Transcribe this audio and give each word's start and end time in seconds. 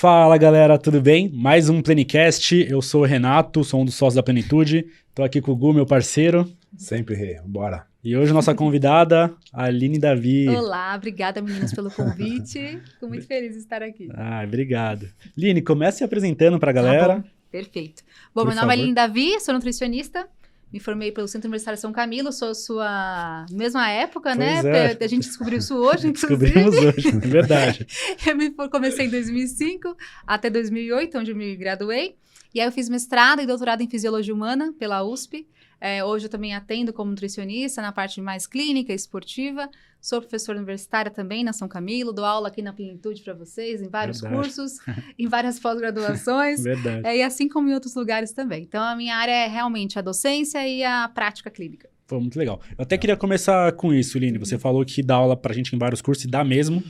Fala 0.00 0.38
galera, 0.38 0.78
tudo 0.78 1.00
bem? 1.00 1.28
Mais 1.28 1.68
um 1.68 1.82
Plenicast. 1.82 2.54
Eu 2.70 2.80
sou 2.80 3.02
o 3.02 3.04
Renato, 3.04 3.64
sou 3.64 3.80
um 3.80 3.84
dos 3.84 3.96
sócios 3.96 4.14
da 4.14 4.22
Plenitude. 4.22 4.86
Tô 5.12 5.24
aqui 5.24 5.40
com 5.40 5.50
o 5.50 5.56
Gu, 5.56 5.72
meu 5.72 5.84
parceiro. 5.84 6.48
Sempre, 6.76 7.16
Rê. 7.16 7.40
Bora. 7.44 7.84
E 8.04 8.16
hoje 8.16 8.32
nossa 8.32 8.54
convidada, 8.54 9.34
Aline 9.52 9.98
Davi. 9.98 10.48
Olá, 10.50 10.94
obrigada 10.94 11.42
meninas 11.42 11.74
pelo 11.74 11.90
convite. 11.90 12.80
Fico 12.92 13.08
muito 13.08 13.26
feliz 13.26 13.54
de 13.54 13.58
estar 13.58 13.82
aqui. 13.82 14.08
Ah, 14.14 14.44
obrigado. 14.46 15.08
Line, 15.36 15.60
comece 15.60 15.98
se 15.98 16.04
apresentando 16.04 16.60
pra 16.60 16.70
galera. 16.70 17.14
Tá 17.14 17.14
bom, 17.16 17.24
perfeito. 17.50 18.04
Bom, 18.32 18.42
Por 18.42 18.54
meu 18.54 18.54
nome 18.54 18.72
é. 18.72 18.78
Aline 18.78 18.94
Davi, 18.94 19.40
sou 19.40 19.52
nutricionista. 19.52 20.28
Me 20.72 20.78
formei 20.78 21.10
pelo 21.10 21.26
Centro 21.26 21.48
Universitário 21.48 21.80
São 21.80 21.92
Camilo, 21.92 22.30
sou 22.30 22.54
sua 22.54 23.46
mesma 23.50 23.90
época, 23.90 24.34
né? 24.34 24.60
Pois 24.60 24.64
é. 24.64 24.88
Porque 24.88 25.04
A 25.04 25.08
gente 25.08 25.26
descobriu 25.26 25.58
isso 25.58 25.74
hoje, 25.76 26.08
inclusive. 26.08 26.36
Descobrimos 26.36 26.76
hoje, 26.76 27.08
é 27.08 27.12
verdade. 27.12 27.86
Eu 28.26 28.36
me 28.36 28.50
comecei 28.50 29.06
em 29.06 29.10
2005 29.10 29.96
até 30.26 30.50
2008, 30.50 31.18
onde 31.18 31.30
eu 31.30 31.36
me 31.36 31.56
graduei. 31.56 32.16
E 32.54 32.60
aí 32.60 32.66
eu 32.66 32.72
fiz 32.72 32.88
mestrado 32.88 33.40
e 33.40 33.46
doutorado 33.46 33.82
em 33.82 33.88
Fisiologia 33.88 34.34
Humana 34.34 34.74
pela 34.78 35.02
USP. 35.02 35.46
É, 35.80 36.04
hoje 36.04 36.26
eu 36.26 36.30
também 36.30 36.54
atendo 36.54 36.92
como 36.92 37.10
nutricionista 37.10 37.80
na 37.80 37.92
parte 37.92 38.20
mais 38.20 38.46
clínica 38.46 38.92
e 38.92 38.96
esportiva. 38.96 39.70
Sou 40.00 40.20
professora 40.20 40.58
universitária 40.58 41.10
também 41.10 41.42
na 41.42 41.52
São 41.52 41.66
Camilo, 41.66 42.12
dou 42.12 42.24
aula 42.24 42.48
aqui 42.48 42.62
na 42.62 42.72
Plenitude 42.72 43.22
para 43.22 43.34
vocês, 43.34 43.82
em 43.82 43.88
vários 43.88 44.20
Verdade. 44.20 44.42
cursos, 44.42 44.78
em 45.18 45.26
várias 45.26 45.58
pós-graduações. 45.60 46.62
Verdade. 46.62 47.06
É, 47.06 47.16
e 47.16 47.22
assim 47.22 47.48
como 47.48 47.68
em 47.68 47.74
outros 47.74 47.94
lugares 47.94 48.32
também. 48.32 48.62
Então, 48.62 48.82
a 48.82 48.94
minha 48.94 49.16
área 49.16 49.32
é 49.32 49.48
realmente 49.48 49.98
a 49.98 50.02
docência 50.02 50.66
e 50.66 50.84
a 50.84 51.08
prática 51.08 51.50
clínica. 51.50 51.88
Foi 52.06 52.18
muito 52.20 52.38
legal. 52.38 52.60
Eu 52.70 52.82
até 52.82 52.96
queria 52.96 53.16
começar 53.16 53.72
com 53.72 53.92
isso, 53.92 54.18
Line. 54.18 54.38
Você 54.38 54.58
falou 54.58 54.84
que 54.84 55.02
dá 55.02 55.16
aula 55.16 55.36
pra 55.36 55.52
gente 55.52 55.74
em 55.74 55.78
vários 55.78 56.00
cursos 56.00 56.24
e 56.24 56.28
dá 56.28 56.42
mesmo. 56.42 56.82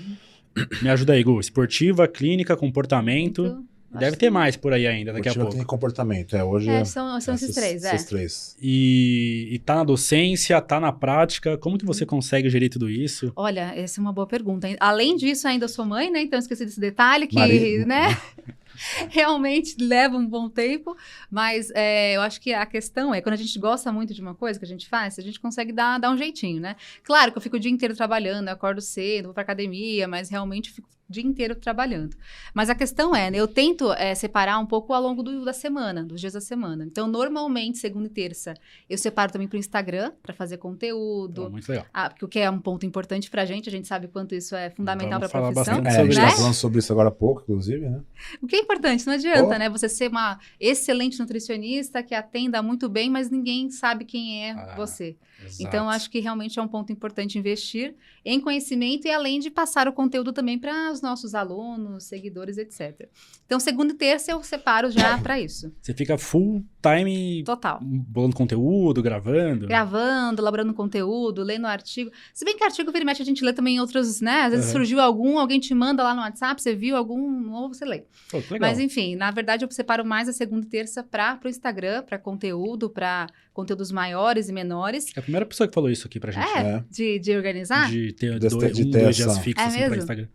Me 0.83 0.88
ajuda 0.88 1.12
aí, 1.14 1.22
Gu. 1.24 1.40
Esportiva, 1.40 2.06
clínica, 2.06 2.56
comportamento. 2.56 3.46
Então, 3.46 3.67
acho 3.91 4.00
Deve 4.00 4.17
ter 4.17 4.31
mais 4.31 4.56
por 4.56 4.72
aí 4.72 4.86
ainda, 4.86 5.12
daqui 5.12 5.28
a 5.28 5.34
pouco. 5.34 5.53
tem 5.53 5.64
comportamento. 5.64 6.36
É, 6.36 6.44
hoje 6.44 6.69
É, 6.69 6.84
são, 6.84 7.20
são 7.20 7.34
esses 7.34 7.55
três, 7.55 7.84
é. 7.84 7.95
Esses 7.95 8.06
três. 8.06 8.56
E, 8.61 9.48
e 9.50 9.58
tá 9.58 9.77
na 9.77 9.84
docência, 9.84 10.61
tá 10.61 10.78
na 10.78 10.92
prática. 10.92 11.56
Como 11.56 11.78
que 11.78 11.86
você 11.86 12.05
consegue 12.05 12.50
gerir 12.50 12.70
tudo 12.70 12.89
isso? 12.89 13.33
Olha, 13.34 13.72
essa 13.75 14.00
é 14.00 14.03
uma 14.03 14.12
boa 14.12 14.27
pergunta. 14.27 14.69
Além 14.80 15.17
disso, 15.17 15.48
ainda 15.48 15.69
sou 15.69 15.84
mãe, 15.84 16.11
né? 16.11 16.22
Então 16.22 16.39
esqueci 16.39 16.64
desse 16.64 16.80
detalhe 16.80 17.27
que, 17.27 17.84
né? 17.84 18.17
Realmente 19.11 19.77
leva 19.80 20.17
um 20.17 20.27
bom 20.27 20.48
tempo, 20.48 20.97
mas 21.30 21.70
é, 21.75 22.17
eu 22.17 22.23
acho 22.23 22.41
que 22.41 22.52
a 22.52 22.64
questão 22.67 23.14
é 23.14 23.20
quando 23.20 23.34
a 23.34 23.39
gente 23.39 23.58
gosta 23.58 23.92
muito 23.92 24.14
de 24.14 24.20
uma 24.20 24.34
coisa 24.34 24.58
que 24.58 24.64
a 24.64 24.69
gente 24.69 24.89
faz, 24.89 25.19
a 25.19 25.23
gente 25.23 25.41
consegue 25.41 25.73
dar, 25.73 25.98
dar 25.98 26.11
um 26.11 26.17
jeitinho, 26.17 26.61
né? 26.61 26.77
Claro 27.02 27.33
que 27.33 27.39
eu 27.39 27.42
fico 27.42 27.56
o 27.56 27.61
dia 27.61 27.70
inteiro 27.70 27.95
trabalhando, 27.95 28.48
eu 28.48 28.55
acordo 28.55 28.80
cedo, 28.80 29.27
vou 29.27 29.34
pra 29.34 29.42
academia, 29.42 30.06
mas 30.06 30.30
realmente 30.30 30.70
fico 30.70 30.89
dia 31.09 31.23
inteiro 31.25 31.55
trabalhando. 31.55 32.17
Mas 32.53 32.69
a 32.69 32.75
questão 32.75 33.14
é, 33.17 33.31
né, 33.31 33.39
eu 33.39 33.48
tento 33.48 33.92
é, 33.95 34.14
separar 34.14 34.59
um 34.59 34.67
pouco 34.67 34.92
ao 34.92 35.03
longo 35.03 35.23
do- 35.23 35.45
da 35.45 35.53
semana, 35.53 36.05
dos 36.05 36.20
dias 36.20 36.34
da 36.34 36.41
semana. 36.41 36.84
Então, 36.84 37.06
normalmente, 37.09 37.78
segunda 37.78 38.06
e 38.06 38.11
terça, 38.11 38.55
eu 38.91 38.98
separo 38.98 39.33
também 39.33 39.48
pro 39.48 39.56
Instagram 39.59 40.12
para 40.23 40.34
fazer 40.34 40.59
conteúdo, 40.59 41.45
Pô, 41.45 41.51
muito 41.51 41.69
legal. 41.69 41.86
ah, 41.95 42.11
porque 42.11 42.25
o 42.25 42.29
que 42.29 42.39
é 42.39 42.51
um 42.51 42.59
ponto 42.61 42.84
importante 42.84 43.31
pra 43.31 43.45
gente, 43.45 43.69
a 43.69 43.73
gente 43.73 43.89
sabe 43.89 44.09
quanto 44.09 44.34
isso 44.34 44.55
é 44.55 44.70
fundamental 44.70 45.19
Vamos 45.19 45.31
para 45.33 45.41
a 45.48 45.53
profissão. 45.53 45.75
bastante 45.83 45.86
É, 45.97 46.01
a 46.01 46.05
gente 46.05 46.12
sobre 46.14 46.25
né? 46.25 46.31
tá 46.31 46.36
falando 46.36 46.55
sobre 46.55 46.79
isso 46.81 46.92
agora 46.92 47.09
há 47.09 47.12
pouco, 47.12 47.41
inclusive, 47.42 47.89
né? 47.89 48.01
O 48.42 48.47
que 48.47 48.56
é 48.56 48.61
importante, 48.61 49.06
não 49.06 49.14
adianta, 49.14 49.55
Oh. 49.55 49.59
né? 49.59 49.69
Você 49.70 49.89
ser 49.89 50.09
uma 50.11 50.39
excelente 50.61 51.19
nutricionista 51.19 52.03
que 52.03 52.14
atenda 52.14 52.62
muito 52.62 52.89
bem, 52.89 53.09
mas 53.09 53.31
ninguém 53.31 53.70
sabe 53.70 54.05
quem 54.05 54.45
é 54.45 54.51
Ah, 54.53 54.75
você. 54.77 55.17
Exato. 55.41 55.62
Então, 55.62 55.89
acho 55.89 56.11
que 56.11 56.19
realmente 56.19 56.59
é 56.59 56.62
um 56.62 56.67
ponto 56.67 56.92
importante 56.92 57.39
investir 57.39 57.95
em 58.25 58.41
conhecimento 58.41 59.06
e 59.06 59.11
além 59.11 59.39
de 59.39 59.51
passar 59.51 59.86
o 59.86 59.92
conteúdo 59.92 60.33
também 60.33 60.59
para 60.59 60.91
os 60.98 61.02
nossos 61.02 61.34
alunos, 61.34 62.04
seguidores, 62.04 62.58
etc. 62.58 63.08
Então, 63.46 63.58
segunda 63.58 63.92
e 63.92 63.96
terça 63.96 64.30
eu 64.33 64.42
separo 64.42 64.90
já 64.90 65.17
para 65.18 65.40
isso. 65.40 65.73
Você 65.80 65.95
fica 65.95 66.18
full 66.18 66.64
time 66.83 67.42
Total. 67.45 67.78
bolando 67.83 68.36
conteúdo, 68.36 69.02
gravando. 69.02 69.67
Gravando, 69.67 70.42
elaborando 70.42 70.74
conteúdo, 70.74 71.42
lendo 71.42 71.67
artigo. 71.67 72.11
Se 72.34 72.45
bem 72.45 72.56
que 72.56 72.64
artigo 72.64 72.90
vira 72.92 73.02
e 73.02 73.06
mexe 73.06 73.23
a 73.23 73.24
gente 73.24 73.45
lê 73.45 73.52
também 73.52 73.77
em 73.77 73.80
outros, 73.80 74.20
né? 74.20 74.42
Às 74.42 74.50
vezes 74.52 74.67
Uhum. 74.67 74.73
surgiu 74.73 75.00
algum, 75.00 75.39
alguém 75.39 75.58
te 75.58 75.74
manda 75.74 76.02
lá 76.02 76.14
no 76.14 76.20
WhatsApp, 76.20 76.61
você 76.61 76.74
viu 76.74 76.96
algum 76.96 77.40
novo, 77.40 77.74
você 77.74 77.84
lê. 77.84 78.05
Pô. 78.30 78.39
Mas 78.61 78.78
enfim, 78.78 79.17
na 79.17 79.30
verdade 79.30 79.64
eu 79.64 79.70
separo 79.70 80.05
mais 80.05 80.28
a 80.28 80.33
segunda 80.33 80.67
e 80.67 80.68
terça 80.68 81.02
para 81.02 81.39
o 81.44 81.48
Instagram, 81.48 82.02
para 82.02 82.18
conteúdo, 82.18 82.90
para 82.90 83.27
conteúdos 83.52 83.90
maiores 83.90 84.48
e 84.48 84.52
menores. 84.52 85.06
É 85.17 85.20
a 85.20 85.23
primeira 85.23 85.44
pessoa 85.46 85.67
que 85.67 85.74
falou 85.74 85.90
isso 85.90 86.06
aqui 86.06 86.20
pra 86.20 86.30
gente. 86.30 86.46
É, 86.46 86.61
É. 86.61 86.84
de, 86.90 87.18
de 87.18 87.36
organizar. 87.36 87.90
De 87.90 88.12
ter 88.12 88.39
Desse- 88.39 88.56
dois, 88.56 88.77
de 88.77 88.83
um, 88.84 88.90
ter 88.90 89.02
dois 89.02 89.17
dias 89.17 89.39
fixos 89.39 89.64
É 89.64 89.68
assim, 89.68 89.86
pra? 89.89 89.96
Instagram. 89.96 90.28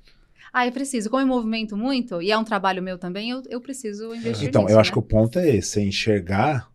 Ah, 0.53 0.67
eu 0.67 0.71
preciso. 0.71 1.09
Como 1.09 1.21
eu 1.23 1.27
movimento 1.27 1.75
muito, 1.75 2.21
e 2.21 2.31
é 2.31 2.37
um 2.37 2.43
trabalho 2.43 2.81
meu 2.83 2.97
também, 2.97 3.31
eu, 3.31 3.41
eu 3.49 3.59
preciso 3.59 4.13
investir 4.13 4.49
Então, 4.49 4.61
nisso, 4.63 4.75
eu 4.75 4.79
acho 4.79 4.91
né? 4.91 4.93
que 4.93 4.99
o 4.99 5.01
ponto 5.01 5.39
é 5.39 5.49
esse, 5.49 5.79
é 5.79 5.83
enxergar. 5.83 6.69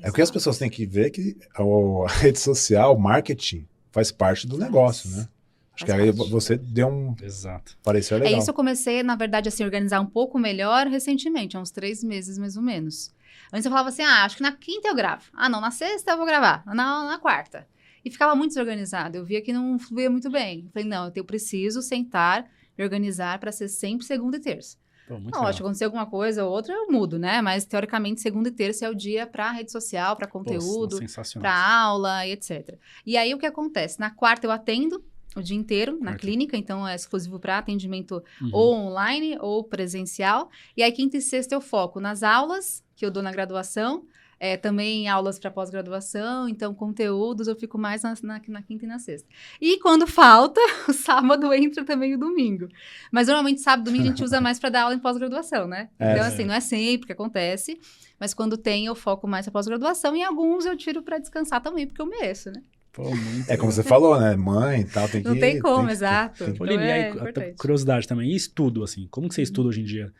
É 0.00 0.10
o 0.10 0.12
que 0.12 0.22
as 0.22 0.30
pessoas 0.30 0.58
têm 0.58 0.68
que 0.70 0.86
ver 0.86 1.10
que 1.10 1.36
a 1.56 1.62
rede 2.20 2.38
social, 2.38 2.94
o 2.94 3.00
marketing, 3.00 3.66
faz 3.90 4.12
parte 4.12 4.46
do 4.46 4.58
negócio, 4.58 5.10
né? 5.10 5.26
Acho 5.74 5.84
que 5.86 5.92
aí 5.92 6.10
você 6.10 6.56
deu 6.56 6.88
um 6.88 7.14
Exato. 7.22 7.78
parecer 7.84 8.14
É 8.16 8.18
legal. 8.18 8.40
isso 8.40 8.50
eu 8.50 8.54
comecei, 8.54 9.02
na 9.04 9.14
verdade, 9.14 9.48
assim, 9.48 9.64
organizar 9.64 10.00
um 10.00 10.06
pouco 10.06 10.36
melhor 10.38 10.88
recentemente, 10.88 11.56
há 11.56 11.60
uns 11.60 11.70
três 11.70 12.02
meses 12.02 12.36
mais 12.36 12.56
ou 12.56 12.62
menos. 12.62 13.12
Antes 13.52 13.64
eu 13.64 13.70
falava 13.70 13.88
assim, 13.88 14.02
ah, 14.02 14.24
acho 14.24 14.36
que 14.36 14.42
na 14.42 14.52
quinta 14.52 14.88
eu 14.88 14.94
gravo. 14.94 15.22
Ah, 15.32 15.48
não, 15.48 15.60
na 15.60 15.70
sexta 15.70 16.10
eu 16.10 16.16
vou 16.16 16.26
gravar. 16.26 16.64
Na, 16.66 17.04
na 17.04 17.18
quarta. 17.18 17.66
E 18.04 18.10
ficava 18.10 18.34
muito 18.34 18.50
desorganizado. 18.50 19.18
Eu 19.18 19.24
via 19.24 19.40
que 19.40 19.52
não 19.52 19.78
fluía 19.78 20.10
muito 20.10 20.28
bem. 20.30 20.64
Eu 20.66 20.70
falei, 20.72 20.88
não, 20.88 21.12
eu 21.14 21.24
preciso 21.24 21.80
sentar, 21.80 22.44
me 22.78 22.84
organizar 22.84 23.38
para 23.40 23.50
ser 23.50 23.68
sempre 23.68 24.06
segunda 24.06 24.36
e 24.36 24.40
terça. 24.40 24.76
Pô, 25.08 25.18
muito 25.18 25.38
que 25.38 25.62
acontecer 25.62 25.84
alguma 25.86 26.04
coisa 26.04 26.44
ou 26.44 26.52
outra, 26.52 26.74
eu 26.74 26.86
mudo, 26.92 27.18
né? 27.18 27.40
Mas 27.40 27.64
teoricamente, 27.64 28.20
segunda 28.20 28.50
e 28.50 28.52
terça 28.52 28.84
é 28.84 28.90
o 28.90 28.94
dia 28.94 29.26
para 29.26 29.50
rede 29.50 29.72
social, 29.72 30.14
para 30.16 30.26
conteúdo, 30.26 30.98
para 31.40 31.54
aula 31.80 32.26
e 32.26 32.32
etc. 32.32 32.78
E 33.06 33.16
aí 33.16 33.34
o 33.34 33.38
que 33.38 33.46
acontece? 33.46 33.98
Na 33.98 34.10
quarta 34.10 34.46
eu 34.46 34.50
atendo 34.50 35.02
o 35.34 35.42
dia 35.42 35.56
inteiro 35.56 35.98
na 36.00 36.14
clínica, 36.14 36.56
então 36.56 36.86
é 36.86 36.94
exclusivo 36.94 37.38
para 37.40 37.58
atendimento 37.58 38.22
Uhum. 38.40 38.50
ou 38.52 38.74
online 38.74 39.38
ou 39.40 39.64
presencial. 39.64 40.50
E 40.76 40.82
aí 40.82 40.92
quinta 40.92 41.16
e 41.16 41.22
sexta 41.22 41.54
eu 41.54 41.60
foco 41.60 42.00
nas 42.00 42.22
aulas 42.22 42.84
que 42.94 43.04
eu 43.04 43.10
dou 43.10 43.22
na 43.22 43.32
graduação. 43.32 44.04
É, 44.40 44.56
também 44.56 45.08
aulas 45.08 45.38
para 45.38 45.50
pós-graduação, 45.50 46.48
então 46.48 46.72
conteúdos 46.74 47.48
eu 47.48 47.56
fico 47.56 47.76
mais 47.78 48.02
na, 48.02 48.14
na- 48.22 48.40
na 48.48 48.62
quinta 48.62 48.84
e 48.84 48.88
na 48.88 48.98
sexta. 48.98 49.28
E 49.60 49.78
quando 49.80 50.06
falta, 50.06 50.60
o 50.88 50.92
sábado 50.92 51.52
entra 51.52 51.84
também 51.84 52.14
o 52.14 52.18
domingo. 52.18 52.68
Mas 53.10 53.26
normalmente 53.26 53.60
sábado 53.60 53.82
e 53.82 53.90
domingo 53.90 54.04
a 54.04 54.08
gente 54.08 54.22
usa 54.22 54.40
mais 54.40 54.58
para 54.60 54.70
dar 54.70 54.82
aula 54.82 54.94
em 54.94 54.98
pós-graduação, 54.98 55.66
né? 55.66 55.88
É, 55.98 56.12
então, 56.12 56.24
é. 56.24 56.28
assim, 56.28 56.44
não 56.44 56.54
é 56.54 56.60
sempre 56.60 57.06
que 57.06 57.12
acontece, 57.12 57.78
mas 58.20 58.32
quando 58.34 58.56
tem, 58.56 58.86
eu 58.86 58.94
foco 58.94 59.26
mais 59.26 59.46
na 59.46 59.52
pós-graduação 59.52 60.14
e 60.16 60.22
alguns 60.22 60.64
eu 60.66 60.76
tiro 60.76 61.02
para 61.02 61.18
descansar 61.18 61.60
também, 61.60 61.86
porque 61.86 62.00
eu 62.00 62.06
mereço, 62.06 62.50
né? 62.50 62.62
Pô, 62.92 63.04
É 63.48 63.56
como 63.56 63.70
você 63.70 63.82
falou, 63.82 64.18
né? 64.18 64.34
Mãe 64.34 64.80
e 64.80 64.84
tal, 64.84 65.08
tem 65.08 65.22
que 65.22 65.28
Não 65.28 65.38
tem 65.38 65.60
como, 65.60 65.86
que- 65.86 65.92
exato. 65.92 66.44
tem 66.44 66.54
que- 66.54 66.62
Então 66.64 66.80
é 66.80 66.92
aí, 66.92 67.54
curiosidade 67.56 68.08
também. 68.08 68.30
E 68.30 68.34
estudo, 68.36 68.82
assim? 68.82 69.06
Como 69.10 69.28
que 69.28 69.34
você 69.34 69.42
estuda 69.42 69.68
hoje 69.68 69.80
em 69.82 69.84
dia? 69.84 70.12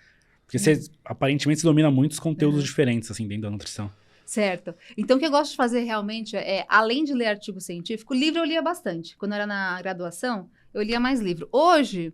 Porque 0.47 0.59
você, 0.59 0.81
aparentemente, 1.05 1.61
você 1.61 1.67
domina 1.67 1.91
muitos 1.91 2.19
conteúdos 2.21 2.61
Uhum. 2.61 2.65
diferentes, 2.67 3.11
assim, 3.11 3.27
dentro 3.27 3.43
da 3.43 3.51
nutrição. 3.51 3.91
Certo. 4.29 4.75
Então, 4.95 5.17
o 5.17 5.19
que 5.21 5.25
eu 5.25 5.31
gosto 5.31 5.53
de 5.53 5.57
fazer 5.57 5.81
realmente 5.85 6.37
é, 6.37 6.67
além 6.69 7.03
de 7.03 7.15
ler 7.15 7.29
artigo 7.29 7.63
científico, 7.63 8.13
livro 8.13 8.41
eu 8.41 8.45
lia 8.45 8.61
bastante. 8.61 9.17
Quando 9.17 9.33
eu 9.33 9.37
era 9.37 9.47
na 9.47 9.81
graduação, 9.81 10.51
eu 10.75 10.83
lia 10.83 11.01
mais 11.01 11.19
livro. 11.19 11.49
Hoje, 11.51 12.13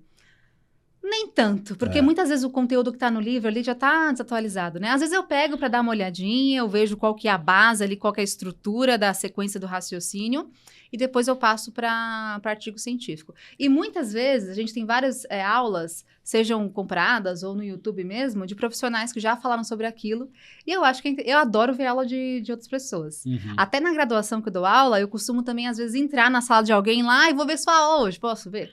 nem 1.07 1.29
tanto, 1.29 1.77
porque 1.77 1.99
É. 1.99 2.03
muitas 2.03 2.31
vezes 2.31 2.45
o 2.45 2.51
conteúdo 2.51 2.91
que 2.91 2.97
está 2.97 3.11
no 3.11 3.21
livro 3.21 3.47
ali 3.49 3.63
já 3.63 3.73
está 3.73 4.11
desatualizado, 4.11 4.81
né? 4.81 4.89
Às 4.89 5.01
vezes 5.01 5.15
eu 5.15 5.23
pego 5.23 5.59
para 5.59 5.69
dar 5.69 5.83
uma 5.83 5.91
olhadinha, 5.91 6.61
eu 6.61 6.69
vejo 6.69 6.97
qual 6.97 7.15
que 7.15 7.29
é 7.29 7.31
a 7.31 7.37
base 7.39 7.85
ali, 7.85 7.95
qual 7.95 8.13
que 8.13 8.21
é 8.21 8.23
a 8.23 8.25
estrutura 8.25 8.97
da 8.97 9.13
sequência 9.13 9.61
do 9.61 9.67
raciocínio, 9.67 10.49
e 10.91 10.97
depois 10.97 11.29
eu 11.29 11.37
passo 11.37 11.73
para 11.73 12.41
artigo 12.43 12.79
científico. 12.79 13.35
E 13.59 13.69
muitas 13.69 14.13
vezes 14.13 14.49
a 14.49 14.55
gente 14.55 14.73
tem 14.73 14.87
várias 14.87 15.25
é, 15.27 15.43
aulas, 15.45 16.05
sejam 16.23 16.69
compradas 16.71 17.43
ou 17.43 17.55
no 17.55 17.63
YouTube 17.63 18.03
mesmo, 18.05 18.47
de 18.47 18.55
profissionais 18.55 19.13
que 19.13 19.21
já 19.21 19.37
falaram 19.37 19.65
sobre 19.65 19.87
aquilo. 19.87 20.31
E 20.67 20.71
eu 20.71 20.85
acho 20.85 21.03
que 21.03 21.17
eu 21.27 21.37
adoro 21.37 21.75
ver 21.75 21.87
aula 21.87 22.07
de, 22.07 22.41
de 22.41 22.51
outras 22.51 22.69
pessoas. 22.69 23.27
Uhum. 23.27 23.55
Até 23.59 23.79
na 23.79 23.93
graduação 23.93 24.41
que 24.41 24.49
eu 24.49 24.53
dou 24.53 24.65
aula, 24.65 25.01
eu 25.01 25.09
costumo 25.09 25.43
também, 25.43 25.67
às 25.67 25.77
vezes, 25.77 25.95
entrar 26.01 26.31
na 26.31 26.41
sala 26.41 26.63
de 26.63 26.73
alguém 26.73 27.03
lá 27.03 27.29
e 27.29 27.35
vou 27.35 27.45
ver 27.45 27.59
sua 27.59 27.77
aula 27.77 28.05
hoje. 28.05 28.19
Posso 28.19 28.49
ver? 28.51 28.73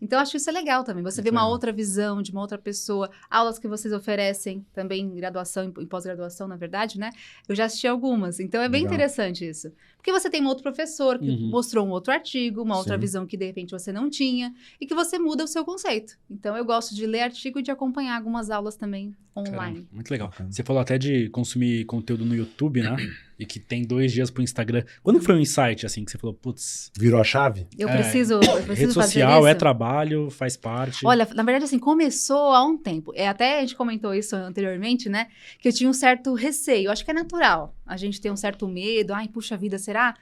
Então, 0.00 0.18
eu 0.18 0.22
acho 0.22 0.36
isso 0.36 0.48
é 0.48 0.52
legal 0.52 0.84
também. 0.84 1.02
Você 1.02 1.20
vê 1.20 1.30
uma 1.30 1.46
outra 1.48 1.72
visão 1.72 2.22
de 2.22 2.30
uma 2.30 2.40
outra 2.40 2.56
pessoa. 2.58 3.10
Aulas 3.28 3.58
que 3.58 3.66
vocês 3.66 3.92
oferecem 3.92 4.64
também 4.72 5.02
em 5.02 5.14
graduação 5.14 5.72
e 5.80 5.86
pós-graduação, 5.86 6.46
na 6.46 6.56
verdade, 6.56 6.98
né? 6.98 7.10
Eu 7.48 7.54
já 7.54 7.64
assisti 7.64 7.86
algumas. 7.88 8.38
Então, 8.40 8.60
é 8.62 8.68
bem 8.68 8.82
Legal. 8.82 8.94
interessante 8.94 9.48
isso. 9.48 9.72
Porque 9.96 10.12
você 10.12 10.30
tem 10.30 10.42
um 10.42 10.46
outro 10.46 10.62
professor 10.62 11.18
que 11.18 11.28
Uhum. 11.28 11.50
mostrou 11.50 11.86
um 11.86 11.90
outro 11.90 12.12
artigo, 12.12 12.62
uma 12.62 12.76
outra 12.78 12.94
Sim. 12.94 13.00
visão 13.00 13.26
que, 13.26 13.36
de 13.36 13.46
repente, 13.46 13.70
você 13.72 13.92
não 13.92 14.08
tinha. 14.08 14.54
E 14.80 14.86
que 14.86 14.94
você 14.94 15.18
muda 15.18 15.44
o 15.44 15.48
seu 15.48 15.64
conceito. 15.64 16.16
Então, 16.30 16.56
eu 16.56 16.64
gosto 16.64 16.94
de 16.94 17.04
ler 17.06 17.20
artigo 17.22 17.58
e 17.58 17.62
de 17.62 17.70
acompanhar 17.70 18.16
algumas 18.16 18.50
aulas 18.50 18.76
também 18.76 19.14
online. 19.36 19.56
Caramba, 19.56 19.88
muito 19.92 20.10
legal. 20.10 20.32
Você 20.48 20.62
falou 20.62 20.80
até 20.80 20.96
de 20.96 21.28
consumir 21.30 21.84
conteúdo 21.86 22.24
no 22.24 22.34
YouTube, 22.34 22.82
né? 22.82 22.96
E 23.38 23.46
que 23.46 23.60
tem 23.60 23.82
dois 23.82 24.12
dias 24.12 24.30
pro 24.30 24.42
Instagram. 24.42 24.84
Quando 25.02 25.20
foi 25.22 25.34
um 25.34 25.38
insight, 25.38 25.86
assim, 25.86 26.04
que 26.04 26.10
você 26.10 26.18
falou, 26.18 26.34
putz, 26.34 26.90
Virou 26.98 27.20
a 27.20 27.24
chave? 27.24 27.66
Eu 27.78 27.88
É, 27.88 27.96
preciso, 27.96 28.34
eu 28.34 28.40
preciso 28.40 28.68
rede 28.68 28.94
fazer 28.94 29.12
social 29.20 29.46
é 29.46 29.54
trabalho, 29.54 30.28
faz 30.30 30.56
parte. 30.56 31.06
Olha, 31.06 31.26
na 31.34 31.42
verdade, 31.42 31.64
assim, 31.64 31.78
começou 31.78 32.52
há 32.52 32.64
um 32.64 32.76
tempo. 32.76 33.12
É, 33.14 33.28
até 33.28 33.58
a 33.58 33.60
gente 33.60 33.76
comentou 33.76 34.14
isso 34.14 34.34
anteriormente, 34.34 35.08
né? 35.08 35.28
Que 35.60 35.68
eu 35.68 35.72
tinha 35.72 35.88
um 35.88 35.92
certo 35.92 36.34
receio. 36.34 36.90
Acho 36.90 37.04
que 37.04 37.10
é 37.10 37.14
natural. 37.14 37.76
A 37.86 37.96
gente 37.96 38.20
tem 38.20 38.32
um 38.32 38.36
certo 38.36 38.66
medo. 38.66 39.14
Ai, 39.14 39.28
puxa 39.28 39.56
vida, 39.56 39.78
será 39.78 40.16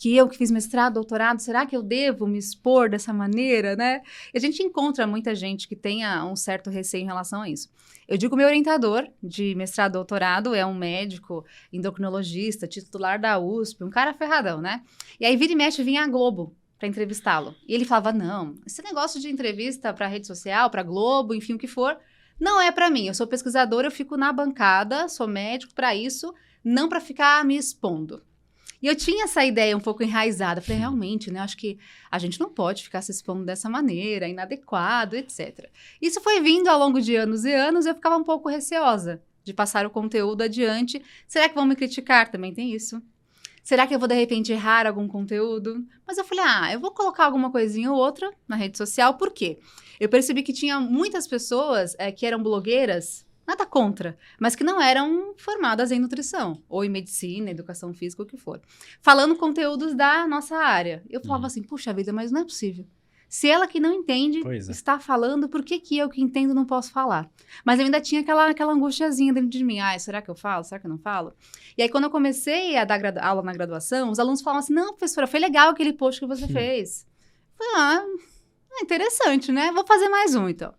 que 0.00 0.16
eu 0.16 0.26
que 0.26 0.38
fiz 0.38 0.50
mestrado, 0.50 0.94
doutorado, 0.94 1.40
será 1.40 1.66
que 1.66 1.76
eu 1.76 1.82
devo 1.82 2.26
me 2.26 2.38
expor 2.38 2.88
dessa 2.88 3.12
maneira, 3.12 3.76
né? 3.76 4.00
E 4.32 4.38
a 4.38 4.40
gente 4.40 4.62
encontra 4.62 5.06
muita 5.06 5.34
gente 5.34 5.68
que 5.68 5.76
tenha 5.76 6.24
um 6.24 6.34
certo 6.34 6.70
receio 6.70 7.02
em 7.02 7.06
relação 7.06 7.42
a 7.42 7.50
isso. 7.50 7.68
Eu 8.08 8.16
digo 8.16 8.34
meu 8.34 8.46
orientador 8.46 9.06
de 9.22 9.54
mestrado, 9.54 9.92
doutorado, 9.92 10.54
é 10.54 10.64
um 10.64 10.72
médico 10.72 11.44
endocrinologista, 11.70 12.66
titular 12.66 13.20
da 13.20 13.38
USP, 13.38 13.84
um 13.84 13.90
cara 13.90 14.14
ferradão, 14.14 14.58
né? 14.58 14.82
E 15.20 15.26
aí 15.26 15.36
vira 15.36 15.52
e 15.52 15.56
mexe 15.56 15.82
vinha 15.82 16.02
a 16.02 16.08
Globo 16.08 16.56
para 16.78 16.88
entrevistá-lo. 16.88 17.54
E 17.68 17.74
ele 17.74 17.84
falava: 17.84 18.10
"Não, 18.10 18.54
esse 18.66 18.82
negócio 18.82 19.20
de 19.20 19.28
entrevista 19.28 19.92
para 19.92 20.06
rede 20.06 20.26
social, 20.26 20.70
para 20.70 20.82
Globo, 20.82 21.34
enfim, 21.34 21.52
o 21.52 21.58
que 21.58 21.68
for, 21.68 21.98
não 22.40 22.58
é 22.58 22.72
para 22.72 22.88
mim. 22.88 23.06
Eu 23.06 23.12
sou 23.12 23.26
pesquisador, 23.26 23.84
eu 23.84 23.90
fico 23.90 24.16
na 24.16 24.32
bancada, 24.32 25.10
sou 25.10 25.28
médico 25.28 25.74
para 25.74 25.94
isso, 25.94 26.32
não 26.64 26.88
para 26.88 27.02
ficar 27.02 27.44
me 27.44 27.58
expondo". 27.58 28.22
E 28.82 28.86
eu 28.86 28.96
tinha 28.96 29.24
essa 29.24 29.44
ideia 29.44 29.76
um 29.76 29.80
pouco 29.80 30.02
enraizada. 30.02 30.60
Falei, 30.60 30.78
realmente, 30.78 31.30
né? 31.30 31.40
Acho 31.40 31.56
que 31.56 31.78
a 32.10 32.18
gente 32.18 32.40
não 32.40 32.48
pode 32.48 32.82
ficar 32.82 33.02
se 33.02 33.10
expondo 33.10 33.44
dessa 33.44 33.68
maneira, 33.68 34.28
inadequado, 34.28 35.16
etc. 35.16 35.68
Isso 36.00 36.20
foi 36.20 36.40
vindo 36.40 36.68
ao 36.68 36.78
longo 36.78 37.00
de 37.00 37.14
anos 37.16 37.44
e 37.44 37.52
anos, 37.52 37.86
eu 37.86 37.94
ficava 37.94 38.16
um 38.16 38.24
pouco 38.24 38.48
receosa 38.48 39.22
de 39.44 39.52
passar 39.52 39.86
o 39.86 39.90
conteúdo 39.90 40.42
adiante. 40.42 41.02
Será 41.26 41.48
que 41.48 41.54
vão 41.54 41.66
me 41.66 41.76
criticar? 41.76 42.30
Também 42.30 42.52
tem 42.52 42.72
isso. 42.72 43.02
Será 43.62 43.86
que 43.86 43.94
eu 43.94 43.98
vou, 43.98 44.08
de 44.08 44.14
repente, 44.14 44.52
errar 44.52 44.86
algum 44.86 45.06
conteúdo? 45.06 45.84
Mas 46.06 46.18
eu 46.18 46.24
falei, 46.24 46.44
ah, 46.46 46.72
eu 46.72 46.80
vou 46.80 46.90
colocar 46.90 47.24
alguma 47.24 47.50
coisinha 47.50 47.92
ou 47.92 47.98
outra 47.98 48.32
na 48.48 48.56
rede 48.56 48.76
social, 48.76 49.14
por 49.14 49.30
quê? 49.32 49.58
Eu 49.98 50.08
percebi 50.08 50.42
que 50.42 50.52
tinha 50.52 50.80
muitas 50.80 51.26
pessoas 51.26 51.94
eh, 51.98 52.10
que 52.10 52.24
eram 52.24 52.42
blogueiras, 52.42 53.26
nada 53.50 53.66
contra, 53.66 54.16
mas 54.38 54.54
que 54.54 54.62
não 54.64 54.80
eram 54.80 55.34
formadas 55.36 55.90
em 55.90 55.98
nutrição, 55.98 56.62
ou 56.68 56.84
em 56.84 56.88
medicina, 56.88 57.50
educação 57.50 57.92
física, 57.92 58.22
o 58.22 58.26
que 58.26 58.36
for. 58.36 58.60
Falando 59.02 59.36
conteúdos 59.36 59.94
da 59.94 60.26
nossa 60.26 60.56
área. 60.56 61.02
Eu 61.10 61.20
falava 61.20 61.42
Uhum. 61.42 61.46
assim, 61.46 61.62
puxa 61.62 61.92
vida, 61.92 62.12
mas 62.12 62.30
não 62.30 62.42
é 62.42 62.44
possível. 62.44 62.86
Se 63.28 63.48
ela 63.48 63.68
que 63.68 63.78
não 63.78 63.92
entende 63.92 64.42
é. 64.44 64.56
está 64.56 64.98
falando, 64.98 65.48
por 65.48 65.62
que, 65.62 65.78
que 65.78 65.96
eu 65.96 66.08
que 66.08 66.20
entendo 66.20 66.52
não 66.52 66.64
posso 66.64 66.90
falar? 66.90 67.30
Mas 67.64 67.78
eu 67.78 67.84
ainda 67.84 68.00
tinha 68.00 68.22
aquela, 68.22 68.50
aquela 68.50 68.72
angustiazinha 68.72 69.32
dentro 69.32 69.50
de 69.50 69.62
mim. 69.62 69.78
Ah, 69.78 69.96
será 70.00 70.20
que 70.20 70.28
eu 70.28 70.34
falo? 70.34 70.64
Será 70.64 70.80
que 70.80 70.86
eu 70.86 70.90
não 70.90 70.98
falo? 70.98 71.32
E 71.78 71.82
aí, 71.82 71.88
quando 71.88 72.04
eu 72.04 72.10
comecei 72.10 72.76
a 72.76 72.84
dar 72.84 73.00
aula 73.22 73.42
na 73.42 73.52
graduação, 73.52 74.10
os 74.10 74.18
alunos 74.18 74.42
falavam 74.42 74.58
assim: 74.58 74.72
não, 74.74 74.88
professora, 74.94 75.28
foi 75.28 75.38
legal 75.38 75.70
aquele 75.70 75.92
post 75.92 76.20
que 76.20 76.26
você 76.26 76.48
fez. 76.48 77.06
Eu 77.56 77.64
falei, 77.64 77.72
ah, 77.76 78.04
é 78.80 78.82
interessante, 78.82 79.52
né? 79.52 79.70
Vou 79.70 79.86
fazer 79.86 80.08
mais 80.08 80.34
um, 80.34 80.48
então. 80.48 80.74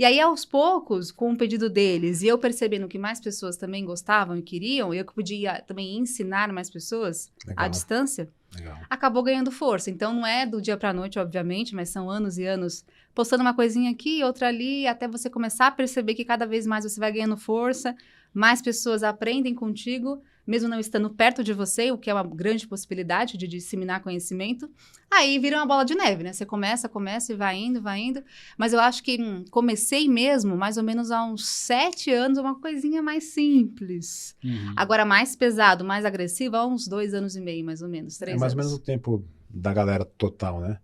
E 0.00 0.04
aí, 0.06 0.18
aos 0.18 0.46
poucos, 0.46 1.12
com 1.12 1.30
o 1.30 1.36
pedido 1.36 1.68
deles, 1.68 2.22
e 2.22 2.26
eu 2.26 2.38
percebendo 2.38 2.88
que 2.88 2.98
mais 2.98 3.20
pessoas 3.20 3.58
também 3.58 3.84
gostavam 3.84 4.34
e 4.34 4.40
queriam, 4.40 4.94
e 4.94 4.96
eu 4.96 5.04
que 5.04 5.12
podia 5.12 5.60
também 5.60 5.98
ensinar 5.98 6.50
mais 6.54 6.70
pessoas 6.70 7.30
à 7.48 7.50
Legal. 7.50 7.68
distância, 7.68 8.30
legal. 8.56 8.78
acabou 8.88 9.22
ganhando 9.22 9.50
força. 9.50 9.90
Então 9.90 10.14
não 10.14 10.26
é 10.26 10.46
do 10.46 10.58
dia 10.58 10.74
para 10.78 10.94
noite, 10.94 11.18
obviamente, 11.18 11.74
mas 11.74 11.90
são 11.90 12.08
anos 12.08 12.38
e 12.38 12.46
anos 12.46 12.82
postando 13.14 13.42
uma 13.42 13.52
coisinha 13.52 13.90
aqui, 13.90 14.24
outra 14.24 14.48
ali, 14.48 14.86
até 14.86 15.06
você 15.06 15.28
começar 15.28 15.66
a 15.66 15.70
perceber 15.70 16.14
que 16.14 16.24
cada 16.24 16.46
vez 16.46 16.66
mais 16.66 16.84
você 16.84 16.98
vai 16.98 17.12
ganhando 17.12 17.36
força, 17.36 17.94
mais 18.32 18.62
pessoas 18.62 19.02
aprendem 19.02 19.54
contigo, 19.54 20.22
mesmo 20.46 20.68
não 20.68 20.78
estando 20.80 21.10
perto 21.10 21.44
de 21.44 21.52
você, 21.52 21.90
o 21.92 21.98
que 21.98 22.10
é 22.10 22.14
uma 22.14 22.22
grande 22.26 22.66
possibilidade 22.66 23.36
de 23.36 23.46
disseminar 23.46 24.02
conhecimento. 24.02 24.68
Aí 25.10 25.38
vira 25.38 25.56
uma 25.56 25.66
bola 25.66 25.84
de 25.84 25.94
neve, 25.94 26.22
né? 26.22 26.32
Você 26.32 26.46
começa, 26.46 26.88
começa 26.88 27.32
e 27.32 27.36
vai 27.36 27.56
indo, 27.56 27.80
vai 27.82 28.00
indo. 28.00 28.22
Mas 28.56 28.72
eu 28.72 28.80
acho 28.80 29.02
que 29.02 29.20
hum, 29.20 29.44
comecei 29.50 30.08
mesmo, 30.08 30.56
mais 30.56 30.76
ou 30.76 30.82
menos 30.82 31.10
há 31.10 31.24
uns 31.24 31.46
sete 31.46 32.10
anos, 32.12 32.38
uma 32.38 32.60
coisinha 32.60 33.02
mais 33.02 33.24
simples. 33.24 34.36
Uhum. 34.44 34.74
Agora, 34.76 35.04
mais 35.04 35.34
pesado, 35.36 35.84
mais 35.84 36.04
agressivo, 36.04 36.56
há 36.56 36.66
uns 36.66 36.86
dois 36.86 37.14
anos 37.14 37.36
e 37.36 37.40
meio, 37.40 37.64
mais 37.64 37.82
ou 37.82 37.88
menos, 37.88 38.18
três 38.18 38.36
É 38.36 38.40
mais 38.40 38.52
ou 38.52 38.56
menos 38.58 38.72
o 38.72 38.78
tempo 38.78 39.24
da 39.48 39.72
galera 39.72 40.04
total, 40.04 40.60
né? 40.60 40.78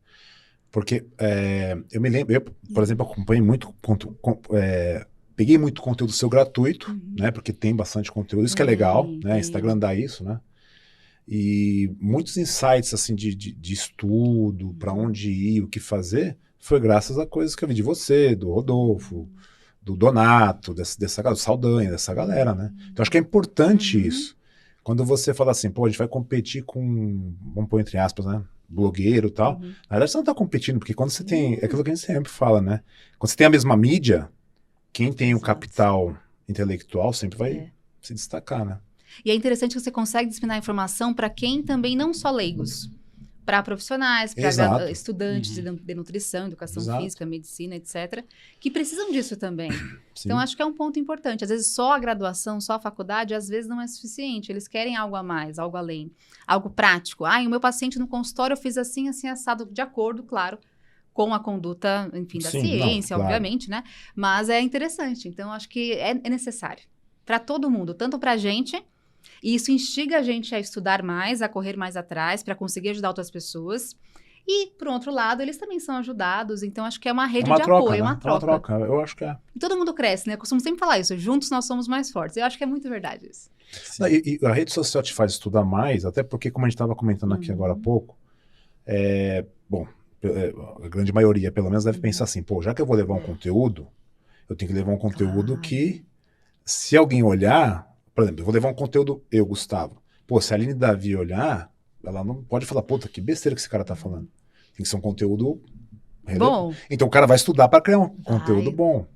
Porque 0.70 1.06
é, 1.18 1.78
eu 1.90 2.00
me 2.00 2.08
lembro, 2.10 2.34
eu, 2.34 2.40
por 2.40 2.82
exemplo, 2.82 3.06
acompanhei 3.06 3.40
muito, 3.42 3.72
conto- 3.80 4.14
com- 4.20 4.40
é, 4.54 5.06
peguei 5.36 5.58
muito 5.58 5.82
conteúdo 5.82 6.12
seu 6.12 6.28
gratuito, 6.28 6.90
Uhum. 6.90 7.14
né? 7.18 7.30
Porque 7.30 7.52
tem 7.52 7.74
bastante 7.76 8.10
conteúdo, 8.10 8.46
isso 8.46 8.56
que 8.56 8.62
é 8.62 8.64
Tem, 8.64 8.74
legal, 8.74 9.06
né? 9.06 9.32
tem. 9.32 9.40
Instagram 9.40 9.78
dá 9.78 9.94
isso, 9.94 10.24
né? 10.24 10.40
E 11.28 11.92
muitos 12.00 12.36
insights, 12.36 12.94
assim, 12.94 13.14
de, 13.14 13.34
de, 13.34 13.52
de 13.52 13.72
estudo, 13.74 14.74
para 14.78 14.92
onde 14.92 15.30
ir, 15.30 15.62
o 15.62 15.68
que 15.68 15.80
fazer, 15.80 16.36
foi 16.58 16.78
graças 16.80 17.18
a 17.18 17.26
coisas 17.26 17.56
que 17.56 17.64
eu 17.64 17.68
vi 17.68 17.74
de 17.74 17.82
você, 17.82 18.34
do 18.36 18.50
Rodolfo, 18.52 19.28
do 19.82 19.96
Donato, 19.96 20.72
dessa, 20.72 20.98
dessa 20.98 21.22
galera, 21.22 21.36
do 21.36 21.42
Saldanha, 21.42 21.90
dessa 21.90 22.14
galera, 22.14 22.54
né? 22.54 22.72
Então 22.92 23.02
acho 23.02 23.10
que 23.10 23.16
é 23.18 23.20
importante 23.20 23.96
Uhum. 23.98 24.04
isso. 24.04 24.36
Quando 24.84 25.04
você 25.04 25.34
fala 25.34 25.50
assim, 25.50 25.68
pô, 25.68 25.84
a 25.84 25.88
gente 25.88 25.98
vai 25.98 26.06
competir 26.08 26.62
com, 26.62 27.34
vamos 27.54 27.68
pôr 27.68 27.80
entre 27.80 27.98
aspas, 27.98 28.24
né? 28.26 28.42
Blogueiro 28.68 29.26
e 29.28 29.30
tal. 29.32 29.54
Uhum. 29.56 29.60
Na 29.90 29.96
verdade, 29.96 30.10
você 30.12 30.16
não 30.18 30.24
tá 30.24 30.34
competindo, 30.34 30.78
porque 30.78 30.94
quando 30.94 31.10
você 31.10 31.22
tem. 31.24 31.54
É 31.54 31.66
aquilo 31.66 31.82
que 31.84 31.90
a 31.90 31.94
gente 31.94 32.04
sempre 32.04 32.30
fala, 32.30 32.60
né? 32.60 32.80
Quando 33.18 33.30
você 33.30 33.36
tem 33.36 33.46
a 33.46 33.50
mesma 33.50 33.76
mídia, 33.76 34.28
quem 34.96 35.12
tem 35.12 35.34
o 35.34 35.40
capital 35.40 36.16
intelectual 36.48 37.12
sempre 37.12 37.38
vai 37.38 37.52
É. 37.52 37.70
se 38.00 38.14
destacar, 38.14 38.64
né? 38.64 38.78
E 39.24 39.30
é 39.30 39.34
interessante 39.34 39.74
que 39.74 39.80
você 39.80 39.90
consegue 39.90 40.28
disseminar 40.30 40.56
informação 40.58 41.12
para 41.12 41.28
quem 41.28 41.62
também 41.62 41.94
não 41.94 42.14
só 42.14 42.30
leigos, 42.30 42.90
para 43.44 43.62
profissionais, 43.62 44.32
para 44.34 44.90
estudantes 44.90 45.56
Uhum. 45.58 45.76
de, 45.76 45.94
nutrição, 45.94 46.46
educação 46.46 46.82
Exato. 46.82 47.02
física, 47.02 47.26
medicina, 47.26 47.76
etc., 47.76 48.24
que 48.58 48.70
precisam 48.70 49.12
disso 49.12 49.36
também. 49.36 49.70
Sim. 50.14 50.28
Então, 50.28 50.38
acho 50.38 50.56
que 50.56 50.62
é 50.62 50.66
um 50.66 50.72
ponto 50.72 50.98
importante. 50.98 51.44
Às 51.44 51.50
vezes, 51.50 51.66
só 51.68 51.92
a 51.92 51.98
graduação, 51.98 52.58
só 52.60 52.72
a 52.74 52.80
faculdade, 52.80 53.34
às 53.34 53.48
vezes 53.48 53.68
não 53.68 53.80
é 53.80 53.86
suficiente. 53.86 54.50
Eles 54.50 54.66
querem 54.66 54.96
algo 54.96 55.14
a 55.14 55.22
mais, 55.22 55.58
algo 55.58 55.76
além, 55.76 56.10
algo 56.46 56.70
prático. 56.70 57.24
Ah, 57.26 57.38
o 57.40 57.50
meu 57.50 57.60
paciente 57.60 57.98
no 57.98 58.08
consultório 58.08 58.54
eu 58.54 58.58
fiz 58.58 58.76
assim, 58.78 59.08
assim, 59.08 59.28
assado, 59.28 59.66
de 59.66 59.80
acordo, 59.82 60.22
claro, 60.22 60.58
com 61.16 61.32
a 61.32 61.40
conduta, 61.40 62.10
enfim, 62.12 62.38
da 62.38 62.50
Sim, 62.50 62.60
ciência, 62.60 63.16
não, 63.16 63.24
claro. 63.24 63.34
obviamente, 63.34 63.70
né? 63.70 63.82
Mas 64.14 64.50
é 64.50 64.60
interessante. 64.60 65.26
Então, 65.26 65.50
acho 65.50 65.66
que 65.66 65.92
é, 65.94 66.10
é 66.10 66.28
necessário 66.28 66.84
para 67.24 67.38
todo 67.38 67.70
mundo, 67.70 67.94
tanto 67.94 68.18
para 68.18 68.32
a 68.32 68.36
gente. 68.36 68.76
E 69.42 69.54
isso 69.54 69.72
instiga 69.72 70.18
a 70.18 70.22
gente 70.22 70.54
a 70.54 70.60
estudar 70.60 71.02
mais, 71.02 71.40
a 71.40 71.48
correr 71.48 71.74
mais 71.76 71.96
atrás, 71.96 72.42
para 72.42 72.54
conseguir 72.54 72.90
ajudar 72.90 73.08
outras 73.08 73.30
pessoas. 73.30 73.96
E, 74.46 74.66
por 74.78 74.88
outro 74.88 75.10
lado, 75.10 75.40
eles 75.42 75.56
também 75.56 75.80
são 75.80 75.96
ajudados. 75.96 76.62
Então, 76.62 76.84
acho 76.84 77.00
que 77.00 77.08
é 77.08 77.12
uma 77.12 77.24
É 77.24 77.28
rede 77.28 77.50
uma 77.50 77.56
de 77.56 77.62
troca, 77.64 77.82
apoio, 77.82 77.92
né? 77.92 77.98
é 77.98 78.02
uma 78.02 78.10
É 78.10 78.12
uma 78.14 78.20
troca. 78.20 78.46
troca. 78.46 78.72
Eu 78.74 79.00
acho 79.00 79.16
que 79.16 79.24
é. 79.24 79.36
E 79.54 79.58
todo 79.58 79.76
mundo 79.76 79.92
cresce, 79.94 80.28
né? 80.28 80.34
Eu 80.34 80.38
costumo 80.38 80.60
sempre 80.60 80.78
falar 80.78 80.98
isso. 80.98 81.16
Juntos 81.18 81.50
nós 81.50 81.64
somos 81.66 81.88
mais 81.88 82.10
fortes. 82.12 82.36
Eu 82.36 82.44
acho 82.44 82.56
que 82.58 82.62
é 82.62 82.66
muito 82.66 82.88
verdade 82.88 83.26
isso. 83.28 83.50
Não, 83.98 84.06
E, 84.06 84.38
e 84.40 84.46
a 84.46 84.52
rede 84.52 84.70
social 84.72 85.02
te 85.02 85.12
faz 85.14 85.32
estudar 85.32 85.64
mais, 85.64 86.04
até 86.04 86.22
porque, 86.22 86.50
como 86.50 86.66
a 86.66 86.68
gente 86.68 86.76
estava 86.76 86.94
comentando 86.94 87.34
aqui 87.34 87.48
Uhum. 87.48 87.54
agora 87.54 87.72
há 87.72 87.76
pouco, 87.76 88.16
é, 88.86 89.44
bom, 89.68 89.82
é, 89.84 89.88
a 90.84 90.88
grande 90.88 91.12
maioria, 91.12 91.52
pelo 91.52 91.68
menos, 91.68 91.84
deve 91.84 91.98
Uhum. 91.98 92.02
pensar 92.02 92.24
assim, 92.24 92.42
pô, 92.42 92.60
já 92.62 92.74
que 92.74 92.80
eu 92.82 92.86
vou 92.86 92.96
levar 92.96 93.14
um 93.14 93.18
É. 93.18 93.20
conteúdo, 93.20 93.86
eu 94.48 94.56
tenho 94.56 94.70
que 94.70 94.76
levar 94.76 94.92
um 94.92 94.98
conteúdo 94.98 95.48
Claro. 95.54 95.60
que, 95.60 96.04
se 96.64 96.96
alguém 96.96 97.22
olhar, 97.22 97.86
por 98.14 98.24
exemplo, 98.24 98.40
eu 98.40 98.44
vou 98.44 98.54
levar 98.54 98.68
um 98.70 98.74
conteúdo, 98.74 99.22
eu, 99.30 99.44
Gustavo, 99.46 100.02
pô, 100.26 100.40
se 100.40 100.52
a 100.52 100.56
Aline 100.56 100.74
Davi 100.74 101.14
olhar, 101.16 101.70
ela 102.04 102.24
não 102.24 102.42
pode 102.42 102.64
falar, 102.66 102.82
puta, 102.82 103.08
que 103.08 103.20
besteira 103.20 103.54
que 103.54 103.60
esse 103.60 103.68
cara 103.68 103.84
tá 103.84 103.94
falando. 103.96 104.28
Tem 104.74 104.82
que 104.84 104.88
ser 104.88 104.96
um 104.96 105.00
conteúdo. 105.00 105.60
Bom, 106.38 106.72
Então 106.90 107.06
o 107.06 107.10
cara 107.10 107.26
vai 107.26 107.36
estudar 107.36 107.68
para 107.68 107.80
criar 107.80 107.98
um 108.00 108.08
conteúdo 108.22 108.64
Vai. 108.64 108.74
bom. 108.74 109.06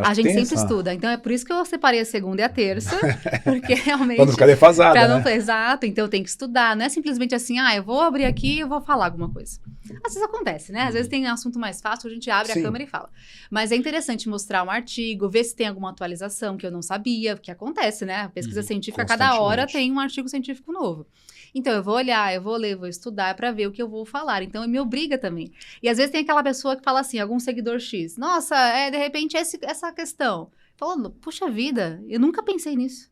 A 0.00 0.14
gente 0.14 0.30
sempre 0.30 0.54
estuda. 0.54 0.94
Então 0.94 1.10
é 1.10 1.16
por 1.16 1.32
isso 1.32 1.44
que 1.44 1.52
eu 1.52 1.64
separei 1.64 2.00
a 2.00 2.04
segunda 2.04 2.42
e 2.42 2.44
a 2.44 2.48
terça. 2.48 2.98
porque 3.44 3.74
realmente. 3.74 4.16
Pra 4.16 4.24
não 4.26 4.32
ficar 4.32 4.46
defasada, 4.46 4.92
Pra 4.92 5.08
né? 5.08 5.22
não, 5.24 5.30
exato, 5.30 5.86
então 5.86 6.08
tem 6.08 6.22
que 6.22 6.28
estudar. 6.28 6.76
Não 6.76 6.84
é 6.84 6.88
simplesmente 6.88 7.34
assim, 7.34 7.58
ah, 7.58 7.74
eu 7.74 7.82
vou 7.82 8.00
abrir 8.00 8.24
aqui 8.24 8.56
e 8.56 8.60
eu 8.60 8.68
vou 8.68 8.80
falar 8.80 9.06
alguma 9.06 9.28
coisa. 9.30 9.58
Às 10.04 10.14
vezes 10.14 10.22
acontece, 10.22 10.72
né? 10.72 10.82
Às 10.82 10.94
vezes 10.94 11.08
tem 11.08 11.26
um 11.26 11.32
assunto 11.32 11.58
mais 11.58 11.80
fácil, 11.80 12.08
a 12.08 12.12
gente 12.14 12.30
abre 12.30 12.52
Sim. 12.52 12.60
a 12.60 12.62
câmera 12.62 12.84
e 12.84 12.86
fala. 12.86 13.10
Mas 13.50 13.72
é 13.72 13.76
interessante 13.76 14.28
mostrar 14.28 14.62
um 14.64 14.70
artigo, 14.70 15.28
ver 15.28 15.44
se 15.44 15.54
tem 15.56 15.66
alguma 15.66 15.90
atualização 15.90 16.56
que 16.56 16.66
eu 16.66 16.70
não 16.70 16.82
sabia, 16.82 17.36
que 17.36 17.50
acontece, 17.50 18.04
né? 18.04 18.22
A 18.22 18.28
pesquisa 18.28 18.60
Uhum, 18.60 18.66
científica, 18.66 19.04
cada 19.04 19.38
hora 19.40 19.66
tem 19.66 19.90
um 19.92 19.98
artigo 20.00 20.28
científico 20.28 20.72
novo. 20.72 21.06
Então 21.54 21.72
eu 21.72 21.82
vou 21.82 21.94
olhar, 21.96 22.34
eu 22.34 22.40
vou 22.40 22.56
ler, 22.56 22.76
vou 22.76 22.88
estudar 22.88 23.34
para 23.36 23.52
ver 23.52 23.66
o 23.66 23.72
que 23.72 23.82
eu 23.82 23.88
vou 23.88 24.04
falar. 24.06 24.42
Então 24.42 24.66
me 24.66 24.80
obriga 24.80 25.18
também. 25.18 25.52
E 25.82 25.88
às 25.88 25.98
vezes 25.98 26.10
tem 26.12 26.22
aquela 26.22 26.42
pessoa 26.42 26.76
que 26.76 26.82
fala 26.82 27.00
assim, 27.00 27.18
algum 27.18 27.38
seguidor 27.38 27.78
X, 27.78 28.16
nossa, 28.16 28.56
é 28.56 28.90
de 28.90 28.96
repente 28.96 29.36
esse- 29.36 29.58
essa 29.62 29.92
questão. 29.92 30.50
Falando, 30.76 31.10
puxa 31.10 31.50
vida, 31.50 32.02
eu 32.08 32.18
nunca 32.18 32.42
pensei 32.42 32.74
nisso. 32.74 33.10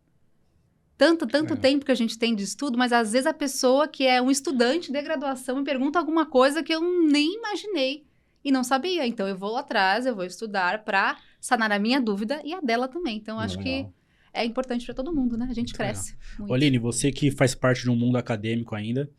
Tanto, 0.97 1.27
tanto 1.27 1.55
É. 1.55 1.57
tempo 1.57 1.85
que 1.85 1.93
a 1.93 1.95
gente 1.95 2.19
tem 2.19 2.35
de 2.35 2.43
estudo, 2.45 2.77
mas 2.77 2.93
às 2.93 3.13
vezes 3.13 3.27
a 3.27 3.33
pessoa 3.33 3.89
que 3.89 4.07
é 4.07 4.21
um 4.21 4.31
estudante 4.31 4.93
de 4.93 5.01
graduação 5.03 5.57
me 5.57 5.65
pergunta 5.65 5.99
alguma 5.99 6.27
coisa 6.27 6.63
que 6.63 6.75
eu 6.75 6.81
nem 6.83 7.37
imaginei 7.37 8.05
e 8.45 8.51
não 8.53 8.63
sabia. 8.63 9.07
Então 9.07 9.27
eu 9.27 9.37
vou 9.37 9.57
atrás, 9.57 10.05
eu 10.05 10.15
vou 10.15 10.25
estudar 10.25 10.85
para 10.85 11.17
sanar 11.41 11.73
a 11.73 11.79
minha 11.79 12.01
dúvida 12.01 12.41
e 12.45 12.53
a 12.53 12.61
dela 12.61 12.87
também. 12.89 13.17
Então 13.17 13.39
acho 13.39 13.59
que. 13.59 13.87
É 14.33 14.45
importante 14.45 14.85
para 14.85 14.95
todo 14.95 15.15
mundo, 15.15 15.37
né? 15.37 15.47
A 15.51 15.55
gente 15.55 15.69
Muito 15.69 15.77
cresce. 15.77 16.17
muito. 16.39 16.53
Oline, 16.53 16.79
você 16.79 17.11
que 17.11 17.31
faz 17.31 17.55
parte 17.55 17.83
de 17.83 17.91
um 17.91 17.97
mundo 17.97 18.17
acadêmico 18.17 18.75
ainda, 18.75 19.11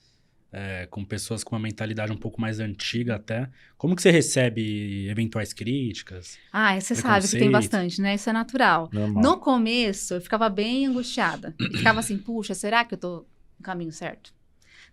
é, 0.51 0.85
com 0.87 1.05
pessoas 1.05 1.43
com 1.43 1.55
uma 1.55 1.61
mentalidade 1.61 2.11
um 2.11 2.17
pouco 2.17 2.41
mais 2.41 2.59
antiga 2.59 3.15
até, 3.15 3.49
como 3.77 3.95
que 3.95 4.01
você 4.01 4.11
recebe 4.11 5.07
eventuais 5.09 5.53
críticas? 5.53 6.37
Ah, 6.51 6.79
você 6.79 6.93
sabe 6.93 7.27
que 7.27 7.37
tem 7.37 7.49
bastante, 7.49 8.01
né? 8.01 8.15
Isso 8.15 8.29
é 8.29 8.33
natural. 8.33 8.89
Normal. 8.91 9.23
No 9.23 9.37
começo, 9.37 10.15
eu 10.15 10.21
ficava 10.21 10.49
bem 10.49 10.85
angustiada. 10.87 11.55
E 11.59 11.77
ficava 11.77 11.99
assim, 11.99 12.17
puxa, 12.17 12.53
será 12.53 12.83
que 12.83 12.95
eu 12.95 12.97
tô 12.97 13.17
no 13.57 13.63
caminho 13.63 13.91
certo? 13.91 14.33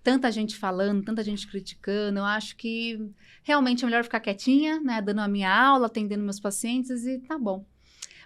Tanta 0.02 0.30
gente 0.30 0.56
falando, 0.56 1.02
tanta 1.02 1.24
gente 1.24 1.46
criticando. 1.48 2.20
Eu 2.20 2.24
acho 2.24 2.56
que 2.56 3.10
realmente 3.42 3.82
é 3.82 3.86
melhor 3.86 4.04
ficar 4.04 4.20
quietinha, 4.20 4.80
né? 4.80 5.02
Dando 5.02 5.20
a 5.20 5.28
minha 5.28 5.52
aula, 5.52 5.86
atendendo 5.86 6.22
meus 6.22 6.38
pacientes 6.38 7.04
e 7.04 7.18
tá 7.18 7.36
bom. 7.36 7.66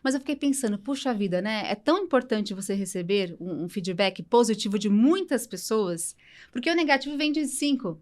Mas 0.02 0.14
eu 0.14 0.21
fiquei 0.21 0.35
pensando, 0.35 0.78
puxa 0.78 1.14
vida, 1.14 1.40
né? 1.40 1.71
É 1.71 1.75
tão 1.75 1.99
importante 1.99 2.54
você 2.54 2.75
receber 2.75 3.37
um, 3.40 3.64
um 3.64 3.68
feedback 3.68 4.23
positivo 4.23 4.78
de 4.78 4.88
muitas 4.88 5.47
pessoas, 5.47 6.16
porque 6.50 6.71
o 6.71 6.75
negativo 6.75 7.16
vem 7.16 7.30
de 7.30 7.47
cinco 7.47 8.00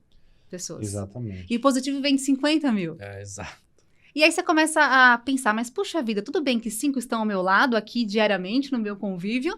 pessoas. 0.49 0.83
Exatamente. 0.83 1.47
E 1.49 1.57
o 1.57 1.61
positivo 1.61 2.01
vem 2.01 2.17
de 2.17 2.23
50 2.23 2.73
mil. 2.73 2.97
É, 2.99 3.21
exato. 3.21 3.71
E 4.15 4.25
aí 4.25 4.33
você 4.33 4.43
começa 4.43 4.81
a 4.83 5.19
pensar, 5.19 5.55
mas 5.55 5.71
puxa 5.71 6.03
vida, 6.03 6.21
tudo 6.21 6.43
bem 6.43 6.59
que 6.59 6.71
cinco 6.71 6.99
estão 6.99 7.21
ao 7.21 7.27
meu 7.27 7.43
lado 7.43 7.77
aqui 7.77 8.05
diariamente 8.05 8.73
no 8.73 8.79
meu 8.79 8.97
convívio, 8.97 9.57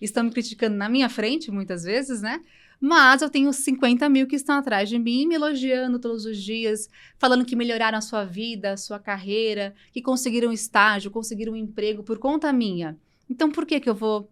estão 0.00 0.24
me 0.24 0.30
criticando 0.30 0.76
na 0.76 0.88
minha 0.88 1.08
frente 1.08 1.50
muitas 1.50 1.84
vezes, 1.84 2.20
né? 2.20 2.42
Mas 2.84 3.22
eu 3.22 3.30
tenho 3.30 3.52
50 3.52 4.08
mil 4.08 4.26
que 4.26 4.34
estão 4.34 4.56
atrás 4.56 4.88
de 4.88 4.98
mim, 4.98 5.24
me 5.24 5.36
elogiando 5.36 6.00
todos 6.00 6.24
os 6.24 6.36
dias, 6.36 6.88
falando 7.16 7.44
que 7.44 7.54
melhoraram 7.54 7.96
a 7.96 8.00
sua 8.00 8.24
vida, 8.24 8.72
a 8.72 8.76
sua 8.76 8.98
carreira, 8.98 9.72
que 9.92 10.02
conseguiram 10.02 10.48
um 10.48 10.52
estágio, 10.52 11.08
conseguiram 11.08 11.52
um 11.52 11.56
emprego 11.56 12.02
por 12.02 12.18
conta 12.18 12.52
minha. 12.52 12.98
Então 13.30 13.52
por 13.52 13.64
que 13.66 13.78
que 13.78 13.88
eu 13.88 13.94
vou 13.94 14.28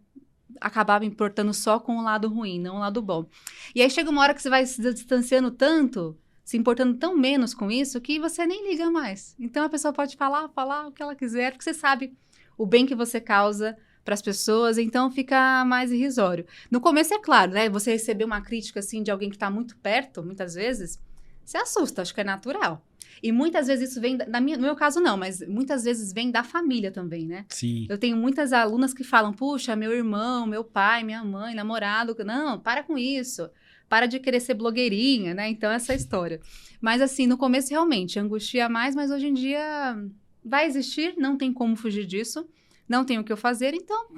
acabar 0.61 0.99
me 0.99 1.07
importando 1.07 1.54
só 1.54 1.78
com 1.78 1.97
o 1.99 2.02
lado 2.02 2.28
ruim, 2.28 2.59
não 2.59 2.75
o 2.75 2.80
lado 2.80 3.00
bom? 3.00 3.25
E 3.73 3.83
aí 3.83 3.88
chega 3.88 4.11
uma 4.11 4.21
hora 4.21 4.35
que 4.35 4.42
você 4.42 4.50
vai 4.50 4.66
se 4.66 4.83
distanciando 4.83 5.52
tanto 5.52 6.19
se 6.45 6.57
importando 6.57 6.99
tão 6.99 7.16
menos 7.16 7.54
com 7.54 7.71
isso 7.71 8.00
que 8.00 8.19
você 8.19 8.45
nem 8.45 8.69
liga 8.69 8.90
mais. 8.90 9.37
Então 9.38 9.64
a 9.64 9.69
pessoa 9.69 9.92
pode 9.92 10.16
falar, 10.16 10.49
falar 10.49 10.88
o 10.88 10.92
que 10.92 11.00
ela 11.00 11.14
quiser, 11.14 11.52
porque 11.52 11.62
você 11.62 11.73
sabe 11.73 12.12
o 12.59 12.66
bem 12.66 12.85
que 12.85 12.97
você 12.97 13.21
causa 13.21 13.78
para 14.04 14.14
as 14.14 14.23
pessoas, 14.23 14.78
então 14.78 15.11
fica 15.11 15.64
mais 15.64 15.92
irrisório. 15.92 16.47
No 16.71 16.80
começo 16.80 17.14
é 17.14 17.19
claro, 17.19 17.52
né? 17.52 17.69
Você 17.69 17.92
receber 17.92 18.25
uma 18.25 18.40
crítica 18.40 18.80
assim 18.80 19.02
de 19.02 19.11
alguém 19.11 19.28
que 19.28 19.37
está 19.37 19.50
muito 19.50 19.76
perto, 19.76 20.23
muitas 20.23 20.54
vezes, 20.54 20.99
você 21.45 21.59
assusta, 21.59 22.02
acho 22.02 22.14
que 22.14 22.21
é 22.21 22.25
natural. 22.25 22.85
E 23.23 23.33
muitas 23.33 23.66
vezes 23.66 23.90
isso 23.90 24.00
vem, 24.00 24.16
da, 24.16 24.40
minha, 24.40 24.57
no 24.57 24.62
meu 24.62 24.75
caso 24.75 25.00
não, 25.00 25.16
mas 25.16 25.47
muitas 25.47 25.85
vezes 25.85 26.12
vem 26.12 26.30
da 26.30 26.42
família 26.42 26.90
também, 26.90 27.26
né? 27.26 27.45
Sim. 27.49 27.87
Eu 27.88 27.99
tenho 27.99 28.16
muitas 28.16 28.52
alunas 28.52 28.95
que 28.95 29.04
falam: 29.04 29.33
puxa, 29.33 29.76
meu 29.76 29.92
irmão, 29.92 30.47
meu 30.47 30.64
pai, 30.64 31.04
minha 31.04 31.23
mãe, 31.23 31.54
namorado. 31.54 32.16
Não, 32.25 32.59
para 32.59 32.83
com 32.83 32.97
isso. 32.97 33.50
Para 33.88 34.07
de 34.07 34.21
querer 34.21 34.40
ser 34.40 34.54
blogueirinha, 34.54 35.35
né? 35.35 35.49
Então, 35.49 35.71
essa 35.71 35.92
é 35.92 35.97
história. 35.97 36.40
Mas, 36.80 37.02
assim, 37.02 37.26
no 37.26 37.37
começo, 37.37 37.71
realmente, 37.71 38.19
angustia 38.19 38.69
mais, 38.69 38.95
mas 38.95 39.11
hoje 39.11 39.26
em 39.26 39.35
dia 39.35 39.99
vai 40.42 40.64
existir, 40.64 41.14
não 41.19 41.37
tem 41.37 41.52
como 41.52 41.76
fugir 41.76 42.07
disso. 42.07 42.49
Não 42.91 43.05
tem 43.05 43.19
o 43.21 43.25
que 43.25 43.33
eu 43.33 43.37
fazer, 43.37 43.73
então. 43.73 44.09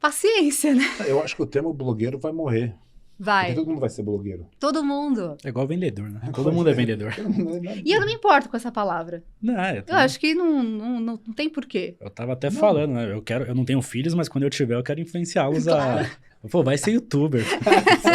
Paciência, 0.00 0.74
né? 0.74 0.82
Eu 1.06 1.22
acho 1.22 1.36
que 1.36 1.42
o 1.42 1.46
termo 1.46 1.74
blogueiro 1.74 2.18
vai 2.18 2.32
morrer. 2.32 2.74
Vai. 3.18 3.48
Porque 3.48 3.56
todo 3.60 3.68
mundo 3.68 3.80
vai 3.80 3.90
ser 3.90 4.02
blogueiro. 4.02 4.46
Todo 4.58 4.82
mundo. 4.82 5.36
É 5.44 5.50
igual 5.50 5.66
vendedor, 5.66 6.08
né? 6.08 6.20
Todo 6.34 6.50
mundo 6.50 6.70
é 6.70 6.72
vendedor. 6.72 7.14
Todo 7.14 7.28
mundo 7.28 7.68
é- 7.68 7.82
E 7.84 7.92
eu 7.92 8.00
não 8.00 8.06
me 8.06 8.14
importo 8.14 8.48
com 8.48 8.56
essa 8.56 8.72
palavra. 8.72 9.22
Não, 9.42 9.52
eu, 9.62 9.76
Eu 9.76 9.82
também. 9.82 10.02
acho 10.04 10.18
que 10.18 10.34
não, 10.34 10.62
não, 10.62 11.00
não, 11.00 11.20
não 11.26 11.34
tem 11.34 11.50
porquê. 11.50 11.96
eu 12.00 12.08
tava 12.08 12.32
até 12.32 12.48
Não. 12.48 12.56
falando, 12.58 12.92
né? 12.94 13.12
Eu 13.12 13.20
quero, 13.20 13.44
eu 13.44 13.54
não 13.54 13.66
tenho 13.66 13.82
filhos, 13.82 14.14
mas 14.14 14.26
quando 14.26 14.44
eu 14.44 14.50
tiver, 14.50 14.74
eu 14.76 14.82
quero 14.82 15.00
influenciá-los 15.00 15.68
a. 15.68 16.10
Pô, 16.50 16.62
vai 16.62 16.78
ser 16.78 16.92
youtuber. 16.92 17.44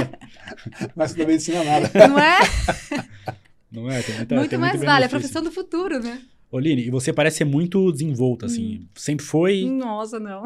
Mas 0.96 1.14
também 1.14 1.36
ensina 1.36 1.64
nada. 1.64 1.92
Não 2.08 2.18
é? 2.18 2.40
Não 3.72 3.92
é? 3.92 4.02
Tem 4.02 4.16
muita, 4.16 4.36
muito 4.36 4.50
tem 4.50 4.58
mais 4.60 4.82
vale. 4.82 5.04
É 5.04 5.06
a 5.06 5.10
profissão 5.10 5.44
do 5.44 5.52
futuro, 5.52 6.00
né? 6.00 6.20
Oline, 6.52 6.84
e 6.86 6.90
você 6.90 7.12
parece 7.12 7.38
ser 7.38 7.46
muito 7.46 7.92
desenvolta, 7.92 8.46
assim. 8.46 8.88
Sempre 8.96 9.26
foi? 9.26 9.66
Nossa, 9.66 10.20
não. 10.20 10.44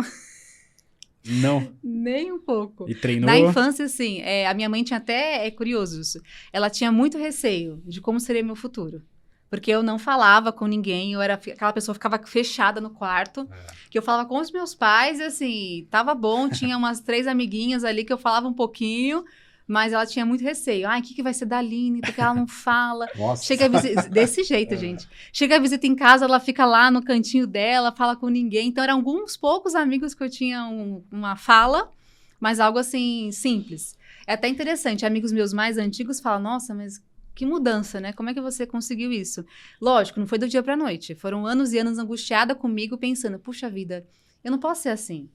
Não. 1.25 1.71
Nem 1.83 2.31
um 2.31 2.39
pouco. 2.39 2.89
E 2.89 2.95
treinou. 2.95 3.25
Na 3.27 3.37
infância, 3.37 3.87
sim. 3.87 4.21
É, 4.21 4.47
a 4.47 4.53
minha 4.53 4.69
mãe 4.69 4.83
tinha 4.83 4.97
até. 4.97 5.45
É 5.45 5.51
curioso 5.51 5.99
isso. 6.01 6.21
Ela 6.51 6.69
tinha 6.69 6.91
muito 6.91 7.17
receio 7.17 7.81
de 7.85 8.01
como 8.01 8.19
seria 8.19 8.43
meu 8.43 8.55
futuro. 8.55 9.01
Porque 9.49 9.71
eu 9.71 9.81
não 9.81 9.97
falava 9.97 10.51
com 10.51 10.67
ninguém, 10.67 11.13
eu 11.13 11.21
era 11.21 11.33
aquela 11.33 11.73
pessoa 11.73 11.93
que 11.95 11.97
ficava 11.97 12.23
fechada 12.23 12.79
no 12.79 12.91
quarto, 12.91 13.49
É. 13.51 13.73
que 13.89 13.97
eu 13.97 14.01
falava 14.03 14.29
com 14.29 14.37
os 14.39 14.51
meus 14.51 14.75
pais, 14.75 15.19
e 15.19 15.23
assim, 15.23 15.87
tava 15.89 16.13
bom, 16.13 16.47
tinha 16.47 16.77
umas 16.77 16.99
três 16.99 17.25
amiguinhas 17.25 17.83
ali 17.83 18.05
que 18.05 18.13
eu 18.13 18.17
falava 18.19 18.47
um 18.47 18.53
pouquinho, 18.53 19.25
mas 19.69 19.93
ela 19.93 20.03
tinha 20.05 20.25
muito 20.25 20.43
receio. 20.43 20.87
Ai, 20.87 20.99
o 20.99 21.03
que, 21.03 21.13
que 21.13 21.21
vai 21.21 21.31
ser 21.33 21.45
da 21.45 21.59
Aline? 21.59 22.01
Porque 22.01 22.19
ela 22.19 22.33
não 22.33 22.47
fala. 22.49 23.05
Nossa. 23.15 23.43
Chega 23.43 23.65
a 23.65 23.67
visita, 23.67 24.09
desse 24.09 24.43
jeito, 24.43 24.75
gente. 24.75 25.07
Chega 25.31 25.57
a 25.57 25.59
visita 25.59 25.85
em 25.85 25.95
casa, 25.95 26.25
ela 26.25 26.39
fica 26.39 26.65
lá 26.65 26.89
no 26.89 27.03
cantinho 27.03 27.45
dela, 27.45 27.91
fala 27.95 28.15
com 28.15 28.27
ninguém. 28.29 28.69
Então, 28.69 28.83
eram 28.83 28.95
alguns 28.95 29.37
poucos 29.37 29.75
amigos 29.75 30.15
que 30.15 30.23
eu 30.23 30.29
tinha 30.29 30.65
um- 30.65 31.03
uma 31.11 31.35
fala, 31.35 31.91
mas 32.39 32.59
algo 32.59 32.79
assim, 32.79 33.29
simples. 33.31 33.95
É 34.25 34.33
até 34.33 34.47
interessante, 34.47 35.05
amigos 35.05 35.31
meus 35.31 35.53
mais 35.53 35.77
antigos 35.77 36.19
falam, 36.19 36.41
nossa, 36.41 36.73
mas 36.73 36.99
que 37.35 37.45
mudança, 37.45 38.01
né? 38.01 38.11
Como 38.11 38.29
é 38.29 38.33
que 38.33 38.41
você 38.41 38.65
conseguiu 38.65 39.11
isso? 39.13 39.45
Lógico, 39.79 40.19
não 40.19 40.27
foi 40.27 40.37
do 40.39 40.47
dia 40.47 40.63
pra 40.63 40.75
noite. 40.75 41.13
Foram 41.15 41.45
anos 41.45 41.73
e 41.73 41.77
anos 41.77 41.97
angustiada 41.99 42.53
comigo, 42.55 42.97
pensando, 42.97 43.37
puxa 43.39 43.69
vida, 43.69 44.05
eu 44.43 44.51
não 44.51 44.57
posso 44.59 44.81
ser 44.81 44.89
assim. 44.89 45.29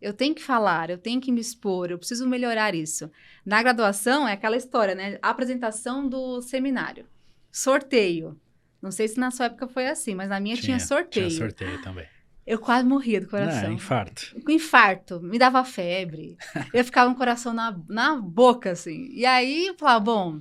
Eu 0.00 0.12
tenho 0.12 0.34
que 0.34 0.42
falar, 0.42 0.90
eu 0.90 0.98
tenho 0.98 1.20
que 1.20 1.32
me 1.32 1.40
expor, 1.40 1.90
eu 1.90 1.98
preciso 1.98 2.28
melhorar 2.28 2.74
isso. 2.74 3.10
Na 3.44 3.62
graduação 3.62 4.28
é 4.28 4.32
aquela 4.32 4.56
história, 4.56 4.94
né? 4.94 5.18
Apresentação 5.20 6.08
do 6.08 6.40
seminário. 6.40 7.06
Sorteio. 7.50 8.38
Não 8.80 8.92
sei 8.92 9.08
se 9.08 9.18
na 9.18 9.30
sua 9.30 9.46
época 9.46 9.66
foi 9.66 9.88
assim, 9.88 10.14
mas 10.14 10.28
na 10.28 10.38
minha 10.38 10.56
tinha, 10.56 10.78
sorteio. 10.78 11.28
Tinha 11.28 11.38
sorteio 11.48 11.82
também. 11.82 12.06
Eu 12.46 12.58
quase 12.58 12.86
morria 12.86 13.20
do 13.20 13.24
Não, 13.24 13.30
coração. 13.30 13.72
infarto. 13.72 14.36
Com 14.44 14.50
infarto, 14.52 15.20
me 15.20 15.38
dava 15.38 15.64
febre. 15.64 16.36
eu 16.72 16.84
ficava 16.84 17.10
com 17.10 17.14
o 17.16 17.18
coração 17.18 17.52
na, 17.52 17.78
na 17.88 18.16
boca, 18.16 18.70
assim. 18.70 19.08
E 19.12 19.26
aí 19.26 19.66
eu 19.66 19.74
falava, 19.74 20.00
bom, 20.00 20.40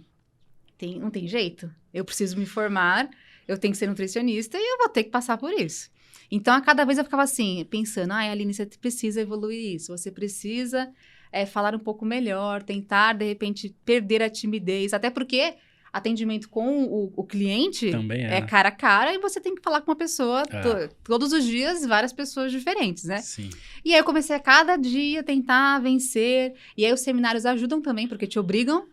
tem, 0.77 0.99
não 0.99 1.09
tem 1.09 1.27
jeito. 1.27 1.69
Eu 1.93 2.05
preciso 2.05 2.37
me 2.37 2.45
formar, 2.45 3.09
eu 3.47 3.57
tenho 3.57 3.71
que 3.73 3.77
ser 3.77 3.87
nutricionista 3.87 4.57
e 4.57 4.61
eu 4.61 4.77
vou 4.77 4.89
ter 4.89 5.03
que 5.03 5.09
passar 5.09 5.37
por 5.37 5.51
isso. 5.51 5.89
Então, 6.31 6.53
a 6.53 6.61
cada 6.61 6.83
vez 6.85 6.97
eu 6.97 7.03
ficava 7.03 7.23
assim, 7.23 7.65
pensando, 7.69 8.11
ai, 8.11 8.29
Aline, 8.29 8.53
você 8.53 8.65
precisa 8.65 9.21
evoluir 9.21 9.75
isso, 9.75 9.95
você 9.97 10.11
precisa 10.11 10.89
é, 11.31 11.45
falar 11.45 11.73
um 11.75 11.79
pouco 11.79 12.05
melhor, 12.05 12.63
tentar, 12.63 13.13
de 13.13 13.25
repente, 13.25 13.75
perder 13.85 14.21
a 14.21 14.29
timidez. 14.29 14.93
Até 14.93 15.09
porque 15.09 15.55
atendimento 15.91 16.49
com 16.49 16.83
o, 16.83 17.13
o 17.15 17.23
cliente 17.23 17.89
Também 17.89 18.23
é. 18.25 18.35
é 18.37 18.41
cara 18.41 18.69
a 18.69 18.71
cara 18.71 19.13
e 19.13 19.17
você 19.19 19.39
tem 19.39 19.55
que 19.55 19.61
falar 19.63 19.81
com 19.81 19.89
uma 19.89 19.95
pessoa 19.97 20.43
É. 20.49 20.61
to- 20.87 20.95
todos 21.03 21.31
os 21.33 21.43
dias, 21.45 21.85
várias 21.85 22.13
pessoas 22.13 22.51
diferentes, 22.51 23.05
né? 23.05 23.17
Sim. 23.21 23.49
E 23.83 23.93
aí 23.93 23.99
eu 23.99 24.03
comecei 24.03 24.35
a 24.35 24.39
cada 24.39 24.75
dia 24.75 25.23
tentar 25.23 25.79
vencer. 25.79 26.53
E 26.75 26.85
aí 26.85 26.91
os 26.93 26.99
seminários 26.99 27.45
ajudam 27.45 27.81
também, 27.81 28.07
porque 28.07 28.27
te 28.27 28.37
obrigam 28.37 28.85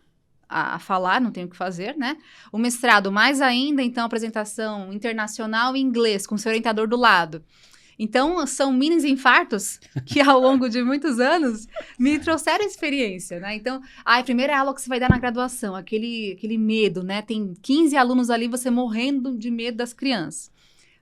a, 0.47 0.79
falar, 0.79 1.19
não 1.19 1.31
tem 1.31 1.45
o 1.45 1.49
que 1.49 1.55
fazer, 1.55 1.95
né? 1.97 2.17
O 2.51 2.57
mestrado, 2.57 3.11
mais 3.11 3.41
ainda, 3.41 3.81
então, 3.81 4.05
apresentação 4.05 4.91
internacional 4.93 5.75
em 5.75 5.81
inglês, 5.81 6.25
com 6.27 6.37
seu 6.37 6.49
orientador 6.49 6.87
do 6.87 6.97
lado. 6.97 7.43
Então, 7.97 8.45
são 8.45 8.73
mini 8.73 8.95
infartos 9.09 9.79
que 10.05 10.19
ao 10.19 10.39
longo 10.39 10.69
de 10.69 10.83
muitos 10.83 11.19
anos 11.19 11.67
me 11.97 12.19
trouxeram 12.19 12.65
experiência, 12.65 13.39
né? 13.39 13.55
Então, 13.55 13.81
a 14.03 14.21
primeira 14.21 14.57
aula 14.59 14.73
que 14.73 14.81
você 14.81 14.89
vai 14.89 14.99
dar 14.99 15.09
na 15.09 15.17
graduação, 15.17 15.75
aquele, 15.75 16.33
aquele 16.37 16.57
medo, 16.57 17.03
né? 17.03 17.21
Tem 17.21 17.53
15 17.61 17.95
alunos 17.95 18.29
ali, 18.29 18.47
você 18.47 18.69
morrendo 18.69 19.37
de 19.37 19.49
medo 19.49 19.77
das 19.77 19.93
crianças. 19.93 20.51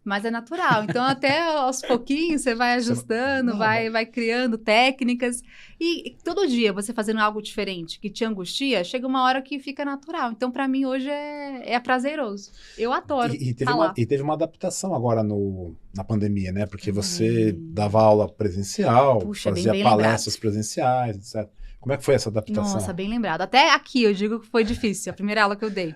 Mas 0.06 0.26
é 0.26 0.32
natural. 0.32 0.84
Então, 0.84 1.02
até 1.06 1.42
aos 1.56 1.82
pouquinhos, 1.82 2.42
você 2.42 2.54
vai 2.54 2.74
ajustando, 2.74 3.58
vai, 3.58 3.90
vai 3.90 4.06
criando 4.06 4.58
técnicas. 4.58 5.42
E, 5.80 6.10
e 6.10 6.18
todo 6.24 6.46
dia 6.48 6.74
você 6.74 6.92
fazendo 6.94 7.20
algo 7.22 7.42
diferente 7.42 8.00
que 8.00 8.10
te 8.10 8.26
angustia, 8.26 8.84
chega 8.84 9.08
uma 9.08 9.24
hora 9.24 9.42
que 9.42 9.60
fica 9.60 9.86
natural. 9.86 10.32
Então, 10.32 10.52
para 10.52 10.68
mim, 10.68 10.84
hoje 10.86 11.10
é, 11.10 11.74
é 11.74 11.80
prazeroso. 11.80 12.52
Eu 12.78 12.92
adoro 12.92 13.34
E, 13.34 13.50
e 13.50 13.54
teve 13.54 13.72
falar. 13.72 13.86
uma, 13.88 13.94
e 13.98 14.06
teve 14.06 14.22
uma 14.22 14.34
adaptação 14.34 14.94
agora 14.94 15.24
no, 15.24 15.74
na 15.96 16.04
pandemia, 16.04 16.52
né? 16.52 16.66
Porque 16.66 16.92
você 16.92 17.54
Hum. 17.58 17.72
dava 17.74 18.02
aula 18.02 18.28
presencial, 18.28 19.20
Puxa, 19.20 19.52
bem- 19.52 19.64
fazia 19.64 19.72
bem 19.72 19.84
palestras 19.84 20.36
presenciais, 20.36 21.16
etc. 21.18 21.50
Como 21.80 21.94
é 21.94 21.98
que 21.98 22.04
foi 22.04 22.16
essa 22.16 22.30
adaptação? 22.30 22.74
Nossa, 22.74 22.94
bem 22.94 23.10
lembrado. 23.10 23.42
Até 23.42 23.72
aqui 23.74 24.04
eu 24.04 24.14
digo 24.14 24.40
que 24.40 24.48
foi 24.48 24.64
difícil, 24.64 25.12
a 25.12 25.16
primeira 25.16 25.44
aula 25.44 25.56
que 25.56 25.64
eu 25.66 25.70
dei. 25.70 25.94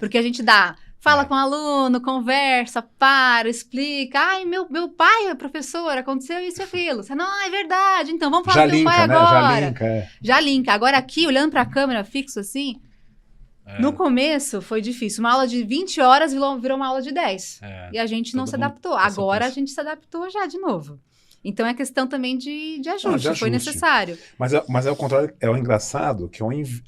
Porque 0.00 0.16
a 0.18 0.22
gente 0.22 0.42
dá, 0.42 0.74
fala 1.00 1.22
É. 1.22 1.24
com 1.24 1.34
o 1.34 1.38
aluno, 1.38 2.00
conversa, 2.00 2.82
para, 2.82 3.48
explica. 3.48 4.18
Ai, 4.18 4.44
meu, 4.44 4.68
meu 4.68 4.88
pai 4.88 5.26
é 5.28 5.34
professor, 5.34 5.96
aconteceu 5.96 6.38
isso 6.40 6.60
e 6.60 6.64
aquilo. 6.64 7.02
Você, 7.02 7.14
não, 7.14 7.44
é 7.44 7.50
verdade. 7.50 8.10
Então 8.12 8.30
vamos 8.30 8.46
falar 8.46 8.62
Já 8.62 8.66
do 8.66 8.70
meu 8.70 8.78
linka, 8.80 8.90
pai 8.90 9.06
né? 9.08 9.14
agora. 9.14 9.40
Já 9.60 9.60
linka, 9.68 9.84
é. 9.86 10.08
Já 10.20 10.40
linka. 10.40 10.72
Agora 10.72 10.98
aqui, 10.98 11.26
olhando 11.26 11.50
para 11.50 11.62
a 11.62 11.66
câmera 11.66 12.04
fixo 12.04 12.40
assim, 12.40 12.80
É, 13.66 13.80
no 13.80 13.92
começo 13.92 14.62
foi 14.62 14.80
difícil. 14.80 15.20
Uma 15.22 15.32
aula 15.32 15.46
de 15.46 15.62
20 15.62 16.00
horas 16.00 16.32
virou, 16.32 16.58
virou 16.58 16.76
uma 16.76 16.86
aula 16.88 17.02
de 17.02 17.12
10. 17.12 17.60
é. 17.62 17.90
E 17.92 17.98
a 17.98 18.06
gente 18.06 18.34
não 18.34 18.44
Todo 18.44 18.50
se 18.50 18.56
mundo 18.56 18.64
adaptou. 18.64 18.92
por 18.92 19.00
Agora 19.00 19.44
a 19.44 19.48
isso. 19.48 19.54
gente 19.56 19.70
se 19.70 19.80
adaptou 19.80 20.28
já 20.30 20.46
de 20.46 20.58
novo. 20.58 20.98
Então 21.44 21.64
é 21.66 21.72
questão 21.72 22.06
também 22.06 22.36
de, 22.36 22.80
de 22.80 22.88
ajuste, 22.88 23.28
Ah, 23.28 23.32
de 23.32 23.38
foi 23.38 23.48
ajuste. 23.50 23.68
necessário. 23.68 24.18
Mas, 24.38 24.52
é, 24.52 24.64
mas 24.68 24.86
é 24.86 24.90
o 24.90 24.96
contrário, 24.96 25.32
é 25.40 25.48
o 25.48 25.56
engraçado, 25.56 26.28
que 26.28 26.42
é, 26.42 26.46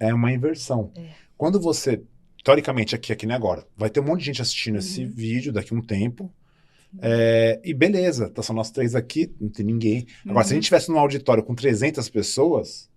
é 0.09 0.13
uma 0.15 0.33
inversão. 0.33 0.91
É. 0.97 1.11
Quando 1.37 1.61
você, 1.61 2.03
teoricamente, 2.45 2.95
aqui, 2.95 3.13
aqui 3.13 3.27
nem 3.27 3.37
agora, 3.37 3.67
vai 3.77 3.91
ter 3.91 4.01
um 4.01 4.05
monte 4.05 4.21
de 4.21 4.27
gente 4.27 4.43
assistindo 4.43 4.79
esse 4.79 5.05
Uhum. 5.05 5.11
vídeo 5.11 5.53
daqui 5.53 5.75
a 5.75 5.77
um 5.77 5.83
tempo. 5.83 6.33
é, 7.01 7.61
e 7.65 7.73
beleza, 7.73 8.29
tá 8.29 8.43
só 8.43 8.53
nós 8.53 8.71
três 8.73 8.97
aqui, 8.97 9.33
não 9.41 9.49
tem 9.49 9.65
ninguém. 9.65 10.07
Agora, 10.27 10.45
se 10.45 10.53
a 10.53 10.55
Uhum. 10.55 10.57
gente 10.57 10.65
tivesse 10.65 10.89
num 10.91 10.99
auditório 10.99 11.43
com 11.43 11.55
300 11.55 12.09
pessoas, 12.09 12.91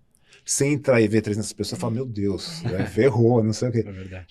sem 0.43 0.73
entrar 0.73 0.99
e 0.99 1.07
ver 1.07 1.21
300 1.21 1.53
pessoas, 1.53 1.79
fala, 1.79 1.93
meu 1.93 2.05
Deus, 2.05 2.65
é, 2.65 2.85
ferrou, 2.87 3.43
não 3.43 3.53
sei 3.53 3.69
o 3.69 3.71
quê. 3.71 3.83
É 3.85 3.91
verdade. 3.91 4.27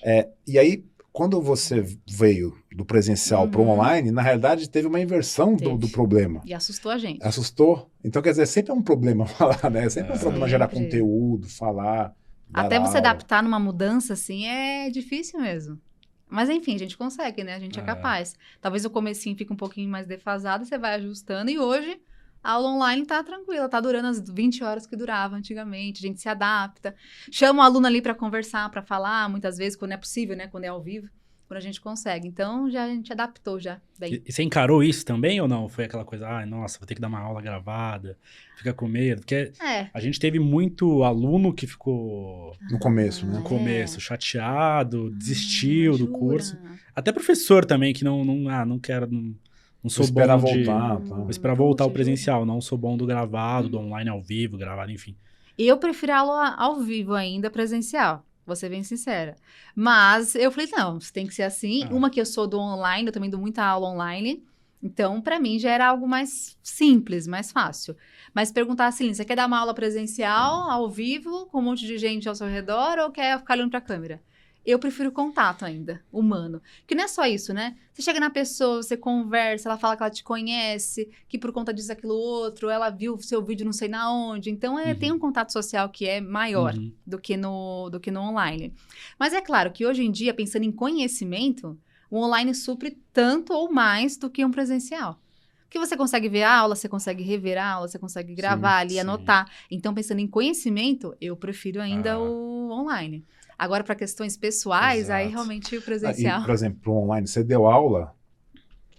E 0.49 0.59
aí, 0.59 0.85
quando 1.13 1.41
você 1.41 1.85
veio 2.09 2.57
do 2.75 2.85
presencial 2.85 3.47
para 3.49 3.61
o 3.61 3.65
Uhum. 3.65 3.71
online, 3.71 4.11
na 4.11 4.21
realidade 4.23 4.69
teve 4.69 4.89
uma 4.89 4.99
inversão 4.99 5.53
do, 5.55 5.59
Teve. 5.59 5.79
do 5.79 5.89
problema. 5.91 6.43
E 6.45 6.53
assustou 6.53 6.91
a 6.91 6.99
gente. 6.99 7.23
Assustou. 7.25 7.89
Então, 8.03 8.21
quer 8.21 8.31
dizer, 8.31 8.47
sempre 8.47 8.73
é 8.73 8.75
um 8.75 8.83
problema 8.83 9.27
falar, 9.63 9.71
né? 9.71 9.89
Sempre 9.91 10.11
é 10.11 10.15
um 10.15 10.17
É. 10.17 10.21
problema 10.21 10.49
gerar 10.49 10.67
conteúdo, 10.69 11.49
falar. 11.49 12.13
Até 12.53 12.79
você 12.79 12.99
aula. 12.99 13.11
adaptar 13.11 13.43
numa 13.43 13.59
mudança, 13.59 14.13
assim, 14.13 14.47
é 14.47 14.91
difícil 14.91 15.41
mesmo. 15.41 15.81
Mas 16.29 16.49
enfim, 16.49 16.75
a 16.75 16.79
gente 16.79 16.97
consegue, 16.97 17.45
né? 17.45 17.55
A 17.55 17.59
gente 17.59 17.79
é, 17.79 17.83
É. 17.83 17.85
capaz. 17.85 18.35
Talvez 18.61 18.85
o 18.85 18.91
comecinho 18.91 19.37
fique 19.37 19.53
um 19.53 19.57
pouquinho 19.57 19.91
mais 19.91 20.07
defasado, 20.07 20.65
você 20.65 20.79
vai 20.79 20.95
ajustando. 20.95 21.51
E 21.51 21.59
hoje, 21.59 22.01
a 22.43 22.53
aula 22.53 22.71
online 22.71 23.05
tá 23.05 23.23
tranquila, 23.23 23.69
tá 23.69 23.81
durando 23.81 24.09
as 24.09 24.21
20 24.31 24.65
horas 24.65 24.87
que 24.87 24.97
durava 24.97 25.37
antigamente. 25.37 26.05
A 26.05 26.09
gente 26.09 26.21
se 26.21 26.29
adapta. 26.29 26.95
Chama 27.31 27.63
o 27.63 27.67
aluno 27.67 27.87
ali 27.87 28.01
para 28.01 28.15
conversar, 28.15 28.69
para 28.71 28.83
falar, 28.83 29.29
muitas 29.29 29.57
vezes, 29.59 29.77
quando 29.77 29.93
é 29.93 29.97
possível, 29.97 30.35
né? 30.37 30.49
Quando 30.49 30.65
é 30.65 30.69
ao 30.69 30.83
vivo. 30.83 31.09
Quando 31.53 31.59
a 31.59 31.61
gente 31.61 31.83
consegue. 31.83 32.27
Então, 32.27 32.71
já 32.71 32.85
a 32.85 32.89
gente 32.89 33.13
adaptou 33.13 33.61
já. 33.61 33.79
Bem. 33.99 34.15
E, 34.15 34.23
e 34.27 34.33
você 34.33 34.43
encarou 34.43 34.83
isso 34.83 35.05
também 35.05 35.39
ou 35.39 35.47
não? 35.47 35.69
Foi 35.69 35.85
aquela 35.85 36.03
coisa, 36.03 36.27
ai, 36.27 36.47
nossa, 36.47 36.79
vou 36.79 36.87
ter 36.87 36.95
que 36.95 37.01
dar 37.01 37.09
uma 37.09 37.21
aula 37.21 37.43
gravada, 37.43 38.17
fica 38.57 38.73
com 38.73 38.89
medo. 38.89 39.21
Porque 39.21 39.53
É. 39.63 39.89
a 39.93 40.01
gente 40.01 40.19
teve 40.19 40.39
muito 40.39 41.03
aluno 41.05 41.53
que 41.53 41.67
ficou 41.67 42.57
No 42.71 42.79
começo, 42.79 43.27
né? 43.27 43.35
no 43.35 43.41
É. 43.41 43.43
começo 43.43 44.01
chateado, 44.01 45.11
desistiu 45.11 45.91
Ah, 45.93 45.99
do 45.99 46.07
jura? 46.07 46.19
curso. 46.19 46.59
Até 46.97 47.13
professor 47.13 47.67
também, 47.67 47.93
que 47.93 48.03
não, 48.03 48.25
não, 48.25 48.49
ah, 48.49 48.65
não 48.65 48.79
quero, 48.79 49.07
não, 49.13 49.35
não 49.83 49.91
sou 49.91 50.07
Vou 50.07 50.11
esperar 50.11 50.39
bom 50.39 50.47
de... 50.55 50.65
voltar. 50.65 50.97
Tá? 51.01 51.15
Vou 51.17 51.29
esperar 51.31 51.55
voltar 51.55 51.85
ao 51.85 51.91
Puxa, 51.91 51.95
presencial, 51.95 52.47
não 52.47 52.63
sou 52.63 52.79
bom 52.79 52.97
do 52.97 53.05
gravado, 53.05 53.69
do 53.69 53.79
online 53.79 54.09
ao 54.09 54.23
vivo, 54.23 54.57
gravado, 54.57 54.91
enfim. 54.91 55.15
Eu 55.59 55.77
prefiro 55.77 56.13
a 56.13 56.19
aula 56.21 56.55
ao 56.57 56.81
vivo 56.81 57.13
ainda, 57.13 57.51
presencial. 57.51 58.25
Vou 58.47 58.57
ser 58.57 58.69
bem 58.69 58.83
sincera. 58.83 59.37
Mas 59.75 60.35
eu 60.35 60.51
falei, 60.51 60.69
não, 60.73 60.99
tem 61.13 61.27
que 61.27 61.35
ser 61.35 61.45
assim. 61.45 61.85
Ah. 61.85 61.95
Uma 61.95 62.11
que 62.11 62.21
eu 62.21 62.27
sou 62.27 62.47
do 62.47 62.59
online, 62.59 63.09
eu 63.09 63.13
também 63.13 63.31
dou 63.31 63.41
muita 63.41 63.65
aula 63.65 63.89
online. 63.89 64.45
Então, 64.83 65.21
pra 65.21 65.39
mim, 65.39 65.61
já 65.61 65.71
era 65.71 65.87
algo 65.87 66.09
mais 66.09 66.59
simples, 66.61 67.29
mais 67.29 67.53
fácil. 67.53 67.97
Mas 68.35 68.51
perguntar 68.51 68.89
assim, 68.89 69.15
você 69.15 69.25
quer 69.25 69.37
dar 69.37 69.47
uma 69.47 69.61
aula 69.61 69.73
presencial, 69.73 70.69
ao 70.69 70.91
vivo, 70.91 71.47
com 71.47 71.61
um 71.61 71.63
monte 71.63 71.87
de 71.87 71.97
gente 71.99 72.29
ao 72.29 72.35
seu 72.35 72.49
redor, 72.49 72.99
ou 72.99 73.13
quer 73.13 73.39
ficar 73.39 73.55
olhando 73.55 73.71
pra 73.71 73.81
câmera? 73.81 74.21
Eu 74.65 74.79
prefiro 74.79 75.11
contato 75.11 75.65
ainda, 75.65 76.01
humano. 76.13 76.63
Porque 76.81 76.95
não 76.95 77.03
é 77.05 77.09
só 77.09 77.27
isso, 77.27 77.53
né? 77.53 77.77
Você 77.93 78.01
chega 78.03 78.21
na 78.21 78.31
pessoa, 78.31 78.81
você 78.83 78.97
conversa, 78.97 79.69
ela 79.69 79.77
fala 79.77 79.97
que 79.97 80.03
ela 80.05 80.11
te 80.11 80.23
conhece, 80.23 81.11
que 81.29 81.37
por 81.37 81.53
conta 81.53 81.75
disso, 81.75 81.91
aquilo, 81.91 82.15
outro, 82.15 82.71
ela 82.71 82.89
viu 82.89 83.15
o 83.15 83.21
seu 83.21 83.43
vídeo 83.43 83.65
não 83.67 83.73
sei 83.73 83.89
na 83.89 84.13
onde. 84.13 84.51
Então, 84.51 84.79
é, 84.79 84.93
Uhum. 84.93 84.99
tem 84.99 85.11
um 85.13 85.19
contato 85.19 85.53
social 85.53 85.89
que 85.89 86.07
é 86.07 86.21
maior 86.21 86.75
Uhum. 86.75 86.93
do 87.05 87.19
que 87.19 87.37
no 87.37 87.91
do 87.91 87.99
que 87.99 88.11
no 88.13 88.21
online. 88.21 88.73
Mas 89.19 89.33
é 89.33 89.41
claro 89.41 89.73
que 89.73 89.85
hoje 89.85 90.05
em 90.05 90.11
dia, 90.13 90.33
pensando 90.33 90.65
em 90.65 90.71
conhecimento, 90.73 91.77
o 92.09 92.19
online 92.19 92.55
supre 92.55 92.97
tanto 93.13 93.53
ou 93.53 93.73
mais 93.73 94.17
do 94.17 94.31
que 94.31 94.45
um 94.45 94.51
presencial. 94.51 95.19
Porque 95.65 95.79
você 95.79 95.97
consegue 95.97 96.29
ver 96.29 96.43
a 96.43 96.55
aula, 96.55 96.77
você 96.77 96.87
consegue 96.89 97.23
rever 97.23 97.57
a 97.59 97.67
aula, 97.67 97.89
você 97.89 97.99
consegue 97.99 98.35
gravar 98.35 98.77
ali, 98.77 98.93
sim. 98.95 99.01
anotar. 99.01 99.51
Então, 99.71 99.95
pensando 99.95 100.21
em 100.21 100.27
conhecimento, 100.27 101.17
eu 101.21 101.35
prefiro 101.35 101.81
ainda 101.81 102.13
Ah. 102.13 102.19
o 102.21 102.71
online. 102.71 103.25
Agora, 103.59 103.85
para 103.85 103.95
questões 103.95 104.37
pessoais, 104.37 105.09
aí 105.11 105.23
Exato. 105.27 105.31
realmente 105.35 105.77
o 105.77 105.79
Ah, 105.79 105.83
presencial. 105.83 106.41
e, 106.43 106.45
por 106.45 106.55
exemplo, 106.55 106.93
online, 106.95 107.27
você 107.27 107.45
deu 107.45 107.67
aula, 107.67 108.15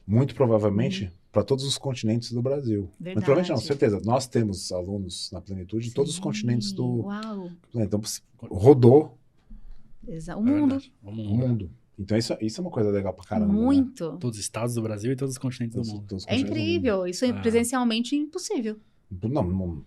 muito 0.07 0.33
provavelmente, 0.35 1.05
Uhum. 1.05 1.11
para 1.31 1.43
todos 1.43 1.65
os 1.65 1.77
continentes 1.77 2.31
do 2.31 2.41
Brasil. 2.41 2.83
Mas 2.91 2.99
Verdade. 2.99 3.25
provavelmente 3.25 3.49
não, 3.49 3.57
certeza. 3.57 4.01
Nós 4.05 4.27
temos 4.27 4.71
alunos 4.71 5.29
na 5.31 5.41
plenitude 5.41 5.89
em 5.89 5.91
todos 5.91 6.11
os 6.13 6.19
continentes 6.19 6.71
do. 6.71 7.05
Uau! 7.05 7.49
Então, 7.75 7.99
rodou 8.49 9.17
Exa- 10.05 10.33
É 10.33 10.35
O 10.35 10.41
mundo, 10.43 10.51
verdade. 10.67 10.93
O 11.01 11.09
o 11.09 11.11
mundo. 11.13 11.47
mundo. 11.47 11.71
Então, 11.97 12.17
isso, 12.17 12.35
isso 12.41 12.59
é 12.59 12.61
uma 12.61 12.69
coisa 12.71 12.89
legal 12.89 13.13
pra 13.13 13.23
caramba. 13.23 13.53
Né? 13.53 13.59
muito. 13.59 14.17
Todos 14.17 14.37
os 14.37 14.43
estados 14.43 14.75
do 14.75 14.81
Brasil 14.81 15.13
e 15.13 15.15
todos 15.15 15.35
os 15.35 15.37
continentes 15.37 15.75
Todos- 15.75 15.89
do 15.89 15.95
mundo. 15.95 16.07
todos 16.09 16.23
os 16.25 16.29
É 16.29 16.33
do 16.35 16.39
mundo. 16.39 16.49
incrível. 16.49 17.07
Isso 17.07 17.23
é 17.23 17.31
presencialmente 17.31 18.13
impossível. 18.15 18.75
Não, 19.21 19.43
não, 19.43 19.85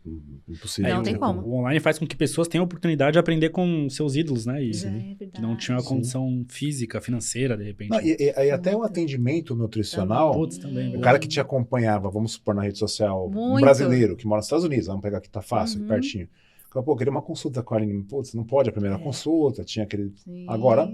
impossível. 0.48 0.90
Não 0.94 1.00
É, 1.00 1.04
tem 1.04 1.16
o, 1.16 1.18
como. 1.18 1.40
O 1.42 1.54
online 1.58 1.80
faz 1.80 1.98
com 1.98 2.06
que 2.06 2.16
pessoas 2.16 2.48
tenham 2.48 2.62
a 2.62 2.66
oportunidade 2.66 3.12
de 3.14 3.18
aprender 3.18 3.50
com 3.50 3.88
seus 3.90 4.14
ídolos, 4.16 4.46
né? 4.46 4.62
E 4.62 4.70
é 4.70 5.26
que 5.26 5.40
não 5.40 5.56
tinham 5.56 5.78
a 5.78 5.80
Sim. 5.80 5.88
condição 5.88 6.44
física, 6.48 7.00
financeira, 7.00 7.56
de 7.56 7.64
repente. 7.64 7.90
Não, 7.90 8.00
e, 8.00 8.16
e- 8.18 8.32
e 8.46 8.50
até 8.50 8.70
o 8.74 8.78
Muito. 8.78 8.90
atendimento 8.90 9.54
nutricional, 9.54 10.32
Putz, 10.32 10.58
também, 10.58 10.78
o 10.88 10.90
verdade. 10.92 11.02
cara 11.02 11.18
que 11.18 11.28
te 11.28 11.40
acompanhava, 11.40 12.10
vamos 12.10 12.32
supor, 12.32 12.54
na 12.54 12.62
rede 12.62 12.78
social, 12.78 13.28
um 13.28 13.30
Muito. 13.32 13.60
brasileiro 13.64 14.16
que 14.16 14.26
mora 14.26 14.38
nos 14.38 14.46
Estados 14.46 14.64
Unidos, 14.64 14.86
vamos 14.86 15.02
pegar 15.02 15.18
aqui, 15.18 15.28
tá 15.28 15.40
fácil, 15.42 15.80
Uhum. 15.80 15.86
pertinho. 15.88 16.28
Fala, 16.72 16.84
Pô, 16.84 16.94
queria 16.96 17.10
uma 17.10 17.22
consulta 17.22 17.62
com 17.62 17.74
a 17.74 17.78
Aline. 17.78 18.02
Putz, 18.04 18.34
não 18.34 18.44
pode 18.44 18.68
a 18.68 18.72
primeira 18.72 18.96
É. 18.96 18.98
consulta, 18.98 19.64
tinha 19.64 19.84
aquele. 19.84 20.12
Sim. 20.16 20.44
Agora- 20.48 20.92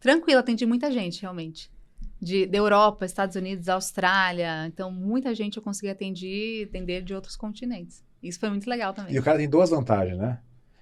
Tranquilo, 0.00 0.40
atendi 0.40 0.66
muita 0.66 0.90
gente, 0.90 1.22
realmente. 1.22 1.70
De, 2.22 2.46
da 2.46 2.56
Europa, 2.56 3.04
Estados 3.04 3.34
Unidos, 3.34 3.68
Austrália. 3.68 4.66
Então, 4.68 4.92
muita 4.92 5.34
gente 5.34 5.56
eu 5.56 5.62
consegui 5.62 5.90
atender, 5.90 6.68
atender 6.68 7.02
de 7.02 7.12
outros 7.12 7.34
continentes. 7.34 8.04
Isso 8.22 8.38
foi 8.38 8.48
muito 8.48 8.70
legal 8.70 8.94
também. 8.94 9.12
E 9.12 9.18
o 9.18 9.22
cara 9.22 9.38
tem 9.38 9.48
duas 9.48 9.70
vantagens, 9.70 10.16
né? 10.16 10.38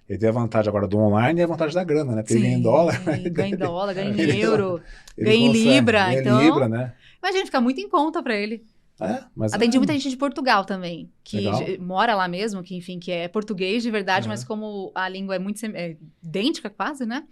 Ele 0.06 0.18
tem 0.18 0.28
a 0.28 0.32
vantagem 0.32 0.68
agora 0.68 0.86
do 0.86 0.98
online 0.98 1.40
e 1.40 1.42
a 1.42 1.46
vantagem 1.46 1.74
da 1.74 1.82
grana, 1.84 2.14
né? 2.14 2.22
Porque 2.22 2.34
ele 2.34 2.42
ganha 2.42 2.58
em 2.58 2.62
dólar. 2.62 3.00
Ganha 3.30 3.54
em 3.54 3.56
dólar, 3.56 3.94
ganha 3.94 4.10
em 4.10 4.38
euro. 4.38 4.82
ganha 5.16 5.34
em 5.36 5.52
libra, 5.52 6.04
ganha 6.06 6.18
em 6.18 6.20
então- 6.20 6.42
libra, 6.42 6.68
né? 6.68 6.92
Imagina, 7.22 7.46
fica 7.46 7.60
muito 7.60 7.80
em 7.80 7.88
conta 7.88 8.22
pra 8.22 8.34
ele. 8.36 8.64
É, 9.00 9.22
mas 9.34 9.54
Atendi 9.54 9.78
é, 9.78 9.80
muita 9.80 9.94
gente 9.94 10.10
de 10.10 10.16
Portugal 10.16 10.64
também, 10.66 11.10
que 11.24 11.48
mora 11.78 12.14
lá 12.14 12.28
mesmo, 12.28 12.62
que 12.62 12.76
enfim, 12.76 12.98
que 12.98 13.10
é 13.10 13.28
português 13.28 13.82
de 13.82 13.90
verdade, 13.90 14.26
Aham. 14.26 14.34
mas 14.34 14.44
como 14.44 14.92
a 14.94 15.08
língua 15.08 15.36
é 15.36 15.38
muito 15.38 15.64
é 15.64 15.96
idêntica 16.22 16.68
quase, 16.68 17.06
né? 17.06 17.24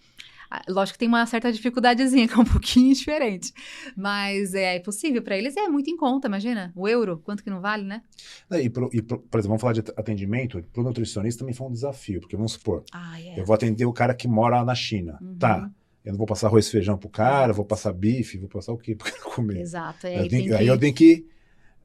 Ah, 0.50 0.62
Lógico 0.68 0.94
que 0.94 0.98
tem 1.00 1.08
uma 1.08 1.24
certa 1.26 1.52
dificuldadezinha, 1.52 2.26
que 2.28 2.34
é 2.34 2.38
um 2.38 2.44
pouquinho 2.44 2.94
diferente. 2.94 3.52
Mas 3.96 4.54
é 4.54 4.78
possível 4.80 5.22
para 5.22 5.36
eles, 5.36 5.56
é 5.56 5.68
muito 5.68 5.90
em 5.90 5.96
conta, 5.96 6.26
imagina. 6.28 6.72
O 6.74 6.88
euro, 6.88 7.18
quanto 7.24 7.42
que 7.44 7.50
não 7.50 7.60
vale, 7.60 7.84
né? 7.84 8.02
E, 8.50 8.70
pro- 8.70 8.90
e 8.92 9.02
pro- 9.02 9.18
por 9.20 9.38
exemplo, 9.38 9.48
vamos 9.58 9.60
falar 9.60 9.72
de 9.74 9.80
atendimento. 9.96 10.62
Para 10.72 10.80
o 10.80 10.84
nutricionista 10.84 11.40
também 11.40 11.54
foi 11.54 11.66
um 11.66 11.72
desafio, 11.72 12.20
porque 12.20 12.36
vamos 12.36 12.52
supor, 12.52 12.84
Ah, 12.92 13.20
é. 13.20 13.38
eu 13.40 13.44
vou 13.44 13.54
atender 13.54 13.84
o 13.84 13.92
cara 13.92 14.14
que 14.14 14.26
mora 14.28 14.64
na 14.64 14.74
China. 14.74 15.18
Uhum. 15.20 15.36
Tá. 15.38 15.70
Eu 16.04 16.12
não 16.12 16.18
vou 16.18 16.26
passar 16.26 16.46
arroz 16.46 16.66
e 16.66 16.70
feijão 16.70 16.96
pro 16.96 17.10
cara, 17.10 17.52
vou 17.52 17.64
passar 17.64 17.92
bife, 17.92 18.38
vou 18.38 18.48
passar 18.48 18.72
o 18.72 18.78
quê 18.78 18.94
pro 18.94 19.12
cara 19.12 19.22
comer? 19.34 19.60
Exato. 19.60 20.06
É, 20.06 20.20
Eu 20.24 20.28
tenho- 20.28 20.44
tem 20.44 20.52
aí 20.54 20.64
que... 20.64 20.70
eu 20.70 20.78
tenho 20.78 20.94
que. 20.94 21.26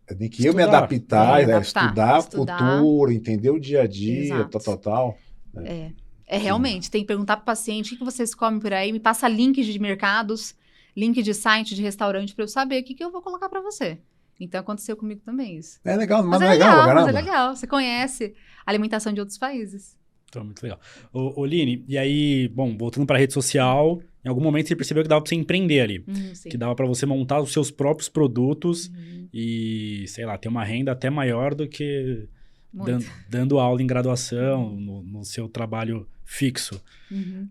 Eu 0.08 0.18
tenho 0.18 0.30
que 0.32 0.46
eu 0.46 0.54
me 0.54 0.60
Estudar. 0.62 0.78
adaptar, 0.80 1.42
É, 1.42 1.46
né, 1.46 1.54
adaptar, 1.54 1.86
estudar, 1.86 2.20
estudar. 2.20 2.56
a 2.56 2.80
cultura, 2.80 3.14
entender 3.14 3.50
o 3.50 3.60
dia 3.60 3.82
a 3.82 3.88
dia, 3.88 4.24
Exato. 4.24 4.50
tal, 4.60 4.78
tal, 4.78 4.78
tal. 4.78 5.18
É, 5.66 5.92
é 6.28 6.38
realmente, 6.38 6.90
tem 6.90 7.02
que 7.02 7.08
perguntar 7.08 7.38
pro 7.38 7.46
paciente 7.46 7.94
o 7.94 7.98
que, 7.98 8.04
vocês 8.04 8.34
comem 8.34 8.60
por 8.60 8.74
aí, 8.74 8.92
me 8.92 9.00
passa 9.00 9.28
link 9.28 9.62
de 9.64 9.80
mercados, 9.80 10.56
link 10.96 11.22
de 11.22 11.34
site, 11.34 11.76
de 11.76 11.82
restaurante, 11.82 12.34
para 12.34 12.44
eu 12.44 12.48
saber 12.48 12.82
o 12.82 12.84
que, 12.84 12.94
que 12.94 13.04
eu 13.04 13.12
vou 13.12 13.22
colocar 13.22 13.50
para 13.50 13.62
você. 13.62 14.00
Então 14.40 14.60
aconteceu 14.60 14.98
comigo 14.98 15.22
também 15.24 15.58
isso. 15.58 15.80
É 15.86 15.96
legal, 15.96 16.24
mas, 16.24 16.40
Mas, 16.40 16.42
é 16.42 16.46
é 16.46 16.50
legal, 16.50 16.80
legal, 16.80 16.96
mas 16.96 17.08
é 17.08 17.12
legal. 17.12 17.56
Você 17.56 17.68
conhece 17.68 18.34
a 18.66 18.72
alimentação 18.72 19.14
de 19.14 19.20
outros 19.20 19.38
países. 19.38 19.98
Então, 20.30 20.44
muito 20.44 20.64
legal. 20.64 20.80
Ô, 21.14 21.42
ô 21.42 21.46
Line, 21.46 21.86
e 21.88 21.96
aí, 21.98 22.48
bom, 22.48 22.76
voltando 22.76 23.06
pra 23.06 23.20
rede 23.20 23.34
social, 23.34 24.02
em 24.26 24.30
algum 24.30 24.42
momento 24.42 24.68
você 24.68 24.76
percebeu 24.76 25.04
que 25.04 25.10
dava 25.10 25.22
pra 25.22 25.30
você 25.30 25.36
empreender 25.36 25.82
ali. 25.82 26.04
Hum, 26.08 26.34
sim. 26.34 26.50
Que 26.50 26.58
dava 26.58 26.74
pra 26.76 26.88
você 26.88 27.06
montar 27.06 27.40
os 27.40 27.54
seus 27.54 27.70
próprios 27.70 28.10
produtos 28.10 28.88
Uhum, 28.88 29.30
e, 29.32 30.06
sei 30.08 30.26
lá, 30.26 30.36
ter 30.38 30.50
uma 30.50 30.64
renda 30.64 30.92
até 30.92 31.10
maior 31.10 31.54
do 31.54 31.68
que. 31.68 32.28
Dan- 32.74 33.00
dando 33.30 33.60
aula 33.60 33.82
em 33.82 33.88
graduação, 33.88 34.72
no, 34.72 35.04
no 35.04 35.24
seu 35.24 35.48
trabalho 35.48 36.08
fixo. 36.26 36.82
Uhum. 37.12 37.48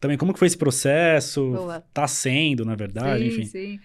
Também, 0.00 0.16
como 0.16 0.32
que 0.32 0.38
foi 0.38 0.46
esse 0.48 0.56
processo? 0.58 1.50
Boa. 1.52 1.84
Tá 1.94 2.08
sendo, 2.08 2.64
na 2.64 2.74
verdade, 2.74 3.22
sim, 3.22 3.40
enfim. 3.40 3.44
sim. 3.46 3.80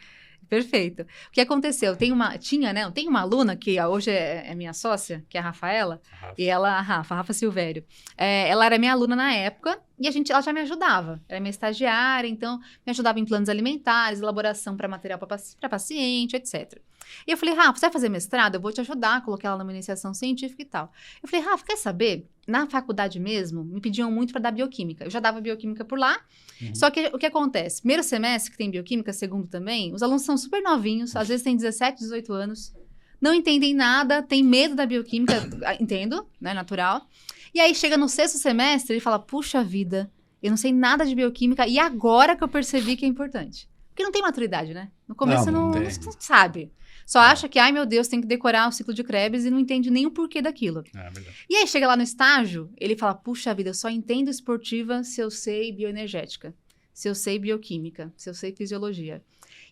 Perfeito. 0.50 1.02
O 1.02 1.32
que 1.32 1.42
aconteceu? 1.42 1.96
Tem 1.96 2.12
uma, 2.12 2.38
tinha, 2.38 2.72
né? 2.72 2.90
Tem 2.92 3.08
uma 3.08 3.22
aluna 3.22 3.56
que 3.56 3.78
ah, 3.78 3.90
hoje 3.90 4.10
é, 4.12 4.50
é 4.50 4.56
minha 4.56 4.74
sócia, 4.74 5.24
que 5.30 5.38
é 5.38 5.42
a 5.42 5.44
Rafaela, 5.44 6.02
e 6.38 6.46
ela, 6.46 6.70
a 6.70 6.82
Rafa, 6.82 7.14
a 7.14 7.18
Rafa 7.18 7.34
Silvério. 7.34 7.84
É, 8.18 8.48
ela 8.48 8.66
era 8.66 8.78
minha 8.80 8.94
aluna 8.94 9.16
na 9.16 9.34
época 9.34 9.78
e 10.00 10.08
a 10.08 10.12
gente, 10.12 10.32
ela 10.32 10.42
já 10.42 10.54
me 10.54 10.62
ajudava. 10.62 11.22
Era 11.28 11.40
minha 11.40 11.50
estagiária, 11.50 12.28
então 12.30 12.58
me 12.86 12.92
ajudava 12.92 13.20
em 13.20 13.26
planos 13.26 13.50
alimentares, 13.50 14.22
elaboração 14.22 14.78
para 14.78 14.88
material 14.88 15.20
para 15.20 15.70
paciente, 15.70 16.36
etc. 16.36 16.80
E 17.28 17.32
eu 17.32 17.38
falei, 17.38 17.56
Rafa, 17.56 17.74
você 17.80 17.86
vai 17.88 17.92
fazer 17.94 18.10
mestrado? 18.10 18.56
Eu 18.56 18.62
vou 18.62 18.72
te 18.72 18.82
ajudar, 18.82 19.24
coloquei 19.24 19.48
ela 19.48 19.58
numa 19.58 19.72
iniciação 19.72 20.14
científica 20.14 20.62
e 20.62 20.66
tal. 20.66 20.92
Eu 21.22 21.28
falei, 21.30 21.46
Rafa, 21.46 21.66
quer 21.66 21.78
saber? 21.78 22.28
Na 22.48 22.66
faculdade 22.68 23.20
mesmo, 23.20 23.64
me 23.64 23.82
pediam 23.82 24.10
muito 24.10 24.32
para 24.32 24.42
dar 24.42 24.52
bioquímica. 24.52 25.04
Eu 25.06 25.10
já 25.10 25.20
dava 25.20 25.42
bioquímica 25.42 25.84
por 25.84 26.00
lá, 26.00 26.18
Uhum. 26.62 26.74
só 26.74 26.90
que 26.90 27.08
o 27.14 27.18
que 27.18 27.26
acontece? 27.26 27.82
Primeiro 27.82 28.02
semestre, 28.04 28.52
que 28.52 28.58
tem 28.58 28.72
bioquímica, 28.72 29.12
segundo 29.14 29.48
também, 29.48 29.94
os 29.94 30.02
alunos 30.02 30.24
são 30.24 30.38
super 30.38 30.62
novinhos, 30.62 31.16
às 31.16 31.28
vezes 31.28 31.44
têm 31.44 31.56
17, 31.56 32.00
18 32.00 32.32
anos. 32.34 32.74
não 33.20 33.34
entendem 33.34 33.74
nada, 33.74 34.22
tem 34.22 34.44
medo 34.44 34.76
da 34.76 34.86
bioquímica, 34.86 35.44
entendo, 35.80 36.28
né, 36.40 36.54
natural. 36.54 37.08
E 37.54 37.60
aí 37.60 37.74
chega 37.74 37.98
no 37.98 38.08
sexto 38.08 38.38
semestre 38.38 38.96
e 38.98 39.00
fala: 39.00 39.18
"Puxa 39.18 39.64
vida, 39.64 40.12
eu 40.42 40.52
não 40.52 40.58
sei 40.58 40.72
nada 40.72 41.04
de 41.06 41.16
bioquímica 41.16 41.68
e 41.68 41.80
agora 41.80 42.36
que 42.36 42.44
eu 42.44 42.48
percebi 42.48 42.96
que 42.96 43.06
é 43.06 43.08
importante". 43.08 43.68
Porque 43.90 44.04
não 44.04 44.12
tem 44.12 44.22
maturidade, 44.22 44.72
né? 44.74 44.92
No 45.08 45.16
começo 45.16 45.52
Não, 45.52 45.72
não, 45.72 45.72
não 45.72 45.82
não, 45.82 45.90
sabe. 46.20 46.72
Só 47.08 47.20
acha 47.20 47.48
que, 47.48 47.58
ai 47.58 47.72
meu 47.72 47.86
Deus, 47.86 48.10
tem 48.10 48.20
que 48.20 48.28
decorar 48.28 48.68
o 48.68 48.72
ciclo 48.74 48.94
de 48.94 49.02
Krebs 49.02 49.46
e 49.46 49.50
não 49.50 49.58
entende 49.58 49.90
nem 49.90 50.06
o 50.06 50.12
porquê 50.12 50.42
daquilo. 50.42 50.84
É 50.94 51.10
verdade. 51.10 51.46
E 51.50 51.56
aí 51.56 51.66
chega 51.66 51.88
lá 51.88 51.96
no 51.96 52.04
estágio, 52.04 52.70
ele 52.76 52.98
fala: 52.98 53.16
puxa 53.16 53.54
vida, 53.54 53.70
eu 53.70 53.74
só 53.74 53.90
entendo 53.90 54.30
esportiva 54.30 55.02
se 55.06 55.22
eu 55.22 55.32
sei 55.32 55.72
bioenergética, 55.72 56.54
se 56.94 57.08
eu 57.08 57.16
sei 57.16 57.40
bioquímica, 57.40 58.14
se 58.18 58.30
eu 58.30 58.34
sei 58.34 58.54
fisiologia. 58.54 59.24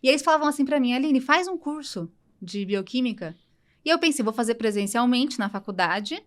E 0.02 0.08
aí 0.08 0.14
eles 0.14 0.24
falavam 0.24 0.48
assim 0.48 0.64
pra 0.64 0.80
mim, 0.80 0.94
Aline, 0.94 1.20
faz 1.20 1.46
um 1.50 1.58
curso 1.58 2.10
de 2.42 2.66
bioquímica. 2.66 3.36
E 3.84 3.90
eu 3.90 4.00
pensei, 4.00 4.24
vou 4.24 4.34
fazer 4.34 4.56
presencialmente 4.56 5.38
na 5.38 5.50
faculdade 5.50 6.24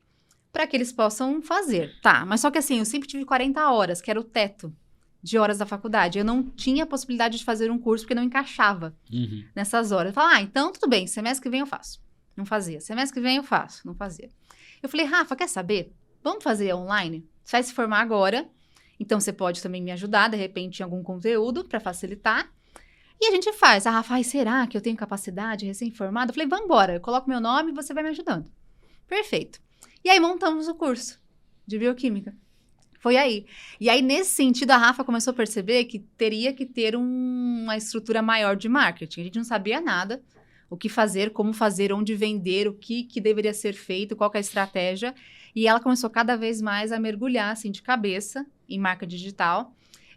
para 0.53 0.66
que 0.66 0.77
eles 0.77 0.92
possam 0.92 1.40
fazer. 1.40 1.99
Tá, 2.03 2.27
mas 2.27 2.42
só 2.42 2.51
que 2.51 2.59
assim, 2.59 2.81
eu 2.81 2.85
sempre 2.85 3.09
tive 3.09 3.25
40 3.25 3.71
horas, 3.71 4.03
que 4.03 4.11
era 4.11 4.21
o 4.21 4.25
teto 4.25 4.71
de 5.22 5.37
horas 5.38 5.59
da 5.59 5.66
faculdade. 5.66 6.18
Eu 6.18 6.24
não 6.24 6.42
tinha 6.44 6.85
a 6.85 6.87
possibilidade 6.87 7.38
de 7.38 7.44
fazer 7.44 7.70
um 7.70 7.78
curso 7.78 8.04
porque 8.04 8.14
não 8.14 8.22
encaixava 8.22 8.94
Uhum. 9.12 9.44
nessas 9.54 9.90
horas. 9.92 10.11
Eu 10.11 10.14
falava, 10.14 10.35
ah, 10.37 10.42
então 10.42 10.72
tudo 10.72 10.88
bem, 10.88 11.07
semestre 11.07 11.42
que 11.42 11.50
vem 11.50 11.61
eu 11.61 11.66
faço. 11.66 12.00
Não 12.37 12.46
fazia. 12.46 12.81
Semestre 12.81 13.14
que 13.14 13.20
vem 13.20 13.37
eu 13.37 13.42
faço. 13.42 13.87
Não 13.87 13.94
fazia. 13.94 14.31
Eu 14.83 14.88
falei, 14.88 15.04
Rafa, 15.07 15.35
quer 15.35 15.48
saber? 15.48 15.92
Vamos 16.22 16.44
fazer 16.44 16.72
online? 16.72 17.28
Você 17.42 17.52
vai 17.57 17.62
se 17.62 17.72
formar 17.74 18.00
agora. 18.00 18.48
Então 19.00 19.18
você 19.20 19.33
pode 19.33 19.62
também 19.62 19.83
me 19.83 19.90
ajudar, 19.92 20.28
de 20.28 20.37
repente, 20.37 20.81
em 20.81 20.83
algum 20.85 21.02
conteúdo 21.02 21.64
para 21.64 21.81
facilitar. 21.81 22.48
E 23.20 23.26
a 23.26 23.31
gente 23.33 23.52
faz. 23.52 23.87
A 23.87 23.90
Rafa, 23.90 24.14
ai, 24.14 24.22
será 24.24 24.66
que 24.68 24.76
eu 24.76 24.81
tenho 24.81 24.96
capacidade 24.96 25.66
recém-formada? 25.66 26.31
Eu 26.31 26.35
falei, 26.35 26.48
vamos 26.48 26.64
embora, 26.66 26.94
eu 26.94 27.00
coloco 27.00 27.28
meu 27.28 27.40
nome 27.40 27.72
e 27.72 27.74
você 27.74 27.92
vai 27.92 28.02
me 28.04 28.11
ajudando. 28.11 28.48
Perfeito. 29.09 29.61
E 30.04 30.11
aí 30.11 30.20
montamos 30.20 30.68
o 30.68 30.74
curso 30.74 31.18
de 31.66 31.76
bioquímica. 31.78 32.35
Foi 32.98 33.16
aí. 33.16 33.46
E 33.80 33.88
aí, 33.88 34.02
nesse 34.02 34.30
sentido, 34.30 34.72
a 34.72 34.76
Rafa 34.76 35.04
começou 35.04 35.30
a 35.30 35.34
perceber 35.34 35.84
que 35.84 35.98
teria 35.98 36.52
que 36.52 36.66
ter 36.66 36.96
um- 36.96 37.62
uma 37.62 37.76
estrutura 37.76 38.20
maior 38.20 38.56
de 38.56 38.68
marketing. 38.68 39.20
A 39.20 39.24
gente 39.24 39.37
não 39.37 39.44
sabia 39.44 39.80
nada, 39.80 40.20
o 40.68 40.76
que 40.76 40.88
fazer, 40.88 41.30
como 41.30 41.52
fazer, 41.52 41.92
onde 41.92 42.14
vender, 42.14 42.68
o 42.68 42.74
que, 42.74 43.04
que 43.04 43.20
deveria 43.20 43.54
ser 43.54 43.72
feito, 43.72 44.16
qual 44.16 44.30
é 44.34 44.38
a 44.38 44.40
estratégia. 44.40 45.14
E 45.54 45.66
ela 45.66 45.80
começou 45.80 46.11
cada 46.11 46.37
vez 46.37 46.61
mais 46.61 46.92
a 46.92 46.98
mergulhar, 47.00 47.52
assim, 47.52 47.70
de 47.70 47.82
cabeça 47.82 48.44
em 48.68 48.78
marca 48.78 49.06
digital. 49.06 49.72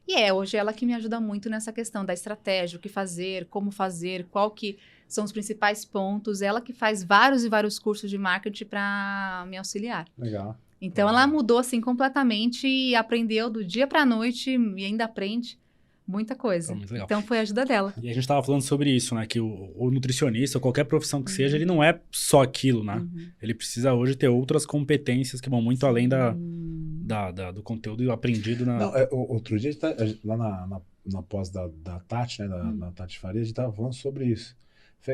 E 0.08 0.16
é 0.16 0.34
hoje 0.34 0.58
ela 0.58 0.74
que 0.74 0.86
me 0.86 0.94
ajuda 0.94 1.22
muito 1.22 1.50
nessa 1.50 1.72
questão 1.72 2.04
da 2.04 2.14
estratégia, 2.14 2.78
o 2.78 2.82
que 2.82 2.90
fazer, 2.90 3.46
como 3.46 3.72
fazer, 3.72 4.26
qual 4.30 4.52
que 4.52 4.78
são 5.08 5.24
os 5.24 5.32
principais 5.32 5.86
pontos. 5.86 6.42
Ela 6.42 6.60
que 6.60 6.74
faz 6.74 7.04
vários 7.04 7.46
e 7.46 7.50
vários 7.50 7.78
cursos 7.78 8.10
de 8.10 8.18
marketing 8.18 8.66
para 8.66 9.46
me 9.48 9.58
auxiliar. 9.58 10.08
Legal. 10.18 10.58
Então 10.82 11.08
ela 11.08 11.28
mudou 11.28 11.60
assim 11.60 11.80
completamente 11.80 12.68
e 12.68 12.96
aprendeu 12.96 13.50
do 13.50 13.64
dia 13.64 13.86
para 13.86 14.04
noite 14.06 14.50
e 14.76 14.84
ainda 14.86 15.06
aprende 15.06 15.60
muita 16.08 16.36
coisa. 16.36 16.74
Pô, 16.74 16.80
muito 16.80 16.92
legal. 16.92 17.06
Então 17.06 17.22
foi 17.22 17.38
a 17.38 17.42
ajuda 17.42 17.64
dela. 17.64 17.94
E 18.02 18.10
a 18.10 18.14
gente 18.14 18.28
tava 18.28 18.42
falando 18.44 18.64
sobre 18.64 18.90
isso, 18.90 19.14
né? 19.16 19.26
Que 19.28 19.40
o, 19.40 19.72
o 19.76 19.92
nutricionista, 19.92 20.58
ou 20.58 20.62
qualquer 20.62 20.84
profissão 20.86 21.22
que 21.24 21.30
Uhum. 21.32 21.36
seja, 21.38 21.56
ele 21.56 21.66
não 21.66 21.84
é 21.84 22.02
só 22.12 22.42
aquilo, 22.42 22.84
né? 22.84 22.96
Uhum. 22.96 23.28
Ele 23.42 23.54
precisa 23.54 23.94
hoje 23.94 24.16
ter 24.16 24.28
outras 24.28 24.66
competências 24.66 25.40
que 25.40 25.50
vão 25.50 25.62
muito 25.62 25.86
além 25.86 26.10
da, 26.10 26.34
Hum. 26.34 27.02
da- 27.06 27.32
da- 27.32 27.52
do 27.52 27.62
conteúdo 27.62 28.12
aprendido 28.12 28.66
na. 28.66 28.78
Não, 28.80 28.96
é, 28.98 29.08
o- 29.12 29.32
outro 29.34 29.58
dia, 29.60 29.70
a 29.70 29.72
gente 29.74 29.80
tá- 29.82 29.96
a 29.98 30.06
gente- 30.06 30.20
lá 30.26 30.36
na, 30.36 30.68
na, 30.68 30.82
na 31.06 31.22
pós 31.22 31.50
da, 31.50 31.68
da 31.84 32.00
Tati, 32.00 32.42
né, 32.42 32.48
da, 32.48 32.64
Hum. 32.66 32.78
da 32.80 32.92
Tati 32.92 33.20
Faria, 33.20 33.40
a 33.42 33.44
gente 33.44 33.54
tava 33.54 33.72
falando 33.72 33.94
sobre 33.94 34.26
isso. 34.26 34.56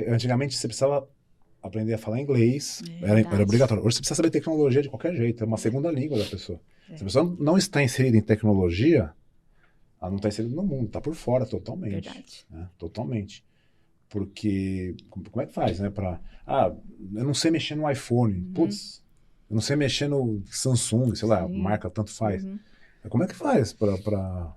Antigamente 0.10 0.56
você 0.56 0.68
precisava 0.68 1.08
aprender 1.62 1.94
a 1.94 1.98
falar 1.98 2.20
inglês, 2.22 2.82
É 3.02 3.10
era, 3.10 3.20
era 3.20 3.44
obrigatório. 3.44 3.84
Hoje 3.84 3.96
você 3.96 4.02
precisa 4.02 4.16
saber 4.16 4.30
tecnologia 4.30 4.82
de 4.82 4.90
qualquer 4.90 5.16
jeito, 5.16 5.44
é 5.44 5.48
uma 5.48 5.58
segunda 5.58 5.92
língua 5.92 6.18
da 6.18 6.26
pessoa. 6.26 6.60
É. 6.90 6.96
Se 6.96 7.04
a 7.04 7.06
pessoa 7.06 7.36
não 7.40 7.58
está 7.58 7.84
inserida 7.84 8.18
em 8.18 8.22
tecnologia, 8.22 9.12
ela 10.02 10.10
não 10.12 10.18
está 10.18 10.30
inserida 10.30 10.56
no 10.56 10.64
mundo, 10.64 10.86
está 10.88 11.02
por 11.02 11.16
fora 11.16 11.46
totalmente. 11.46 12.06
Verdade. 12.06 12.46
né? 12.50 12.70
Totalmente. 12.78 13.44
Porque, 14.10 14.96
como, 15.10 15.42
é 15.42 15.46
que 15.46 15.54
faz, 15.54 15.80
né? 15.80 15.90
Pra, 15.90 16.22
ah, 16.46 16.74
eu 17.14 17.24
não 17.26 17.34
sei 17.34 17.52
mexer 17.52 17.76
no 17.76 17.90
iPhone. 17.90 18.34
Uhum. 18.36 18.54
Putz, 18.54 19.04
eu 19.50 19.56
não 19.56 19.62
sei 19.62 19.76
mexer 19.76 20.08
no 20.08 20.42
Samsung, 20.46 21.14
sei 21.16 21.28
lá, 21.28 21.46
Sim. 21.46 21.58
marca 21.58 21.90
tanto 21.90 22.12
faz. 22.12 22.44
Uhum. 22.44 22.58
Como 23.10 23.24
é 23.24 23.28
que 23.28 23.36
faz 23.36 23.74
pra, 23.74 23.98
pra 23.98 24.56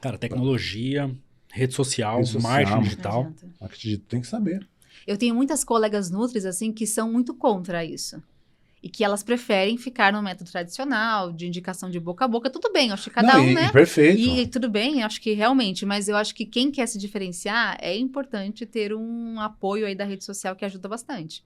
Cara, 0.00 0.18
tecnologia, 0.18 1.10
rede 1.52 1.74
social, 1.74 2.18
Rede 2.18 2.30
social. 2.30 2.52
marketing 2.52 2.82
digital. 2.82 3.20
Adianta. 3.22 3.46
acreditar? 3.60 4.06
Tem 4.08 4.20
que 4.20 4.26
saber. 4.26 4.68
Eu 5.06 5.16
tenho 5.16 5.34
muitas 5.34 5.64
colegas 5.64 6.10
nutris 6.10 6.44
assim 6.44 6.72
que 6.72 6.86
são 6.86 7.12
muito 7.12 7.34
contra 7.34 7.84
isso. 7.84 8.22
E 8.82 8.88
que 8.88 9.02
elas 9.02 9.22
preferem 9.24 9.76
ficar 9.76 10.12
no 10.12 10.22
método 10.22 10.50
tradicional, 10.52 11.32
de 11.32 11.46
indicação 11.46 11.90
de 11.90 11.98
boca 11.98 12.24
a 12.24 12.28
boca. 12.28 12.48
Tudo 12.50 12.70
bem, 12.72 12.92
acho 12.92 13.04
que 13.04 13.10
cada 13.10 13.34
Não, 13.34 13.44
um, 13.44 13.48
e, 13.50 13.54
né? 13.54 13.66
e 13.68 13.72
perfeito. 13.72 14.20
E 14.20 14.46
tudo 14.46 14.68
bem, 14.70 15.02
acho 15.02 15.20
que 15.20 15.32
realmente, 15.32 15.84
mas 15.84 16.08
eu 16.08 16.16
acho 16.16 16.32
que 16.34 16.44
quem 16.46 16.70
quer 16.70 16.86
se 16.86 16.98
diferenciar 16.98 17.76
é 17.80 17.96
importante 17.96 18.64
ter 18.64 18.94
um 18.94 19.40
apoio 19.40 19.86
aí 19.86 19.94
da 19.94 20.04
rede 20.04 20.24
social 20.24 20.54
que 20.54 20.64
ajuda 20.64 20.88
bastante. 20.88 21.42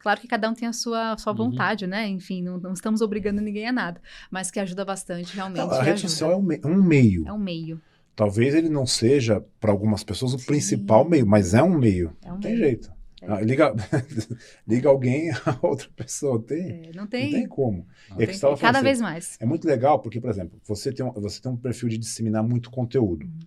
Claro 0.00 0.20
que 0.20 0.26
cada 0.26 0.48
um 0.48 0.54
tem 0.54 0.66
a 0.66 0.72
sua, 0.72 1.12
a 1.12 1.18
sua 1.18 1.30
Uhum. 1.32 1.36
vontade, 1.50 1.86
né? 1.86 2.08
Enfim, 2.08 2.42
não, 2.42 2.58
não 2.58 2.72
estamos 2.72 3.02
obrigando 3.02 3.40
ninguém 3.42 3.68
a 3.68 3.72
nada, 3.72 4.00
mas 4.30 4.50
que 4.50 4.58
ajuda 4.58 4.84
bastante, 4.84 5.34
realmente. 5.36 5.58
Não, 5.58 5.70
a 5.70 5.82
rede 5.82 5.90
ajuda. 6.06 6.08
social 6.08 6.32
é 6.32 6.36
um, 6.36 6.42
me- 6.42 6.60
um 6.64 6.82
meio. 6.82 7.28
É 7.28 7.32
um 7.32 7.38
meio. 7.38 7.80
Talvez 8.20 8.54
ele 8.54 8.68
não 8.68 8.84
seja, 8.86 9.42
para 9.58 9.70
algumas 9.72 10.04
pessoas, 10.04 10.34
o 10.34 10.38
Sim. 10.38 10.44
principal 10.44 11.08
meio, 11.08 11.26
mas 11.26 11.54
é 11.54 11.62
um 11.62 11.78
meio. 11.78 12.14
É 12.22 12.28
um 12.28 12.34
não 12.34 12.40
tem 12.40 12.52
meio. 12.52 12.64
jeito. 12.64 12.92
É. 13.22 13.26
Ah, 13.26 13.40
liga, 13.40 13.74
liga 14.68 14.90
alguém 14.90 15.30
a 15.46 15.58
outra 15.62 15.88
pessoa. 15.96 16.38
Tem, 16.38 16.60
É, 16.84 16.90
não 16.94 17.04
não 17.04 17.06
tem. 17.06 17.30
tem 17.30 17.48
como. 17.48 17.86
Não 18.10 18.20
É 18.20 18.26
tem- 18.26 18.34
falando 18.34 18.58
cada 18.60 18.76
assim, 18.80 18.84
vez 18.84 19.00
mais. 19.00 19.38
É 19.40 19.46
muito 19.46 19.66
legal 19.66 20.00
porque, 20.00 20.20
por 20.20 20.28
exemplo, 20.28 20.60
você 20.66 20.92
tem 20.92 21.06
um, 21.06 21.10
você 21.12 21.40
tem 21.40 21.50
um 21.50 21.56
perfil 21.56 21.88
de 21.88 21.96
disseminar 21.96 22.42
muito 22.42 22.70
conteúdo. 22.70 23.24
Uhum. 23.24 23.38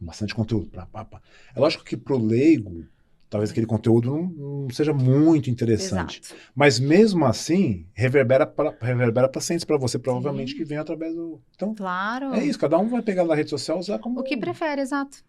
Bastante 0.00 0.34
conteúdo. 0.34 0.70
Pra, 0.70 0.86
pá, 0.86 1.04
pá. 1.04 1.20
É 1.54 1.60
lógico 1.60 1.84
que 1.84 1.94
pro 1.94 2.16
leigo, 2.16 2.86
talvez 3.32 3.50
aquele 3.50 3.66
conteúdo 3.66 4.10
não, 4.10 4.62
não 4.66 4.70
seja 4.70 4.92
muito 4.92 5.48
interessante. 5.48 6.20
Exato. 6.22 6.40
Mas 6.54 6.78
mesmo 6.78 7.24
assim, 7.24 7.86
reverbera 7.94 8.46
para 8.46 8.76
reverbera 8.78 9.26
pacientes 9.26 9.64
para 9.64 9.78
você, 9.78 9.98
provavelmente, 9.98 10.52
Sim. 10.52 10.58
que 10.58 10.64
vem 10.64 10.76
através 10.76 11.14
do. 11.14 11.40
Então, 11.56 11.74
Claro. 11.74 12.34
é 12.34 12.44
isso, 12.44 12.58
cada 12.58 12.78
um 12.78 12.88
vai 12.88 13.00
pegar 13.00 13.24
na 13.24 13.34
rede 13.34 13.48
social 13.48 13.78
usar 13.78 13.98
como. 13.98 14.20
O 14.20 14.22
que 14.22 14.36
prefere, 14.36 14.82
exato. 14.82 15.24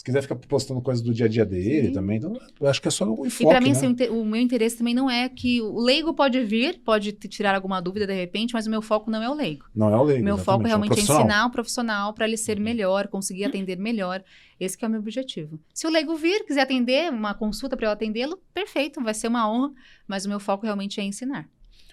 Se 0.00 0.04
quiser 0.04 0.22
ficar 0.22 0.34
postando 0.36 0.80
coisas 0.80 1.02
do 1.04 1.12
dia 1.12 1.26
a 1.26 1.28
dia 1.28 1.44
dele 1.44 1.88
Sim. 1.88 1.92
também, 1.92 2.16
então 2.16 2.32
eu 2.58 2.66
acho 2.66 2.80
que 2.80 2.88
é 2.88 2.90
só 2.90 3.04
o 3.04 3.22
E 3.22 3.28
enfoque. 3.28 3.44
para 3.50 3.60
mim, 3.60 3.72
né? 3.72 3.76
assim, 3.76 3.94
o 4.08 4.22
o 4.22 4.24
meu 4.24 4.40
interesse 4.40 4.78
também 4.78 4.94
não 4.94 5.10
é 5.10 5.28
que 5.28 5.60
o 5.60 5.78
leigo 5.78 6.14
pode 6.14 6.42
vir, 6.42 6.80
pode 6.82 7.12
te 7.12 7.28
tirar 7.28 7.54
alguma 7.54 7.82
dúvida 7.82 8.06
de 8.06 8.14
repente, 8.14 8.54
mas 8.54 8.66
o 8.66 8.70
meu 8.70 8.80
foco 8.80 9.10
não 9.10 9.22
é 9.22 9.28
o 9.28 9.34
leigo. 9.34 9.66
Não 9.76 9.90
é 9.90 9.96
o 9.98 10.02
leigo. 10.02 10.24
meu 10.24 10.38
foco 10.38 10.62
exatamente, 10.66 10.68
realmente 10.68 10.88
é, 10.88 10.92
o 10.92 10.96
profissional. 10.96 11.20
ensinar 11.26 11.46
o 11.46 11.50
profissional 11.50 12.14
para 12.14 12.26
ele 12.26 12.38
ser 12.38 12.58
melhor, 12.58 13.08
conseguir 13.08 13.44
atender 13.44 13.76
melhor. 13.78 14.24
Esse 14.58 14.74
que 14.78 14.86
é 14.86 14.88
o 14.88 14.90
meu 14.90 15.00
objetivo. 15.00 15.60
Se 15.74 15.86
o 15.86 15.90
leigo 15.90 16.16
vir, 16.16 16.46
quiser 16.46 16.62
atender, 16.62 17.12
uma 17.12 17.34
consulta 17.34 17.76
para 17.76 17.88
eu 17.88 17.90
atendê-lo, 17.90 18.38
perfeito, 18.54 19.02
vai 19.02 19.12
ser 19.12 19.28
uma 19.28 19.52
honra, 19.52 19.70
mas 20.08 20.24
o 20.24 20.30
meu 20.30 20.40
foco 20.40 20.64
realmente 20.64 20.98
é 20.98 21.04
ensinar. 21.04 21.46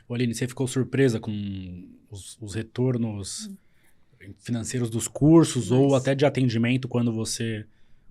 Ô, 0.07 0.13
Aline, 0.13 0.33
você 0.33 0.47
ficou 0.47 0.65
surpresa 0.65 1.19
com 1.19 1.33
os, 2.09 2.37
os 2.39 2.55
retornos 2.55 3.51
financeiros 4.39 4.89
dos 4.89 5.09
cursos 5.09 5.71
ou 5.71 5.89
Mas- 5.91 6.01
até 6.03 6.15
de 6.15 6.25
atendimento 6.25 6.87
quando 6.87 7.11
você 7.11 7.65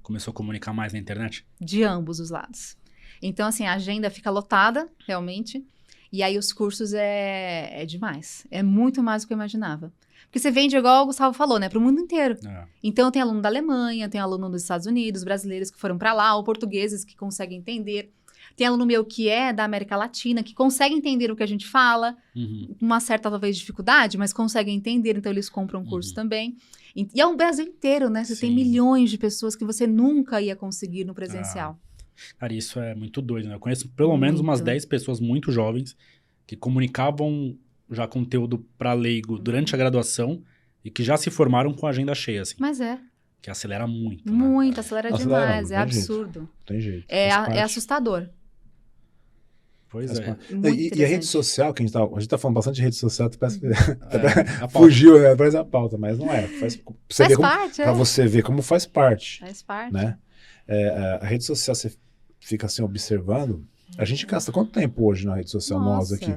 começou 0.07 0.31
a 0.31 0.35
comunicar 0.35 0.73
mais 0.73 0.93
na 0.93 0.99
internet? 1.01 1.45
de 1.61 1.83
ambos 1.83 2.21
os 2.21 2.31
lados. 2.31 2.77
Então, 3.21 3.49
assim, 3.49 3.67
a 3.67 3.75
agenda 3.75 4.09
fica 4.09 4.31
lotada, 4.31 4.89
realmente. 5.07 5.67
E 6.13 6.23
aí 6.23 6.39
os 6.39 6.53
cursos 6.53 6.95
é, 6.95 7.83
é 7.83 7.85
demais. 7.85 8.47
É 8.51 8.63
muito 8.63 9.03
mais 9.03 9.23
do 9.23 9.27
que 9.27 9.33
eu 9.33 9.37
imaginava. 9.37 9.93
Porque 10.27 10.39
você 10.39 10.51
vende, 10.51 10.77
igual 10.77 11.03
o 11.03 11.07
Gustavo 11.07 11.35
falou, 11.35 11.59
né? 11.59 11.69
Para 11.69 11.79
o 11.79 11.83
mundo 11.83 12.01
inteiro. 12.01 12.39
É. 12.47 12.65
Então, 12.85 13.11
tem 13.11 13.21
aluno 13.21 13.41
da 13.41 13.49
Alemanha, 13.49 14.09
tem 14.09 14.21
aluno 14.21 14.49
dos 14.49 14.63
Estados 14.63 14.87
Unidos, 14.87 15.25
brasileiros 15.25 15.71
que 15.71 15.79
foram 15.79 15.99
para 15.99 16.13
lá, 16.13 16.37
ou 16.37 16.45
portugueses 16.45 17.05
que 17.05 17.17
conseguem 17.17 17.59
entender. 17.59 18.13
Tem 18.57 18.67
aluno 18.67 18.87
meu 18.87 19.05
que 19.05 19.29
é 19.29 19.53
da 19.53 19.65
América 19.65 19.97
Latina, 19.97 20.43
que 20.43 20.55
consegue 20.55 20.95
entender 20.95 21.31
o 21.31 21.37
que 21.37 21.43
a 21.43 21.47
gente 21.47 21.67
fala, 21.67 22.17
Uhum. 22.35 22.75
com 22.79 22.87
uma 22.87 22.99
certa, 23.01 23.31
talvez, 23.31 23.57
dificuldade, 23.59 24.17
mas 24.17 24.33
conseguem 24.33 24.75
entender, 24.75 25.17
então 25.17 25.31
eles 25.31 25.49
compram 25.51 25.83
o 25.83 25.85
curso 25.87 26.09
Uhum. 26.11 26.15
também. 26.15 26.57
E, 26.95 27.07
e 27.15 27.21
é 27.21 27.27
um 27.27 27.37
Brasil 27.37 27.67
inteiro, 27.67 28.09
né? 28.09 28.25
Você 28.25 28.35
tem 28.35 28.49
Sim. 28.49 28.55
milhões 28.57 29.11
de 29.11 29.19
pessoas 29.19 29.55
que 29.55 29.65
você 29.65 29.87
nunca 29.87 30.41
ia 30.41 30.57
conseguir 30.57 31.05
no 31.05 31.15
presencial. 31.15 31.79
Cara, 32.39 32.55
isso 32.55 32.81
é 32.81 32.95
muito 32.95 33.21
doido, 33.21 33.47
né? 33.49 33.55
Eu 33.57 33.61
conheço 33.61 33.91
pelo 33.91 34.17
menos 34.17 34.41
umas 34.41 34.59
Muito. 34.61 34.67
10 34.67 34.87
pessoas 34.87 35.21
muito 35.21 35.53
jovens 35.53 35.95
que 36.47 36.57
comunicavam 36.57 37.59
já 37.91 38.07
conteúdo 38.09 38.65
para 38.79 38.95
leigo 38.95 39.39
durante 39.39 39.75
a 39.75 39.79
graduação 39.79 40.43
e 40.83 40.91
que 40.91 41.03
já 41.05 41.19
se 41.19 41.31
formaram 41.31 41.75
com 41.75 41.87
a 41.87 41.91
agenda 41.91 42.15
cheia, 42.15 42.41
assim, 42.41 42.55
Mas 42.59 42.81
é, 42.81 42.99
que 43.43 43.51
acelera 43.51 43.87
muito. 43.87 44.33
né? 44.33 44.39
muito, 44.39 44.81
acelera 44.81 45.15
Acelera, 45.15 45.41
demais, 45.47 45.71
é 45.71 45.77
tem 45.85 45.93
jeito. 45.93 45.99
absurdo. 46.13 46.41
Não 46.41 46.49
tem 46.65 46.81
jeito. 46.81 47.05
É, 47.09 47.31
a- 47.31 47.49
é 47.51 47.63
assustador. 47.63 48.29
Pois 49.89 50.19
é. 50.19 50.37
E, 50.75 50.99
e 50.99 51.05
a 51.05 51.07
rede 51.07 51.25
social, 51.25 51.73
que 51.73 51.83
a 51.83 51.87
gente 51.87 51.93
tá, 51.93 52.03
a 52.03 52.21
gente 52.21 52.29
tá 52.29 52.37
falando 52.37 52.57
bastante 52.57 52.77
de 52.77 52.83
rede 52.83 52.97
social, 52.97 53.31
tu 53.31 53.39
parece 53.39 53.61
que 53.61 53.67
É, 53.71 54.69
fugiu, 54.69 55.21
né? 55.21 55.35
Parece 55.37 55.57
a 55.57 55.65
pauta, 55.65 55.97
mas 55.97 56.19
não 56.19 56.31
é. 56.33 56.43
Faz, 56.49 56.75
você 57.09 57.25
Faz 57.25 57.37
como, 57.37 57.49
parte, 57.49 57.81
é. 57.81 57.85
pra 57.85 57.93
você 57.93 58.27
ver 58.27 58.43
como 58.43 58.63
faz 58.63 58.85
parte, 58.87 59.41
Faz 59.41 59.63
parte. 59.63 59.93
né? 59.95 60.19
É, 60.69 60.89
a, 60.89 61.17
a 61.23 61.25
rede 61.27 61.45
social, 61.45 61.75
você 61.75 61.95
fica 62.41 62.67
assim 62.67 62.83
observando, 62.83 63.65
A 63.97 64.05
gente 64.05 64.27
gasta 64.27 64.51
quanto 64.53 64.73
tempo 64.73 65.05
hoje 65.07 65.25
na 65.25 65.37
rede 65.37 65.51
social, 65.51 65.81
nós 65.81 66.13
aqui? 66.13 66.37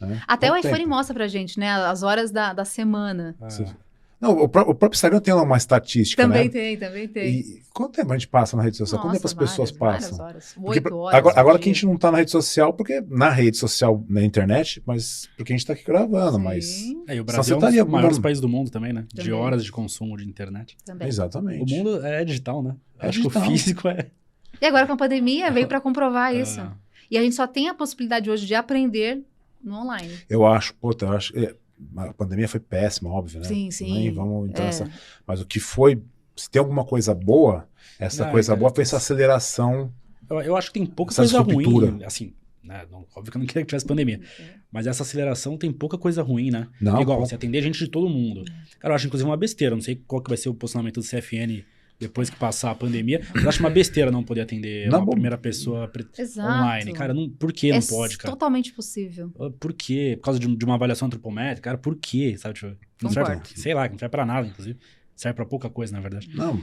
né? 0.00 0.22
Até 0.28 0.48
Quanto 0.48 0.56
o 0.56 0.58
iPhone 0.68 0.76
tempo? 0.84 0.88
mostra 0.90 1.14
pra 1.14 1.26
gente, 1.26 1.58
né? 1.58 1.70
As 1.70 2.02
horas 2.02 2.30
da, 2.30 2.52
da 2.52 2.64
semana. 2.64 3.34
Ah, 3.40 3.48
Não, 4.24 4.42
o, 4.42 4.48
pró- 4.48 4.62
o 4.62 4.74
próprio 4.74 4.96
Instagram 4.96 5.20
tem 5.20 5.32
uma 5.34 5.56
estatística, 5.56 6.22
Também 6.22 6.44
né? 6.44 6.50
tem, 6.50 6.76
também 6.76 7.06
tem. 7.08 7.34
E 7.40 7.62
quanto 7.72 7.92
tempo 7.96 8.12
a 8.12 8.16
gente 8.16 8.28
passa 8.28 8.56
na 8.56 8.62
rede 8.62 8.76
social? 8.76 9.00
quanto 9.02 9.12
tempo 9.14 9.26
as 9.26 9.34
Nossa, 9.34 9.46
pessoas 9.50 9.70
várias, 9.70 10.04
passam? 10.04 10.18
Várias 10.18 10.56
horas. 10.56 10.74
Oito 10.74 10.96
horas. 10.96 11.18
agora 11.18 11.40
agora 11.40 11.58
que 11.58 11.68
a 11.68 11.72
gente 11.72 11.84
não 11.86 11.96
tá 11.96 12.10
na 12.10 12.18
rede 12.18 12.30
social, 12.30 12.72
porque 12.72 13.02
na 13.08 13.28
rede 13.30 13.56
social, 13.56 14.04
na 14.08 14.22
internet, 14.22 14.82
mas 14.86 15.28
porque 15.36 15.52
a 15.52 15.56
gente 15.56 15.66
tá 15.66 15.72
aqui 15.74 15.84
gravando, 15.84 16.38
mas. 16.38 16.64
Sim, 16.66 17.04
É, 17.06 17.16
e 17.16 17.20
o 17.20 17.24
Brasil 17.24 17.54
é 17.54 17.58
um 17.58 17.84
dos 17.84 17.86
maiores 17.92 18.18
países 18.18 18.40
do 18.40 18.48
mundo 18.48 18.70
também, 18.70 18.92
né? 18.92 19.04
De 19.12 19.24
Também. 19.24 19.32
horas 19.32 19.64
de 19.64 19.70
consumo 19.70 20.16
de 20.16 20.24
internet. 20.28 20.76
também. 20.86 21.06
O 21.06 21.10
Exatamente. 21.10 21.74
mundo 21.74 22.04
é 22.04 22.24
digital, 22.24 22.62
né? 22.62 22.74
É 22.98 23.08
Acho 23.08 23.20
que 23.20 23.28
digital. 23.28 23.42
o 23.42 23.50
físico 23.50 23.88
é. 23.88 24.06
E 24.60 24.66
agora 24.66 24.86
com 24.86 24.92
a 24.92 24.96
pandemia 24.96 25.50
veio 25.50 25.66
pra 25.68 25.80
comprovar 25.80 26.34
isso. 26.36 26.60
Ah, 26.60 26.72
E 27.10 27.18
a 27.18 27.22
gente 27.22 27.34
só 27.34 27.46
tem 27.46 27.68
a 27.68 27.74
possibilidade 27.74 28.30
hoje 28.30 28.46
de 28.46 28.54
aprender 28.54 29.22
no 29.62 29.76
online. 29.80 30.12
Eu 30.28 30.46
acho, 30.46 30.74
puta, 30.74 31.06
eu 31.06 31.12
acho. 31.12 31.36
é, 31.38 31.54
a 31.96 32.12
pandemia 32.12 32.48
foi 32.48 32.60
péssima, 32.60 33.10
óbvio, 33.10 33.40
né? 33.40 33.46
Sim, 33.48 33.70
sim. 33.70 33.92
Nem 33.92 34.12
vamos 34.12 34.48
entrar 34.48 34.64
É. 34.64 34.66
nessa. 34.66 34.90
Mas 35.26 35.40
o 35.40 35.46
que 35.46 35.60
foi. 35.60 36.00
Se 36.36 36.50
tem 36.50 36.58
alguma 36.60 36.84
coisa 36.84 37.14
boa, 37.14 37.68
essa 37.98 38.24
Não, 38.24 38.30
coisa 38.32 38.52
é- 38.52 38.56
boa 38.56 38.72
foi 38.74 38.82
essa 38.82 38.96
aceleração. 38.96 39.92
eu, 40.28 40.40
eu 40.40 40.56
acho 40.56 40.68
que 40.72 40.78
tem 40.80 40.86
pouca 40.86 41.14
coisa 41.14 41.40
ruim. 41.40 42.02
Assim, 42.04 42.32
né? 42.62 42.84
Não- 42.90 43.06
óbvio 43.14 43.30
que 43.30 43.36
eu 43.36 43.40
não 43.40 43.46
queria 43.46 43.62
que 43.62 43.68
tivesse 43.68 43.86
pandemia. 43.86 44.20
Mas 44.72 44.86
essa 44.88 45.02
aceleração 45.04 45.56
tem 45.56 45.70
pouca 45.72 45.96
coisa 45.96 46.22
ruim, 46.22 46.50
né? 46.50 46.66
Não, 46.80 47.00
Igual, 47.00 47.18
pô, 47.20 47.26
você 47.26 47.34
atender 47.36 47.62
gente 47.62 47.78
de 47.78 47.88
todo 47.88 48.08
mundo. 48.08 48.44
Cara, 48.80 48.92
eu 48.92 48.96
acho 48.96 49.06
inclusive 49.06 49.28
uma 49.30 49.36
besteira. 49.36 49.74
Não 49.76 49.82
sei 49.82 49.94
qual 50.06 50.20
que 50.20 50.28
vai 50.28 50.36
ser 50.36 50.48
o 50.48 50.54
posicionamento 50.54 50.96
do 51.00 51.06
CFN 51.06 51.64
depois 51.98 52.28
que 52.28 52.36
passar 52.36 52.70
a 52.70 52.74
pandemia. 52.74 53.20
Mas 53.34 53.42
eu 53.44 53.48
acho 53.48 53.60
uma 53.60 53.70
besteira 53.70 54.10
não 54.10 54.22
poder 54.22 54.40
atender 54.42 54.88
Não, 54.88 54.98
uma 54.98 55.06
bom. 55.06 55.12
primeira 55.12 55.38
pessoa 55.38 55.90
Exato. 56.18 56.48
online. 56.48 56.92
Cara, 56.92 57.14
não, 57.14 57.30
por 57.30 57.52
que 57.52 57.70
é 57.70 57.74
não 57.74 57.80
pode, 57.86 58.18
cara? 58.18 58.32
totalmente 58.32 58.72
possível. 58.72 59.32
Ah, 59.38 59.50
Por 59.58 59.72
quê? 59.72 60.14
Por 60.18 60.24
causa 60.24 60.38
de, 60.40 60.56
de 60.56 60.64
uma 60.64 60.74
avaliação 60.74 61.06
antropométrica? 61.06 61.62
Cara, 61.70 61.78
por 61.78 61.96
quê? 61.96 62.34
Sabe, 62.36 62.54
tipo, 62.54 62.76
não 63.02 63.10
serve, 63.10 63.40
sei 63.56 63.74
lá, 63.74 63.88
não 63.88 63.98
serve 63.98 64.10
pra 64.10 64.26
nada, 64.26 64.46
inclusive. 64.46 64.78
Serve 65.16 65.36
pra 65.36 65.46
pouca 65.46 65.70
coisa, 65.70 65.92
na 65.92 66.00
verdade. 66.00 66.28
não. 66.34 66.60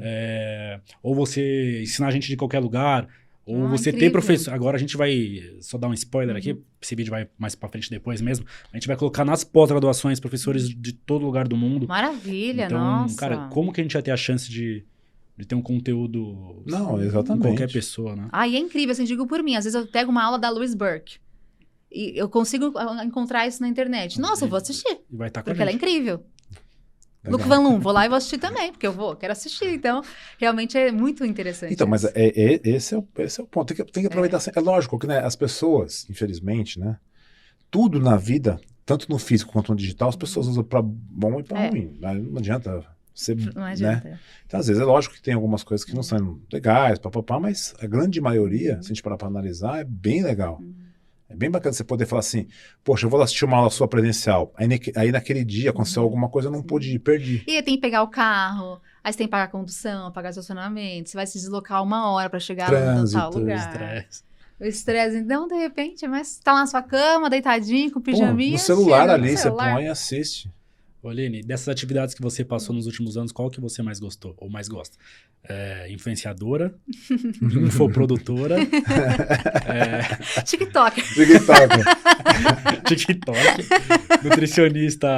É, 0.00 0.80
ou 1.02 1.14
você 1.14 1.82
ensinar 1.82 2.08
a 2.08 2.10
gente 2.10 2.28
de 2.28 2.36
qualquer 2.36 2.58
lugar, 2.60 3.08
ou 3.46 3.64
Ah, 3.64 3.68
você 3.68 3.84
ter 3.84 3.90
incrível. 3.98 4.12
professor. 4.12 4.52
Agora 4.52 4.76
a 4.76 4.80
gente 4.80 4.96
vai 4.96 5.40
só 5.60 5.78
dar 5.78 5.88
um 5.88 5.94
spoiler 5.94 6.34
Uhum. 6.34 6.38
aqui, 6.38 6.58
esse 6.82 6.94
vídeo 6.96 7.10
vai 7.10 7.28
mais 7.38 7.54
pra 7.54 7.68
frente 7.68 7.88
depois 7.88 8.20
mesmo. 8.20 8.44
A 8.72 8.76
gente 8.76 8.88
vai 8.88 8.96
colocar 8.96 9.24
nas 9.24 9.44
pós-graduações 9.44 10.18
professores 10.20 10.68
de 10.68 10.92
todo 10.92 11.24
lugar 11.24 11.46
do 11.46 11.56
mundo. 11.56 11.86
Maravilha, 11.88 12.66
então, 12.66 12.78
nossa. 12.78 13.16
cara, 13.16 13.48
como 13.48 13.72
que 13.72 13.80
a 13.80 13.84
gente 13.84 13.94
ia 13.94 14.02
ter 14.02 14.10
a 14.10 14.16
chance 14.16 14.50
de, 14.50 14.84
de 15.38 15.46
ter 15.46 15.54
um 15.54 15.62
conteúdo 15.62 16.62
Não, 16.66 16.86
com 16.88 17.00
exatamente. 17.00 17.42
qualquer 17.46 17.70
pessoa, 17.72 18.16
né? 18.16 18.28
Ah, 18.32 18.48
e 18.48 18.56
é 18.56 18.58
incrível, 18.58 18.90
assim, 18.92 19.04
digo 19.04 19.26
por 19.26 19.42
mim. 19.42 19.54
Às 19.54 19.64
vezes 19.64 19.78
eu 19.80 19.86
pego 19.86 20.10
uma 20.10 20.24
aula 20.24 20.38
da 20.38 20.50
Louise 20.50 20.76
Burke. 20.76 21.18
E 21.90 22.12
eu 22.18 22.28
consigo 22.28 22.72
ah, 22.76 23.04
encontrar 23.04 23.46
isso 23.46 23.62
na 23.62 23.68
internet. 23.68 24.20
Nossa, 24.20 24.44
eu 24.44 24.48
vou 24.48 24.56
assistir, 24.58 24.98
E 25.10 25.16
vai 25.16 25.28
estar 25.28 25.42
com 25.42 25.50
a 25.50 25.52
porque 25.52 25.62
ela 25.62 25.70
é 25.70 25.74
incrível. 25.74 26.22
Legal. 27.26 27.38
Luke 27.38 27.48
Van 27.48 27.58
Loon, 27.60 27.80
vou 27.80 27.92
lá 27.92 28.06
e 28.06 28.08
vou 28.08 28.16
assistir 28.16 28.38
também, 28.38 28.70
porque 28.72 28.86
eu 28.86 28.92
vou, 28.92 29.14
quero 29.16 29.32
assistir. 29.32 29.68
Então, 29.68 30.02
realmente 30.38 30.76
é 30.78 30.90
muito 30.92 31.24
interessante. 31.24 31.72
Então, 31.72 31.86
mas 31.86 32.04
é, 32.04 32.10
é- 32.14 32.60
esse, 32.64 32.94
é 32.94 32.98
o, 32.98 33.06
esse 33.18 33.40
é 33.40 33.44
o 33.44 33.46
ponto. 33.46 33.68
Tem 33.74 33.84
que, 33.84 33.92
tem 33.92 34.02
que 34.02 34.06
aproveitar. 34.06 34.40
sempre. 34.40 34.60
É. 34.60 34.62
lógico 34.62 34.98
que 34.98 35.06
né, 35.06 35.18
as 35.18 35.36
pessoas, 35.36 36.06
infelizmente, 36.10 36.78
né? 36.78 36.96
Tudo 37.70 38.00
na 38.00 38.16
vida, 38.16 38.60
tanto 38.84 39.10
no 39.10 39.18
físico 39.18 39.52
quanto 39.52 39.70
no 39.72 39.76
digital, 39.76 40.08
as 40.08 40.16
pessoas 40.16 40.46
usam 40.46 40.62
pra 40.64 40.80
bom 40.82 41.40
e 41.40 41.42
pra 41.42 41.64
É. 41.64 41.68
ruim. 41.70 41.96
né? 42.00 42.14
Não 42.14 42.38
adianta 42.38 42.84
ser. 43.14 43.36
Não 43.54 43.62
né? 43.62 43.70
adianta. 43.72 44.20
Então, 44.46 44.60
às 44.60 44.66
vezes, 44.68 44.80
é 44.80 44.84
lógico 44.84 45.14
que 45.14 45.22
tem 45.22 45.34
algumas 45.34 45.62
coisas 45.64 45.84
que 45.84 45.94
não 45.94 46.02
são 46.02 46.38
legais, 46.52 46.98
papapá, 46.98 47.40
mas 47.40 47.74
a 47.80 47.86
grande 47.86 48.20
maioria, 48.20 48.74
se 48.82 48.86
a 48.86 48.88
gente 48.88 49.02
parar 49.02 49.16
pra 49.16 49.26
analisar, 49.28 49.80
é 49.80 49.84
bem 49.84 50.22
legal. 50.22 50.58
Uhum. 50.60 50.85
É 51.28 51.34
bem 51.34 51.50
bacana 51.50 51.72
você 51.72 51.82
poder 51.82 52.06
falar 52.06 52.20
assim, 52.20 52.46
poxa, 52.84 53.04
eu 53.06 53.10
vou 53.10 53.20
assistir 53.20 53.44
uma 53.44 53.56
aula 53.56 53.68
sua 53.70 53.88
presencial. 53.88 54.52
Aí, 54.56 54.66
aí 54.94 55.10
naquele 55.10 55.44
dia 55.44 55.70
aconteceu 55.70 56.02
Uhum. 56.02 56.06
alguma 56.08 56.28
coisa, 56.28 56.48
eu 56.48 56.52
não 56.52 56.62
pude 56.62 56.94
ir, 56.94 56.98
perdi. 57.00 57.42
E 57.46 57.56
aí 57.56 57.62
tem 57.62 57.74
que 57.74 57.80
pegar 57.80 58.02
o 58.02 58.08
carro, 58.08 58.80
aí 59.02 59.12
você 59.12 59.18
tem 59.18 59.26
que 59.26 59.30
pagar 59.32 59.44
a 59.44 59.48
condução, 59.48 60.12
pagar 60.12 60.30
estacionamento, 60.30 61.10
você 61.10 61.16
vai 61.16 61.26
se 61.26 61.38
deslocar 61.38 61.82
uma 61.82 62.10
hora 62.12 62.30
pra 62.30 62.38
chegar 62.38 62.70
no 62.70 62.76
Trânsito, 62.78 63.18
tal 63.20 63.32
lugar. 63.32 63.58
Estresse. 63.58 64.22
O 64.58 64.64
estresse, 64.64 65.16
então, 65.18 65.46
de 65.48 65.54
repente, 65.54 66.06
mas 66.08 66.38
tá 66.38 66.52
lá 66.52 66.60
na 66.60 66.66
sua 66.66 66.82
cama, 66.82 67.28
deitadinho, 67.28 67.90
com 67.90 68.00
Pô, 68.00 68.04
pijaminha. 68.10 68.52
no 68.52 68.58
celular 68.58 69.00
chega 69.02 69.18
no 69.18 69.24
ali, 69.24 69.30
você 69.36 69.42
celular. 69.42 69.74
põe 69.74 69.84
e 69.84 69.88
assiste. 69.88 70.50
Aline, 71.08 71.42
dessas 71.42 71.68
atividades 71.68 72.14
que 72.14 72.22
você 72.22 72.44
passou 72.44 72.74
nos 72.74 72.86
últimos 72.86 73.16
anos, 73.16 73.32
qual 73.32 73.50
que 73.50 73.60
você 73.60 73.82
mais 73.82 73.98
gostou 74.00 74.34
ou 74.38 74.48
mais 74.50 74.68
gosta? 74.68 74.96
É, 75.48 75.90
influenciadora, 75.92 76.74
infoprodutora, 77.42 78.56
é, 79.66 80.42
TikTok. 80.42 81.02
TikTok. 81.02 81.76
TikTok, 82.86 83.66
nutricionista 84.24 85.08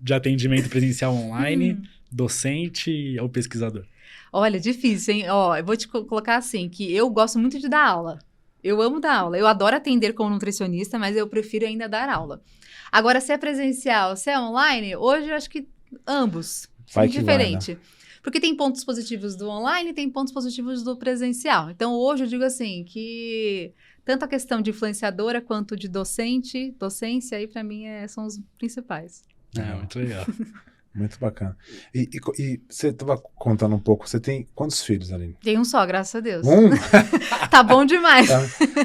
de 0.00 0.14
atendimento 0.14 0.68
presencial 0.68 1.14
online, 1.14 1.74
Hum. 1.74 1.82
docente 2.10 3.16
ou 3.20 3.28
pesquisador? 3.28 3.84
Olha, 4.32 4.58
difícil, 4.58 5.14
hein? 5.14 5.24
Ó, 5.30 5.56
eu 5.56 5.64
vou 5.64 5.76
te 5.76 5.86
co- 5.88 6.04
colocar 6.04 6.36
assim, 6.36 6.68
que 6.68 6.92
eu 6.92 7.08
gosto 7.10 7.38
muito 7.38 7.58
de 7.60 7.68
dar 7.68 7.86
aula. 7.86 8.18
Eu 8.64 8.80
amo 8.80 8.98
dar 8.98 9.14
aula. 9.16 9.36
Eu 9.38 9.46
adoro 9.46 9.76
atender 9.76 10.14
como 10.14 10.30
nutricionista, 10.30 10.98
mas 10.98 11.14
eu 11.16 11.28
prefiro 11.28 11.66
ainda 11.66 11.86
dar 11.88 12.08
aula. 12.08 12.42
Agora, 12.90 13.20
se 13.20 13.30
é 13.32 13.36
presencial, 13.38 14.16
se 14.16 14.30
é 14.30 14.40
online, 14.40 14.96
hoje 14.96 15.28
eu 15.28 15.34
acho 15.36 15.50
que 15.50 15.68
ambos. 16.06 16.66
Vai 16.92 17.08
que 17.08 17.20
vai, 17.20 17.36
né? 17.38 17.44
diferente. 17.44 17.78
Porque 18.22 18.40
tem 18.40 18.56
pontos 18.56 18.82
positivos 18.82 19.36
do 19.36 19.50
online 19.50 19.90
e 19.90 19.92
tem 19.92 20.08
pontos 20.08 20.32
positivos 20.32 20.82
do 20.82 20.96
presencial. 20.96 21.68
Então, 21.70 21.92
hoje 21.92 22.24
eu 22.24 22.26
digo 22.26 22.42
assim, 22.42 22.82
que 22.84 23.74
tanto 24.02 24.24
a 24.24 24.28
questão 24.28 24.62
de 24.62 24.70
influenciadora 24.70 25.42
quanto 25.42 25.76
de 25.76 25.88
docente, 25.88 26.70
docência 26.78 27.36
aí 27.36 27.46
pra 27.46 27.62
mim 27.62 27.84
é- 27.84 28.08
são 28.08 28.24
os 28.24 28.40
principais. 28.56 29.22
É, 29.56 29.74
muito 29.74 29.98
legal. 29.98 30.24
Muito 30.94 31.18
bacana. 31.18 31.56
E, 31.94 32.08
e 32.12 32.42
e 32.42 32.60
você 32.68 32.88
estava 32.88 33.16
contando 33.18 33.74
um 33.74 33.80
pouco, 33.80 34.08
você 34.08 34.20
tem 34.20 34.46
quantos 34.54 34.82
filhos, 34.84 35.12
Aline? 35.12 35.36
Tem 35.42 35.58
um 35.58 35.64
só, 35.64 35.84
graças 35.84 36.14
a 36.14 36.20
Deus. 36.20 36.46
Um? 36.46 36.70
Tá 37.50 37.62
bom 37.62 37.84
demais. 37.84 38.26
Tá. 38.28 38.40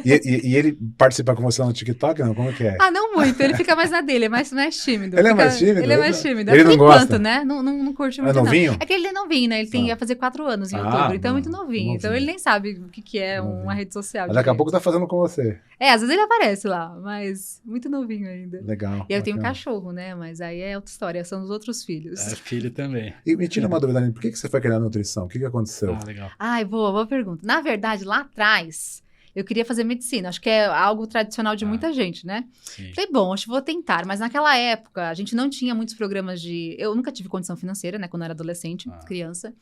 E, 0.05 0.11
e- 0.49 0.55
ele 0.55 0.77
participa 0.95 1.33
com 1.35 1.41
você 1.41 1.63
no 1.63 1.73
TikTok, 1.73 2.21
não? 2.21 2.35
Como 2.35 2.49
é 2.49 2.53
que 2.53 2.63
é? 2.65 2.77
Ah, 2.79 2.91
não 2.91 3.13
muito. 3.15 3.39
Ele 3.41 3.55
fica 3.55 3.75
mais 3.75 3.89
na 3.89 4.01
dele, 4.01 4.25
é 4.25 4.29
mais, 4.29 4.51
mais 4.53 4.77
tímido. 4.83 5.17
Ele 5.17 5.27
é 5.27 5.31
Fica- 5.31 5.43
mais 5.43 5.57
tímido? 5.57 5.79
Ele 5.81 5.93
é 5.93 5.97
mais 5.97 6.21
tímido. 6.21 6.51
Ele 6.51 6.63
não 6.63 6.71
enquanto, 6.73 6.99
gosta? 6.99 7.17
né? 7.19 7.43
Não, 7.43 7.63
não, 7.63 7.81
não 7.83 7.93
curte 7.93 8.19
É 8.19 8.23
muito, 8.23 8.35
não. 8.35 8.43
novinho? 8.43 8.77
É 8.79 8.85
que 8.85 8.93
ele 8.93 9.07
é 9.07 9.11
novinho, 9.11 9.49
né? 9.49 9.61
Ele 9.61 9.69
tem, 9.69 9.85
Ah. 9.85 9.87
ia 9.87 9.97
fazer 9.97 10.15
quatro 10.15 10.45
anos 10.45 10.71
em 10.71 10.75
Ah, 10.75 10.85
outubro, 10.85 11.15
então 11.15 11.29
é 11.29 11.33
muito 11.33 11.49
não, 11.49 11.63
novinho. 11.63 11.95
Então 11.95 12.11
novinho. 12.11 12.15
ele 12.23 12.25
nem 12.31 12.37
sabe 12.37 12.73
o 12.73 12.89
que, 12.89 13.01
que 13.01 13.17
é 13.17 13.41
Novinho. 13.41 13.63
uma 13.63 13.73
rede 13.73 13.91
social. 13.91 14.27
Mas 14.27 14.35
daqui 14.35 14.49
a 14.49 14.55
pouco 14.55 14.71
tá 14.71 14.79
fazendo 14.79 15.07
com 15.07 15.17
você. 15.17 15.57
É, 15.79 15.91
às 15.91 16.01
vezes 16.01 16.13
ele 16.13 16.21
aparece 16.23 16.67
lá, 16.67 16.95
mas 17.01 17.59
muito 17.65 17.89
novinho 17.89 18.27
ainda. 18.29 18.61
Legal. 18.63 19.05
E 19.09 19.13
eu 19.13 19.23
tenho 19.23 19.37
um 19.37 19.39
bacana. 19.39 19.55
cachorro, 19.55 19.91
né? 19.91 20.13
Mas 20.13 20.41
aí 20.41 20.59
é 20.61 20.75
outra 20.75 20.91
história, 20.91 21.23
são 21.23 21.41
os 21.41 21.49
outros 21.49 21.83
filhos. 21.83 21.98
É, 22.07 22.35
filho 22.35 22.71
também. 22.71 23.13
E 23.25 23.35
me 23.35 23.47
tira 23.47 23.67
uma 23.67 23.79
dúvida, 23.79 23.99
por 24.11 24.21
que, 24.21 24.31
que 24.31 24.37
você 24.39 24.47
foi 24.47 24.61
criar 24.61 24.79
nutrição? 24.79 25.25
O 25.25 25.27
que, 25.27 25.39
que 25.39 25.45
aconteceu? 25.45 25.95
Ah, 26.01 26.05
legal. 26.05 26.31
Ai, 26.39 26.63
boa, 26.65 26.91
boa 26.91 27.07
pergunta. 27.07 27.45
Na 27.45 27.61
verdade, 27.61 28.03
lá 28.05 28.21
atrás, 28.21 29.03
eu 29.35 29.43
queria 29.43 29.63
fazer 29.65 29.83
medicina. 29.83 30.29
Acho 30.29 30.41
que 30.41 30.49
é 30.49 30.65
algo 30.65 31.05
tradicional 31.05 31.55
de 31.55 31.65
Ah. 31.65 31.67
muita 31.67 31.91
gente, 31.93 32.25
né? 32.25 32.45
Sim. 32.63 32.91
Falei, 32.93 33.09
bom, 33.11 33.33
acho 33.33 33.43
que 33.43 33.49
vou 33.51 33.61
tentar. 33.61 34.05
Mas 34.05 34.19
naquela 34.19 34.55
época, 34.57 35.09
a 35.09 35.13
gente 35.13 35.35
não 35.35 35.49
tinha 35.49 35.75
muitos 35.75 35.93
programas 35.95 36.41
de. 36.41 36.75
Eu 36.79 36.95
nunca 36.95 37.11
tive 37.11 37.29
condição 37.29 37.55
financeira, 37.57 37.97
né? 37.99 38.07
Quando 38.07 38.21
eu 38.21 38.25
era 38.25 38.33
adolescente, 38.33 38.89
Ah. 38.89 38.99
criança. 39.05 39.53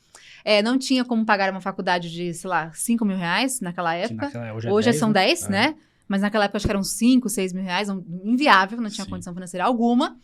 É, 0.45 0.61
não 0.61 0.77
tinha 0.77 1.03
como 1.03 1.25
pagar 1.25 1.51
uma 1.51 1.61
faculdade 1.61 2.09
de, 2.11 2.33
sei 2.33 2.49
lá, 2.49 2.71
5 2.73 3.03
mil 3.03 3.17
reais 3.17 3.59
naquela 3.59 3.93
Que 3.93 4.05
época. 4.05 4.25
naquela- 4.27 4.53
hoje 4.53 4.67
é 4.67 4.71
Hoje 4.71 4.85
10, 4.89 4.95
são 4.99 5.11
10, 5.11 5.43
É. 5.45 5.49
né? 5.49 5.75
Mas 6.07 6.21
naquela 6.21 6.45
época 6.45 6.55
acho 6.55 6.65
que 6.65 6.71
eram 6.71 6.83
5, 6.83 7.27
6 7.27 7.51
mil 7.51 7.63
reais, 7.63 7.89
um- 7.89 8.01
inviável, 8.23 8.79
não 8.79 8.89
tinha 8.89 9.03
Sim. 9.03 9.09
condição 9.11 9.33
financeira 9.33 9.65
alguma. 9.65 10.15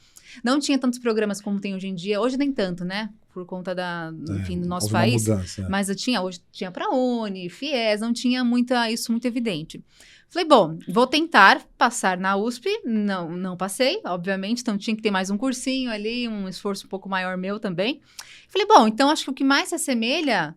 Não 0.43 0.59
tinha 0.59 0.77
tantos 0.79 0.99
programas 0.99 1.41
como 1.41 1.59
tem 1.59 1.75
hoje 1.75 1.87
em 1.87 1.95
dia. 1.95 2.21
Hoje 2.21 2.37
nem 2.37 2.51
tanto, 2.51 2.85
né? 2.85 3.09
Por 3.33 3.45
conta 3.45 3.73
da, 3.73 4.13
enfim, 4.39 4.61
do 4.61 4.67
nosso 4.67 4.85
É, 4.87 4.89
houve 4.89 4.95
uma 4.95 4.99
país. 5.01 5.27
mudança, 5.27 5.61
né? 5.63 5.67
Mas 5.69 5.89
eu 5.89 5.95
tinha, 5.95 6.21
hoje 6.21 6.39
tinha 6.51 6.71
para 6.71 6.89
Uni, 6.91 7.49
FIES, 7.49 7.99
não 8.01 8.13
tinha 8.13 8.43
muita, 8.43 8.89
isso 8.91 9.11
muito 9.11 9.25
evidente. 9.25 9.83
Falei, 10.29 10.47
bom, 10.47 10.77
vou 10.87 11.05
tentar 11.05 11.61
passar 11.77 12.17
na 12.17 12.35
USP. 12.35 12.67
Não, 12.85 13.29
não 13.35 13.55
passei, 13.57 14.01
obviamente, 14.05 14.61
então 14.61 14.77
tinha 14.77 14.95
que 14.95 15.01
ter 15.01 15.11
mais 15.11 15.29
um 15.29 15.37
cursinho 15.37 15.91
ali, 15.91 16.27
um 16.27 16.47
esforço 16.47 16.85
um 16.85 16.89
pouco 16.89 17.07
maior 17.09 17.37
meu 17.37 17.59
também. 17.59 18.01
Falei, 18.49 18.67
bom, 18.67 18.87
então 18.87 19.09
acho 19.09 19.25
que 19.25 19.29
o 19.29 19.33
que 19.33 19.43
mais 19.43 19.69
se 19.69 19.75
assemelha 19.75 20.55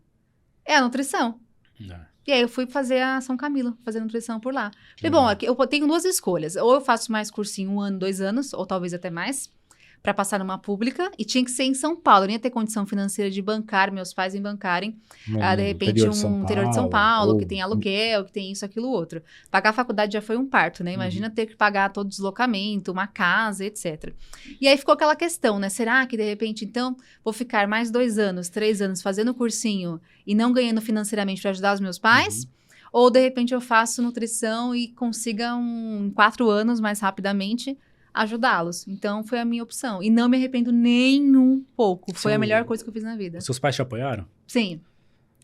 é 0.65 0.77
a 0.77 0.81
nutrição. 0.83 1.39
É. 1.81 2.01
E 2.27 2.33
aí 2.33 2.41
eu 2.41 2.49
fui 2.49 2.67
fazer 2.67 3.01
a 3.01 3.21
São 3.21 3.37
Camilo, 3.37 3.77
fazer 3.85 4.01
nutrição 4.01 4.41
por 4.41 4.53
lá. 4.53 4.71
Falei, 4.99 5.11
bom, 5.11 5.29
aqui 5.29 5.47
eu 5.47 5.55
tenho 5.67 5.87
duas 5.87 6.05
escolhas. 6.05 6.57
Ou 6.57 6.75
eu 6.75 6.81
faço 6.81 7.13
mais 7.13 7.31
cursinho 7.31 7.71
um 7.71 7.81
ano, 7.81 7.99
dois 7.99 8.21
anos, 8.21 8.53
ou 8.53 8.67
talvez 8.67 8.93
até 8.93 9.11
mais, 9.11 9.49
para 10.07 10.15
passar 10.15 10.39
numa 10.39 10.57
pública. 10.57 11.11
E 11.19 11.25
tinha 11.25 11.45
que 11.45 11.51
ser 11.51 11.65
em 11.65 11.75
São 11.75 11.97
Paulo. 11.97 12.23
Eu 12.23 12.27
nem 12.29 12.37
ia 12.37 12.41
ter 12.41 12.51
condição 12.51 12.87
financeira 12.87 13.29
de 13.29 13.43
bancar, 13.43 13.91
meus 13.93 14.15
pais 14.15 14.37
em 14.37 14.41
bancarem. 14.41 14.97
No 15.27 15.43
Ah, 15.43 15.57
de 15.57 15.63
repente, 15.63 15.91
interior 15.99 16.11
um 16.11 16.13
de 16.39 16.45
interior 16.45 16.69
de 16.69 16.75
São 16.77 16.89
Paulo, 16.89 17.33
ou- 17.33 17.39
que 17.39 17.45
tem 17.45 17.61
aluguel, 17.61 18.25
que 18.25 18.31
tem 18.33 18.53
isso, 18.53 18.65
aquilo, 18.65 18.89
outro. 18.89 19.21
Pagar 19.51 19.71
a 19.71 19.73
faculdade 19.73 20.13
já 20.13 20.23
foi 20.23 20.37
um 20.37 20.47
parto, 20.47 20.85
né? 20.85 20.93
Imagina 20.95 21.29
ter 21.29 21.47
que 21.47 21.57
pagar 21.57 21.93
todo 21.93 22.07
o 22.07 22.09
deslocamento, 22.09 22.93
uma 22.93 23.09
casa, 23.09 23.65
etc. 23.65 24.15
E 24.61 24.69
aí 24.69 24.77
ficou 24.79 24.95
aquela 24.95 25.17
questão, 25.17 25.59
né? 25.59 25.69
Será 25.69 26.07
que, 26.07 26.17
de 26.17 26.23
repente, 26.23 26.65
então, 26.65 26.97
vou 27.25 27.33
ficar 27.33 27.67
mais 27.67 27.91
dois 27.91 28.17
anos, 28.17 28.49
três 28.49 28.81
anos 28.81 29.03
fazendo 29.03 29.35
cursinho 29.35 30.01
e 30.25 30.37
não 30.37 30.53
ganhando 30.53 30.81
financeiramente 30.81 31.43
para 31.43 31.51
ajudar 31.51 31.75
os 31.75 31.81
meus 31.81 31.99
pais? 31.99 32.47
Ou 32.93 33.11
de 33.11 33.21
repente 33.21 33.53
eu 33.53 33.61
faço 33.61 34.01
nutrição 34.01 34.73
e 34.73 34.87
consiga 34.89 35.57
um, 35.57 36.05
em 36.07 36.11
quatro 36.11 36.49
anos 36.49 36.79
mais 36.79 37.01
rapidamente 37.01 37.77
ajudá-los. 38.23 38.87
Então 38.89 39.23
foi 39.25 39.39
a 39.39 39.45
minha 39.45 39.63
opção. 39.63 40.03
E 40.03 40.11
não 40.11 40.29
me 40.29 40.37
arrependo 40.37 40.73
nem 40.73 41.23
um 41.37 41.65
pouco. 41.77 42.15
Foi 42.15 42.35
a 42.35 42.39
melhor 42.39 42.65
coisa 42.65 42.83
que 42.83 42.89
eu 42.91 42.93
fiz 42.95 43.03
na 43.05 43.17
vida. 43.17 43.41
Seus 43.41 43.59
pais 43.59 43.75
te 43.77 43.83
apoiaram? 43.83 44.27
Sim. 44.47 44.81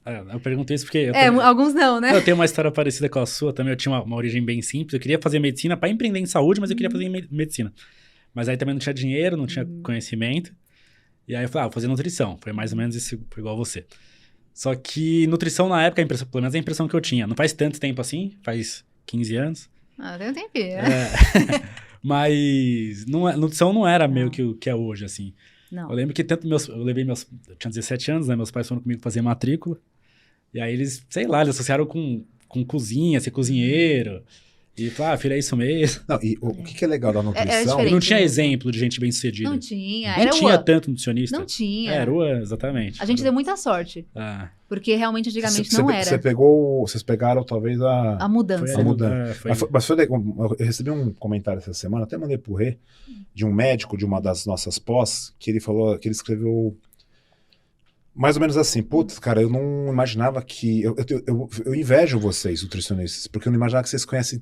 É, 0.05 0.21
eu 0.33 0.41
perguntei 0.41 0.75
isso 0.75 0.85
porque. 0.85 0.99
Eu, 0.99 1.15
É, 1.15 1.27
alguns 1.29 1.73
não, 1.75 2.01
né? 2.01 2.17
eu 2.17 2.25
tenho 2.25 2.35
uma 2.37 2.45
história 2.45 2.71
parecida 2.73 3.09
com 3.09 3.21
a 3.21 3.27
sua 3.27 3.53
também. 3.53 3.73
Eu 3.73 3.77
tinha 3.77 3.93
uma, 3.95 4.03
uma 4.03 4.17
origem 4.17 4.45
bem 4.45 4.61
simples. 4.61 4.95
Eu 4.95 5.01
queria 5.01 5.19
fazer 5.21 5.39
medicina 5.39 5.77
para 5.77 5.89
empreender 5.89 6.19
em 6.19 6.27
saúde, 6.27 6.61
mas 6.61 6.71
eu 6.71 6.77
queria 6.77 6.91
fazer 6.91 7.09
me- 7.09 7.29
medicina. 7.31 7.73
Mas 8.35 8.49
aí 8.49 8.57
também 8.57 8.75
não 8.75 8.81
tinha 8.81 8.93
dinheiro, 8.95 9.37
não 9.37 9.47
tinha 9.47 9.65
conhecimento. 9.83 10.53
E 11.29 11.37
aí 11.37 11.45
eu 11.45 11.49
falei, 11.49 11.65
ah, 11.65 11.69
vou 11.69 11.73
fazer 11.75 11.87
nutrição. 11.87 12.37
Foi 12.41 12.53
mais 12.53 12.73
ou 12.73 12.79
menos 12.79 12.97
isso, 12.97 13.17
foi 13.31 13.41
igual 13.43 13.57
você. 13.57 13.85
Só 14.53 14.75
que 14.75 15.27
nutrição 15.29 15.69
na 15.69 15.83
época, 15.85 16.03
a 16.03 16.05
impressão, 16.05 16.27
pelo 16.27 16.43
menos 16.43 16.55
a 16.55 16.59
impressão 16.59 16.89
que 16.89 16.95
eu 16.97 17.01
tinha. 17.01 17.27
Não 17.27 17.37
faz 17.37 17.53
tanto 17.53 17.79
tempo 17.79 18.01
assim, 18.01 18.33
faz 18.43 18.85
15 19.07 19.37
anos. 19.37 19.71
Ah, 19.99 20.19
tem 20.19 20.31
um 20.31 20.35
tempinho. 20.35 20.79
É, 20.79 21.11
mas 22.03 23.07
não, 23.07 23.29
é- 23.29 23.37
nutrição 23.37 23.73
não 23.73 23.87
era 23.87 24.09
meio 24.09 24.27
Não. 24.27 24.33
que 24.33 24.43
o 24.43 24.55
que 24.55 24.69
é 24.69 24.75
hoje, 24.75 25.05
assim. 25.05 25.33
Não. 25.71 25.89
Eu 25.89 25.97
lembro 25.97 26.15
que 26.15 26.23
tanto 26.25 26.47
meus. 26.47 26.69
Eu 26.69 26.83
levei 26.83 27.05
meus. 27.05 27.27
Eu 27.49 27.57
tinha 27.57 27.71
17 27.71 28.11
anos, 28.11 28.29
né? 28.29 28.37
Meus 28.37 28.51
pais 28.51 28.69
foram 28.69 28.83
comigo 28.83 29.01
fazer 29.01 29.23
matrícula. 29.23 29.79
E 30.53 30.61
aí 30.61 30.73
eles, 30.75 31.07
sei 31.09 31.27
lá, 31.27 31.41
eles 31.41 31.55
associaram 31.55 31.87
com, 31.87 32.25
com 32.47 32.63
cozinha, 32.65 33.21
ser 33.21 33.31
cozinheiro. 33.31 34.23
E 34.75 34.89
falaram, 34.89 35.15
ah, 35.15 35.19
filho, 35.19 35.35
é 35.35 35.39
isso 35.39 35.55
mesmo. 35.55 36.03
Não, 36.09 36.19
e 36.23 36.39
o, 36.41 36.49
o 36.49 36.63
que, 36.65 36.73
que 36.73 36.83
é 36.85 36.89
legal 36.89 37.13
da 37.13 37.23
nutrição? 37.23 37.47
diferente. 37.61 37.89
E 37.89 37.91
não 37.93 38.01
tinha 38.01 38.19
mesmo. 38.19 38.25
exemplo 38.33 38.73
de 38.73 38.79
gente 38.79 38.99
bem 38.99 39.13
sucedida. 39.13 39.51
Não 39.51 39.59
tinha. 39.59 40.15
Era 40.17 40.31
tinha 40.31 40.57
tanto 40.57 40.89
nutricionista. 40.89 41.39
Não 41.39 41.45
tinha. 41.45 41.93
Era 41.93 42.11
o 42.11 42.25
exatamente. 42.25 43.03
A 43.03 43.05
gente 43.05 43.23
deu 43.23 43.35
muita 43.35 43.55
sorte. 43.59 44.07
Ah, 44.17 44.49
Porque 44.67 44.97
realmente 44.97 45.29
antigamente 45.29 45.69
Cê- 45.71 45.77
não 45.79 45.89
cê- 45.89 45.95
era. 45.95 46.05
Você 46.05 46.19
pegou, 46.19 46.87
vocês 46.87 47.03
pegaram 47.03 47.45
talvez 47.45 47.83
a. 47.83 48.17
A 48.25 48.29
mudança. 48.31 48.67
foi, 48.73 48.81
A 48.81 48.85
mudança. 48.85 49.31
é, 49.31 49.35
foi- 49.35 49.49
Mas 49.51 49.59
foi, 49.59 49.69
mas 49.71 49.87
foi 49.87 49.97
legal. 49.97 50.57
Eu 50.59 50.65
recebi 50.67 50.91
um 50.91 51.13
comentário 51.13 51.59
essa 51.59 51.75
semana, 51.75 52.05
até 52.05 52.17
mandei 52.17 52.39
pro 52.39 52.55
Rê, 52.55 52.79
de 53.35 53.45
um 53.45 53.53
médico 53.53 53.99
de 53.99 54.07
uma 54.07 54.23
das 54.23 54.47
nossas 54.47 54.79
pós, 54.79 55.35
que 55.39 55.51
ele 55.51 55.61
falou, 55.61 55.99
que 55.99 56.09
ele 56.09 56.15
escreveu 56.15 56.75
mais 58.15 58.37
ou 58.37 58.41
menos 58.41 58.57
assim, 58.59 58.83
putz, 58.83 59.19
cara, 59.19 59.41
eu 59.43 59.49
não 59.51 59.89
imaginava 59.89 60.41
que. 60.43 60.83
Eu, 60.83 60.95
eu, 61.09 61.23
eu, 61.27 61.51
eu 61.67 61.75
invejo 61.75 62.19
vocês, 62.19 62.63
nutricionistas, 62.63 63.27
porque 63.27 63.49
eu 63.49 63.53
não 63.53 63.57
imaginava 63.59 63.83
que 63.85 63.91
vocês 63.91 64.05
conhecem 64.05 64.41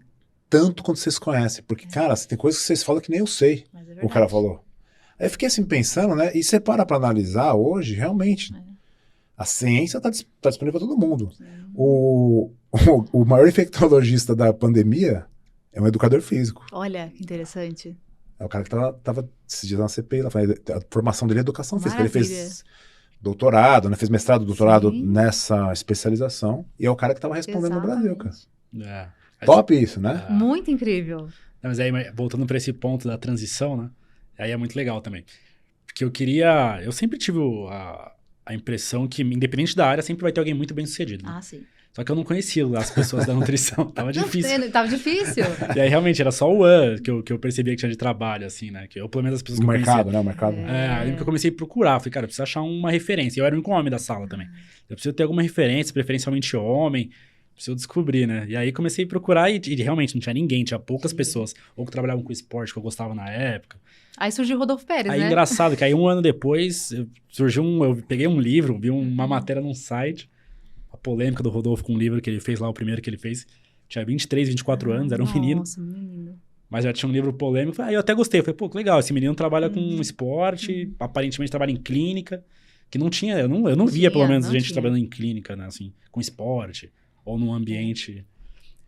tanto 0.51 0.83
quanto 0.83 0.99
vocês 0.99 1.19
conhecem. 1.19 1.63
Porque, 1.65 1.87
cara, 1.87 2.15
tem 2.17 2.37
coisas 2.37 2.61
que 2.61 2.67
vocês 2.67 2.83
falam 2.83 3.01
que 3.01 3.11
nem 3.11 3.21
eu 3.21 3.27
sei, 3.27 3.65
é 3.97 4.05
o 4.05 4.09
cara 4.09 4.29
falou. 4.29 4.63
Aí 5.19 5.27
eu 5.27 5.31
fiquei 5.31 5.47
assim 5.49 5.65
pensando, 5.65 6.15
né? 6.15 6.33
E 6.35 6.43
você 6.43 6.59
para 6.59 6.85
pra 6.85 6.97
analisar 6.97 7.55
hoje, 7.55 7.95
realmente. 7.95 8.55
É. 8.55 8.61
A 9.37 9.45
ciência 9.47 10.01
tá, 10.01 10.11
dis- 10.11 10.27
tá 10.41 10.51
disponível 10.51 10.79
para 10.81 10.87
todo 10.89 10.99
mundo. 10.99 11.31
O, 11.75 12.51
o, 12.71 13.21
o 13.21 13.25
maior 13.25 13.49
infectologista 13.49 14.35
da 14.37 14.53
pandemia 14.53 15.25
é 15.73 15.81
um 15.81 15.87
educador 15.87 16.21
físico. 16.21 16.67
Olha, 16.73 17.11
que 17.15 17.23
interessante. 17.23 17.97
É 18.39 18.45
o 18.45 18.49
cara 18.49 18.65
que 18.65 18.71
tava, 18.71 18.93
tava 19.05 19.31
esses 19.49 19.69
dias 19.69 19.81
na 19.81 19.89
CPI, 19.89 20.23
lá, 20.23 20.31
a 20.31 20.81
formação 20.91 21.29
dele 21.29 21.41
é 21.41 21.43
educação 21.43 21.79
física. 21.79 22.03
Ele 22.03 22.09
Maravilha. 22.09 22.37
fez 22.37 22.65
doutorado, 23.21 23.89
né? 23.91 23.97
Fez 23.97 24.09
mestrado, 24.11 24.45
doutorado 24.45 24.91
Sim. 24.91 25.05
nessa 25.07 25.73
especialização. 25.73 26.65
E 26.79 26.87
é 26.87 26.91
o 26.91 26.97
cara 26.97 27.15
que 27.15 27.21
tava 27.21 27.35
respondendo 27.35 27.75
no 27.75 27.81
Brasil, 27.81 28.17
cara. 28.17 28.31
Exatamente. 28.75 28.89
é. 29.17 29.20
Top 29.47 29.75
isso, 29.75 30.01
né? 30.01 30.25
Ah. 30.29 30.33
Muito 30.33 30.71
incrível. 30.71 31.29
Não, 31.63 31.71
mas 31.71 31.79
aí, 31.81 31.91
voltando 32.15 32.47
para 32.47 32.57
esse 32.57 32.73
ponto 32.73 33.07
da 33.07 33.19
transição, 33.19 33.77
né? 33.77 33.91
Aí 34.39 34.51
é 34.51 34.57
muito 34.57 34.75
legal 34.77 35.01
também. 35.01 35.25
Porque 35.87 36.05
eu 36.05 36.11
queria. 36.11 36.81
Eu 36.83 36.93
sempre 36.93 37.19
tive 37.19 37.39
a, 37.71 38.13
a 38.47 38.55
impressão 38.55 39.07
que, 39.07 39.23
independente 39.23 39.77
da 39.77 39.87
área, 39.87 40.03
sempre 40.03 40.23
vai 40.23 40.33
ter 40.33 40.41
alguém 40.41 40.55
muito 40.55 40.73
bem 40.73 40.87
sucedido. 40.87 41.25
né? 41.25 41.33
Ah, 41.37 41.43
sim. 41.43 41.63
Só 41.93 42.05
que 42.05 42.13
eu 42.13 42.15
não 42.15 42.23
conhecia 42.23 42.65
as 42.79 42.89
pessoas 42.89 43.27
da 43.27 43.35
nutrição. 43.35 43.87
Tava 43.91 44.13
difícil. 44.13 44.59
Não, 44.61 44.71
tava 44.71 44.87
difícil. 44.87 45.43
E 45.75 45.81
aí, 45.81 45.89
realmente, 45.89 46.21
era 46.23 46.31
só 46.31 46.49
o 46.51 46.63
ano 46.63 47.03
que 47.03 47.11
eu, 47.11 47.21
que 47.21 47.33
eu 47.33 47.39
percebia 47.39 47.73
que 47.75 47.81
tinha 47.81 47.91
de 47.91 47.97
trabalho, 47.99 48.47
assim, 48.47 48.71
né? 48.71 48.87
Que 48.87 49.01
eu, 49.01 49.09
pelo 49.09 49.25
menos 49.25 49.39
as 49.39 49.43
pessoas 49.43 49.59
O 49.59 49.63
que 49.63 49.67
eu 49.67 49.73
mercado, 49.73 50.05
conhecia. 50.05 50.13
né? 50.13 50.21
O 50.21 50.25
mercado. 50.25 50.57
É, 50.57 50.89
aí 50.89 51.01
lembro 51.01 51.17
que 51.17 51.23
eu 51.23 51.27
comecei 51.27 51.51
a 51.51 51.53
procurar. 51.55 51.99
Falei, 51.99 52.13
cara, 52.13 52.25
eu 52.25 52.29
preciso 52.29 52.45
achar 52.45 52.63
uma 52.63 52.93
referência. 52.93 53.41
Eu 53.41 53.45
era 53.45 53.53
o 53.55 53.59
único 53.59 53.73
homem 53.73 53.91
da 53.91 53.99
sala 53.99 54.29
também. 54.29 54.47
Eu 54.89 54.95
preciso 54.95 55.13
ter 55.13 55.25
alguma 55.25 55.43
referência, 55.43 55.93
preferencialmente 55.93 56.57
homem. 56.57 57.11
Preciso 57.61 57.77
descobrir, 57.77 58.27
né? 58.27 58.47
E 58.49 58.57
aí 58.57 58.73
comecei 58.73 59.05
a 59.05 59.09
procurar 59.09 59.51
e, 59.51 59.61
e 59.63 59.75
realmente 59.75 60.15
não 60.15 60.21
tinha 60.21 60.33
ninguém, 60.33 60.65
tinha 60.65 60.79
poucas 60.79 61.11
Sim. 61.11 61.17
pessoas. 61.19 61.55
Ou 61.77 61.85
que 61.85 61.93
trabalhavam 61.93 62.25
com 62.25 62.33
esporte 62.33 62.73
que 62.73 62.79
eu 62.79 62.83
gostava 62.83 63.15
na 63.15 63.29
época. 63.31 63.77
Aí 64.17 64.33
surgiu 64.33 64.57
o 64.57 64.61
Rodolfo 64.61 64.87
Pérez, 64.87 65.13
Aí 65.13 65.21
né? 65.21 65.27
engraçado 65.27 65.77
que 65.77 65.85
aí 65.85 65.93
um 65.93 66.09
ano 66.09 66.23
depois 66.23 66.91
eu- 66.91 67.07
surgiu 67.29 67.63
um. 67.63 67.85
Eu 67.85 67.97
peguei 67.97 68.27
um 68.27 68.41
livro, 68.41 68.79
vi 68.79 68.91
Uhum. 68.91 69.03
uma 69.03 69.27
matéria 69.27 69.61
num 69.61 69.75
site, 69.75 70.27
a 70.91 70.97
polêmica 70.97 71.43
do 71.43 71.51
Rodolfo 71.51 71.85
com 71.85 71.93
um 71.93 71.99
livro 71.99 72.19
que 72.23 72.31
ele 72.31 72.41
fez 72.41 72.59
lá, 72.61 72.67
o 72.69 72.73
primeiro 72.73 73.03
que 73.03 73.11
ele 73.11 73.19
fez. 73.19 73.47
Tinha 73.91 74.07
23, 74.07 74.49
24 74.49 74.91
anos, 74.91 75.13
era 75.13 75.23
um 75.23 75.31
menino, 75.31 75.59
Nossa, 75.61 75.79
um 75.83 75.85
menino. 75.85 76.41
mas 76.71 76.85
já 76.85 76.95
tinha 76.95 77.11
um 77.11 77.13
livro 77.13 77.31
polêmico. 77.35 77.83
Aí 77.83 77.93
eu 77.93 78.01
até 78.01 78.15
gostei. 78.15 78.41
Falei, 78.41 78.55
pô, 78.57 78.71
que 78.71 78.77
legal, 78.79 78.99
esse 79.01 79.13
menino 79.13 79.35
trabalha 79.35 79.69
com 79.69 79.81
Uhum. 79.81 80.01
esporte, 80.01 80.91
aparentemente 80.99 81.51
trabalha 81.51 81.73
em 81.73 81.77
clínica, 81.77 82.43
que 82.91 82.97
não 82.97 83.11
tinha, 83.11 83.39
eu 83.39 83.49
não, 83.49 83.69
eu 83.69 83.77
não 83.77 83.87
via 83.87 84.11
pelo 84.11 84.23
tinha, 84.25 84.29
menos 84.29 84.47
não 84.47 84.53
gente 84.55 84.65
tinha. 84.65 84.73
trabalhando 84.73 84.99
em 84.99 85.07
clínica, 85.07 85.55
né, 85.55 85.67
assim, 85.67 85.93
com 86.11 86.21
esporte, 86.21 86.91
ou 87.25 87.39
num 87.39 87.53
ambiente. 87.53 88.25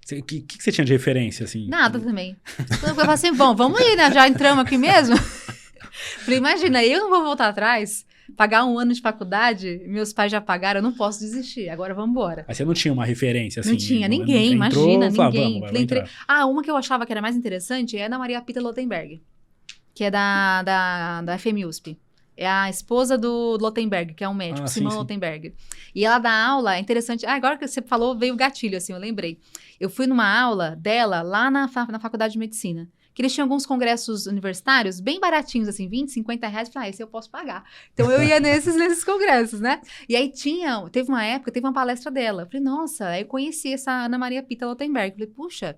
O 0.05 0.23
que, 0.23 0.41
que, 0.41 0.63
você 0.63 0.73
tinha 0.73 0.85
de 0.85 0.93
referência, 0.93 1.45
assim? 1.45 1.69
Nada 1.69 2.01
também. 2.01 2.37
Então, 2.59 2.89
Eu 2.89 2.95
falei 2.95 3.13
assim, 3.13 3.33
bom, 3.33 3.55
vamos 3.55 3.81
ir, 3.81 3.97
né? 3.97 4.11
Já 4.11 4.29
entramos 4.29 4.65
aqui 4.65 4.77
mesmo? 4.77 5.17
Falei, 6.25 6.39
imagina, 6.39 6.85
eu 6.85 7.01
não 7.01 7.11
vou 7.11 7.23
voltar 7.23 7.49
atrás, 7.49 8.05
pagar 8.37 8.65
um 8.65 8.79
ano 8.79 8.93
de 8.93 9.01
faculdade, 9.01 9.83
meus 9.87 10.13
pais 10.13 10.33
já 10.33 10.41
pagaram, 10.41 10.79
eu 10.79 10.83
não 10.83 10.93
posso 10.93 11.21
desistir, 11.21 11.69
agora 11.69 11.95
vamos 11.95 12.11
embora. 12.11 12.45
Aí 12.49 12.55
você 12.55 12.65
não 12.65 12.75
tinha 12.75 12.93
uma 12.93 13.05
referência, 13.05 13.61
assim? 13.61 13.71
não 13.71 13.77
tinha 13.77 14.09
ninguém, 14.09 14.55
entrou, 14.55 14.89
imagina, 14.89 15.11
falava, 15.13 15.37
ninguém. 15.37 15.61
Vamos, 15.61 15.73
vai, 15.73 15.83
entrar. 15.83 16.11
Ah, 16.27 16.47
uma 16.47 16.63
que 16.63 16.71
eu 16.71 16.77
achava 16.77 17.07
que 17.07 17.13
era 17.13 17.23
mais 17.23 17.37
interessante 17.37 17.97
é 17.97 18.03
a 18.03 18.07
Ana 18.07 18.19
Maria 18.19 18.41
Pita 18.41 18.61
Lotenberg, 18.61 19.23
que 19.95 20.05
é 20.05 20.11
da, 20.11 20.63
da, 20.63 21.23
da 21.23 21.39
FMUSP. 21.39 21.99
É 22.37 22.49
a 22.49 22.71
esposa 22.71 23.19
do 23.19 23.59
Lotenberg, 23.61 24.15
que 24.15 24.25
é 24.25 24.29
um 24.29 24.35
médico, 24.35 24.65
Ah, 24.65 24.67
sim, 24.67 24.81
Simão 24.81 24.93
sim. 24.93 24.99
Lotenberg. 24.99 25.55
E 25.95 26.05
ela 26.05 26.19
dá 26.19 26.33
aula, 26.33 26.77
é 26.77 26.79
interessante. 26.81 27.27
Ah, 27.27 27.35
agora 27.35 27.59
que 27.59 27.67
você 27.67 27.83
falou, 27.83 28.17
veio 28.17 28.35
o 28.35 28.37
gatilho, 28.37 28.77
assim, 28.77 28.93
eu 28.93 28.99
lembrei. 28.99 29.39
Eu 29.79 29.91
fui 29.91 30.07
numa 30.07 30.27
aula 30.41 30.75
dela 30.77 31.23
lá 31.23 31.51
na, 31.51 31.69
na 31.89 32.01
faculdade 32.01 32.33
de 32.33 32.39
medicina. 32.39 32.89
Que 33.15 33.21
eles 33.21 33.35
tinham 33.35 33.45
alguns 33.45 33.67
congressos 33.67 34.27
universitários 34.27 34.99
bem 34.99 35.21
baratinhos, 35.21 35.69
assim, 35.69 35.87
20, 35.87 36.11
50 36.13 36.49
reais. 36.49 36.69
Eu 36.69 36.73
Falei, 36.73 36.89
ah, 36.89 36.91
esse 36.91 37.03
eu 37.03 37.07
posso 37.07 37.31
pagar. 37.31 37.63
Então 37.93 38.11
eu 38.11 38.23
ia 38.23 38.41
nesses, 38.41 38.75
nesses 38.77 39.05
congressos, 39.05 39.61
né? 39.61 39.83
E 40.09 40.17
aí 40.17 40.31
tinha, 40.31 40.89
teve 40.91 41.11
uma 41.11 41.23
época, 41.23 41.53
teve 41.53 41.67
uma 41.67 41.75
palestra 41.75 42.11
dela. 42.11 42.43
Eu 42.43 42.47
falei, 42.47 42.63
nossa, 42.63 43.09
aí 43.09 43.23
eu 43.23 43.27
conheci 43.27 43.75
essa 43.75 43.93
Ana 43.93 44.17
Maria 44.17 44.43
Pita 44.43 44.67
Lotenberg. 44.67 45.11
Eu 45.11 45.19
Falei, 45.19 45.35
puxa, 45.35 45.77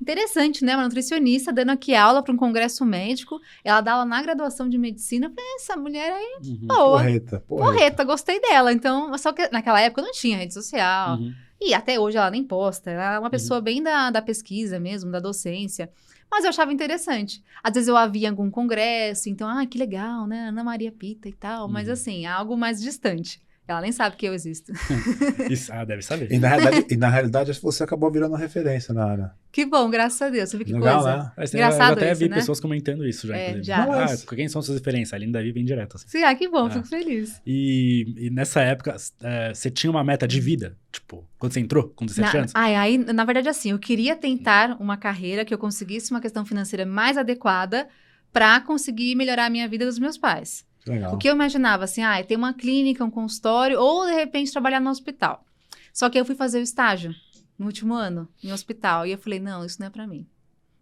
interessante, 0.00 0.64
né? 0.64 0.74
Uma 0.76 0.84
nutricionista 0.84 1.52
dando 1.52 1.70
aqui 1.70 1.94
aula 1.94 2.22
para 2.22 2.32
um 2.32 2.36
congresso 2.36 2.84
médico. 2.84 3.40
Ela 3.64 3.80
dá 3.80 3.92
aula 3.92 4.04
na 4.04 4.22
graduação 4.22 4.68
de 4.68 4.78
medicina. 4.78 5.26
Eu 5.26 5.30
falei, 5.30 5.54
essa 5.56 5.76
mulher 5.76 6.12
aí 6.12 6.36
Uhum. 6.48 6.58
boa. 6.66 6.98
Porreta, 6.98 7.40
porreta. 7.46 7.72
Porreta, 7.72 8.04
gostei 8.04 8.40
dela. 8.40 8.72
Então, 8.72 9.16
só 9.18 9.32
que 9.32 9.48
naquela 9.50 9.80
época 9.80 10.02
não 10.02 10.12
tinha 10.12 10.38
rede 10.38 10.54
social. 10.54 11.16
Uhum. 11.18 11.32
E 11.60 11.74
até 11.74 12.00
hoje 12.00 12.16
ela 12.16 12.30
nem 12.30 12.42
posta. 12.42 12.90
Ela 12.90 13.14
é 13.14 13.18
uma 13.18 13.28
pessoa 13.30 13.60
bem 13.60 13.82
da, 13.82 14.10
da 14.10 14.22
pesquisa 14.22 14.80
mesmo, 14.80 15.10
da 15.10 15.20
docência. 15.20 15.90
Mas 16.30 16.44
eu 16.44 16.50
achava 16.50 16.72
interessante. 16.72 17.42
Às 17.62 17.74
vezes 17.74 17.88
eu 17.88 17.96
a 17.96 18.06
via 18.06 18.28
em 18.28 18.30
algum 18.30 18.50
congresso, 18.50 19.28
então, 19.28 19.48
ah, 19.48 19.66
que 19.66 19.76
legal, 19.76 20.26
né? 20.26 20.48
Ana 20.48 20.62
Maria 20.64 20.92
Pita 20.92 21.28
e 21.28 21.32
tal. 21.32 21.68
Mas 21.68 21.88
Uhum. 21.88 21.92
assim, 21.92 22.24
é 22.24 22.28
algo 22.28 22.56
mais 22.56 22.80
distante. 22.80 23.42
Ela 23.70 23.80
nem 23.80 23.92
sabe 23.92 24.16
que 24.16 24.26
eu 24.26 24.34
existo. 24.34 24.72
Isso- 25.50 25.72
ah, 25.72 25.84
deve 25.84 26.02
saber. 26.02 26.30
E 26.32 26.38
na, 26.38 26.48
realidade, 26.48 26.86
e 26.90 26.96
na 26.96 27.08
realidade, 27.08 27.50
acho 27.50 27.60
que 27.60 27.64
você 27.66 27.82
acabou 27.84 28.10
virando 28.10 28.32
uma 28.32 28.38
referência 28.38 28.92
na 28.94 29.04
área. 29.04 29.30
Que 29.52 29.66
bom, 29.66 29.90
graças 29.90 30.20
a 30.22 30.28
Deus. 30.28 30.50
Você 30.50 30.64
que 30.64 30.72
Legal, 30.72 31.02
coisa. 31.02 31.16
né? 31.16 31.32
Mas 31.36 31.52
eu 31.52 31.58
Engraçado 31.58 31.92
até 31.94 32.12
isso, 32.12 32.20
vi 32.20 32.28
né? 32.28 32.36
pessoas 32.36 32.60
comentando 32.60 33.06
isso 33.06 33.26
já, 33.26 33.36
É, 33.36 33.42
inclusive. 33.50 33.66
já. 33.66 33.82
Ah, 33.82 33.86
Mas- 33.86 34.24
quem 34.24 34.48
são 34.48 34.62
suas 34.62 34.78
referências? 34.78 35.12
A 35.12 35.16
Aline 35.16 35.32
Davi 35.32 35.52
vem 35.52 35.64
direto, 35.64 35.96
assim. 35.96 36.06
Sim, 36.08 36.22
ah, 36.22 36.34
que 36.34 36.48
bom, 36.48 36.66
Ah. 36.66 36.70
fico 36.70 36.86
feliz. 36.86 37.40
E, 37.46 38.14
e 38.16 38.30
nessa 38.30 38.60
época, 38.62 38.94
é, 39.22 39.52
você 39.54 39.70
tinha 39.70 39.90
uma 39.90 40.04
meta 40.04 40.26
de 40.28 40.40
vida? 40.40 40.76
Tipo, 40.92 41.24
quando 41.38 41.52
você 41.52 41.60
entrou, 41.60 41.88
com 41.88 42.06
17 42.06 42.32
Na, 42.34 42.38
anos? 42.40 42.52
ai, 42.54 42.74
aí, 42.76 42.98
na 42.98 43.24
verdade, 43.24 43.48
assim, 43.48 43.70
eu 43.72 43.78
queria 43.78 44.14
tentar 44.16 44.76
uma 44.80 44.96
carreira 44.96 45.44
que 45.44 45.52
eu 45.52 45.58
conseguisse 45.58 46.10
uma 46.12 46.20
questão 46.20 46.44
financeira 46.44 46.86
mais 46.86 47.16
adequada 47.16 47.88
para 48.32 48.60
conseguir 48.60 49.16
melhorar 49.16 49.46
a 49.46 49.50
minha 49.50 49.66
vida 49.68 49.84
dos 49.84 49.98
meus 49.98 50.16
pais. 50.16 50.64
Legal. 50.90 51.14
O 51.14 51.18
que 51.18 51.28
eu 51.28 51.34
imaginava, 51.34 51.84
assim, 51.84 52.02
ah, 52.02 52.22
ter 52.24 52.36
uma 52.36 52.52
clínica, 52.54 53.04
um 53.04 53.10
consultório, 53.10 53.78
ou 53.80 54.06
de 54.06 54.12
repente 54.12 54.52
trabalhar 54.52 54.80
no 54.80 54.90
hospital. 54.90 55.44
Só 55.92 56.08
que 56.10 56.18
eu 56.18 56.24
fui 56.24 56.34
fazer 56.34 56.58
o 56.58 56.62
estágio 56.62 57.14
no 57.58 57.66
último 57.66 57.94
ano, 57.94 58.28
em 58.42 58.52
hospital, 58.52 59.06
e 59.06 59.12
eu 59.12 59.18
falei, 59.18 59.38
não, 59.40 59.64
isso 59.64 59.78
não 59.80 59.86
é 59.86 59.90
para 59.90 60.06
mim. 60.06 60.26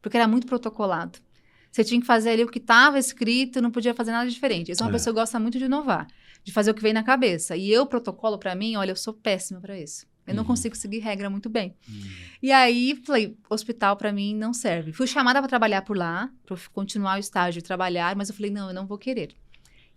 Porque 0.03 0.17
era 0.17 0.29
muito 0.29 0.47
protocolado. 0.47 1.19
Você 1.71 1.85
tinha 1.85 2.01
que 2.01 2.07
fazer 2.07 2.31
ali 2.31 2.45
o 2.45 2.49
que 2.49 2.59
estava 2.59 2.99
escrito, 2.99 3.61
não 3.61 3.71
podia 3.71 3.93
fazer 3.95 4.11
nada 4.13 4.29
diferente. 4.31 4.71
Eu 4.71 4.77
sou 4.77 4.87
uma 4.87 4.91
É. 4.91 4.93
pessoa 4.95 5.13
que 5.13 5.21
gosta 5.21 5.39
muito 5.39 5.59
de 5.59 5.65
inovar, 5.65 6.07
de 6.43 6.53
fazer 6.53 6.71
o 6.71 6.75
que 6.75 6.83
vem 6.83 6.93
na 6.93 7.03
cabeça. 7.03 7.57
E 7.57 7.71
eu, 7.71 7.85
protocolo, 7.87 8.39
para 8.39 8.55
mim, 8.55 8.77
olha, 8.77 8.93
eu 8.93 8.97
sou 8.97 9.13
péssima 9.13 9.61
para 9.61 9.79
isso. 9.79 10.07
Eu 10.27 10.35
não 10.35 10.43
Uhum. 10.43 10.49
consigo 10.49 10.77
seguir 10.77 10.99
regra 11.01 11.29
muito 11.29 11.49
bem. 11.49 11.75
Hum. 11.89 12.01
E 12.43 12.53
aí, 12.53 12.95
falei, 13.05 13.37
hospital 13.51 13.97
pra 13.97 14.13
mim 14.13 14.35
não 14.35 14.53
serve. 14.55 14.93
Fui 14.93 15.07
chamada 15.07 15.41
pra 15.41 15.49
trabalhar 15.49 15.83
por 15.83 15.97
lá, 15.97 16.31
eu 16.49 16.57
continuar 16.73 17.17
o 17.17 17.19
estágio 17.21 17.59
e 17.61 17.63
trabalhar, 17.63 18.15
mas 18.15 18.29
eu 18.29 18.35
falei, 18.35 18.51
não, 18.51 18.69
eu 18.69 18.75
não 18.75 18.87
vou 18.87 18.99
querer. 18.99 19.35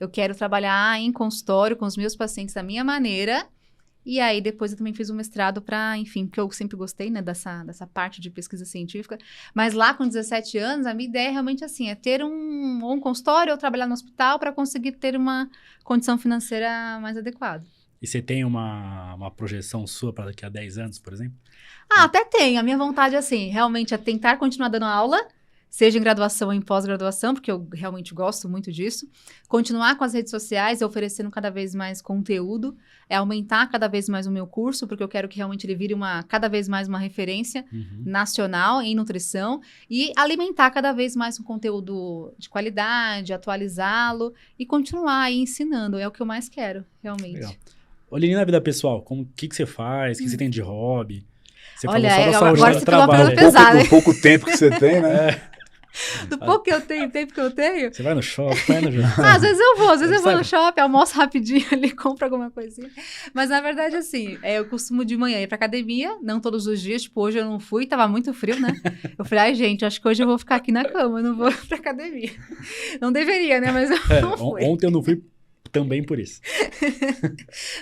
Eu 0.02 0.10
quero 0.10 0.36
trabalhar 0.36 1.00
em 1.00 1.12
consultório 1.12 1.78
com 1.78 1.86
os 1.86 1.96
meus 1.96 2.16
pacientes 2.16 2.56
da 2.56 2.64
minha 2.64 2.84
maneira 2.84 3.48
E 4.04 4.20
aí, 4.20 4.42
depois 4.42 4.72
eu 4.72 4.78
também 4.80 4.94
fiz 4.96 5.12
um 5.12 5.16
mestrado 5.16 5.62
para, 5.62 5.96
enfim, 5.98 6.26
porque 6.26 6.40
eu 6.40 6.52
sempre 6.52 6.76
gostei, 6.76 7.12
né, 7.12 7.22
dessa, 7.22 7.64
dessa 7.64 7.86
parte 7.86 8.20
de 8.20 8.32
pesquisa 8.32 8.66
científica. 8.66 9.18
Mas 9.54 9.74
lá, 9.76 9.94
com 9.94 10.08
17 10.08 10.58
anos, 10.58 10.88
a 10.88 10.94
minha 10.94 11.08
ideia 11.08 11.28
é 11.30 11.32
realmente 11.32 11.64
assim, 11.64 11.88
é 11.90 11.94
ter 11.96 12.24
um, 12.24 12.92
um 12.94 13.00
consultório 13.00 13.52
ou 13.54 13.60
trabalhar 13.60 13.86
no 13.86 13.94
hospital 13.94 14.40
para 14.40 14.52
conseguir 14.52 14.94
ter 14.94 15.16
uma 15.16 15.48
condição 15.84 16.18
financeira 16.18 17.00
mais 17.00 17.16
adequada. 17.16 17.64
E 18.02 18.08
você 18.08 18.22
tem 18.24 18.44
uma, 18.44 19.14
uma 19.14 19.30
projeção 19.30 19.86
sua 19.86 20.12
para 20.12 20.26
daqui 20.26 20.44
a 20.44 20.50
10 20.50 20.80
anos, 20.80 20.98
por 20.98 21.14
exemplo? 21.14 21.38
Ah, 21.88 22.06
até 22.06 22.26
tem. 22.26 22.58
A 22.58 22.64
minha 22.64 22.78
vontade, 22.78 23.16
assim, 23.16 23.50
realmente 23.50 23.94
é 23.94 23.98
tentar 24.00 24.38
continuar 24.38 24.70
dando 24.70 24.86
aula, 24.86 25.20
seja 25.72 25.98
em 25.98 26.02
graduação 26.02 26.50
ou 26.50 26.54
em 26.54 26.60
pós-graduação, 26.62 27.34
porque 27.34 27.50
eu 27.50 27.66
realmente 27.74 28.14
gosto 28.14 28.50
muito 28.50 28.70
disso. 28.74 29.08
Continuar 29.48 29.96
com 29.98 30.04
as 30.04 30.14
redes 30.14 30.30
sociais, 30.30 30.82
oferecendo 30.82 31.32
cada 31.32 31.50
vez 31.50 31.74
mais 31.74 32.02
conteúdo, 32.02 32.76
é 33.10 33.16
aumentar 33.16 33.66
cada 33.72 33.88
vez 33.88 34.10
mais 34.10 34.28
o 34.28 34.32
meu 34.32 34.46
curso, 34.46 34.86
porque 34.86 35.02
eu 35.02 35.08
quero 35.08 35.30
que 35.30 35.38
realmente 35.38 35.66
ele 35.66 35.74
vire 35.76 35.94
uma, 35.94 36.24
cada 36.24 36.50
vez 36.50 36.68
mais 36.68 36.90
uma 36.90 37.00
referência 37.00 37.64
Uhum. 37.72 38.04
nacional 38.06 38.82
em 38.82 38.94
nutrição 38.94 39.62
e 39.90 40.12
alimentar 40.18 40.70
cada 40.72 40.92
vez 40.92 41.16
mais 41.16 41.40
um 41.40 41.44
conteúdo 41.44 42.34
de 42.38 42.50
qualidade, 42.50 43.32
atualizá-lo 43.32 44.34
e 44.60 44.66
continuar 44.66 45.22
aí 45.24 45.38
ensinando. 45.40 45.98
É 45.98 46.06
o 46.06 46.12
que 46.12 46.22
eu 46.22 46.26
mais 46.26 46.50
quero, 46.50 46.84
realmente. 47.02 47.36
Legal. 47.36 47.54
Olha, 48.12 48.38
na 48.38 48.44
vida 48.44 48.60
pessoal, 48.60 49.06
o 49.10 49.26
que, 49.38 49.48
que 49.48 49.56
você 49.56 49.66
faz? 49.66 50.18
O 50.20 50.24
que 50.24 50.30
você 50.30 50.36
tem 50.36 50.50
de 50.50 50.60
hobby? 50.62 51.26
Você 51.78 51.88
Olha, 51.88 52.10
falou 52.10 52.24
só 52.24 52.30
é, 52.30 52.32
da 52.32 52.40
saúde, 52.40 52.60
agora 52.62 52.74
do 52.74 52.80
você 52.80 52.86
pegou 52.86 53.00
uma 53.00 53.08
trabalho. 53.08 53.30
aí. 53.30 53.36
pesada. 53.36 53.72
pouco, 53.72 53.84
do 53.84 53.90
pouco 53.90 54.22
tempo 54.22 54.46
que 54.46 54.58
você 54.58 54.70
tem, 54.70 55.02
né? 55.02 55.42
Do 56.30 56.38
pouco 56.38 56.64
que 56.64 56.72
eu 56.74 56.80
tenho, 56.82 57.10
tempo 57.10 57.34
que 57.34 57.40
eu 57.42 57.52
tenho, 57.52 57.94
Você 57.94 58.02
vai 58.02 58.14
no 58.14 58.22
shopping, 58.22 58.56
vai 58.68 58.82
no 58.82 58.90
Ah, 59.24 59.36
às 59.36 59.42
vezes 59.42 59.60
eu 59.60 59.78
vou, 59.78 59.90
às 59.90 60.00
vezes 60.00 60.16
eu 60.16 60.22
vou 60.24 60.36
no 60.36 60.44
shopping, 60.44 60.82
almoço 60.82 61.16
rapidinho 61.16 61.66
ali, 61.72 61.92
compro 61.92 62.26
alguma 62.26 62.50
coisinha. 62.50 62.90
Mas 63.34 63.50
na 63.50 63.60
verdade, 63.62 63.96
assim, 63.96 64.38
é, 64.42 64.60
eu 64.60 64.66
costumo 64.66 65.04
de 65.04 65.18
manhã 65.18 65.40
ir 65.42 65.48
pra 65.48 65.56
academia, 65.56 66.18
não 66.22 66.40
todos 66.40 66.66
os 66.68 66.82
dias, 66.82 67.02
tipo, 67.04 67.22
hoje 67.22 67.40
eu 67.40 67.46
não 67.46 67.60
fui, 67.60 67.86
tava 67.86 68.08
muito 68.08 68.34
frio, 68.34 68.60
né? 68.60 68.74
Eu 69.18 69.26
falei, 69.26 69.46
ai, 69.46 69.56
gente, 69.56 69.84
acho 69.86 70.02
que 70.02 70.08
hoje 70.08 70.24
eu 70.24 70.28
vou 70.28 70.38
ficar 70.38 70.56
aqui 70.56 70.72
na 70.72 70.86
cama, 70.86 71.22
não 71.22 71.36
vou 71.36 71.52
pra 71.68 71.78
academia. 71.78 72.32
Não 73.02 73.12
deveria, 73.12 73.60
né? 73.60 73.72
Mas 73.72 73.90
eu 73.92 73.98
É, 74.16 74.22
não 74.22 74.38
fui. 74.38 74.64
ontem 74.64 74.86
eu 74.88 74.92
não 74.92 75.04
fui 75.04 75.22
também 75.72 76.04
por 76.04 76.20
isso. 76.20 76.42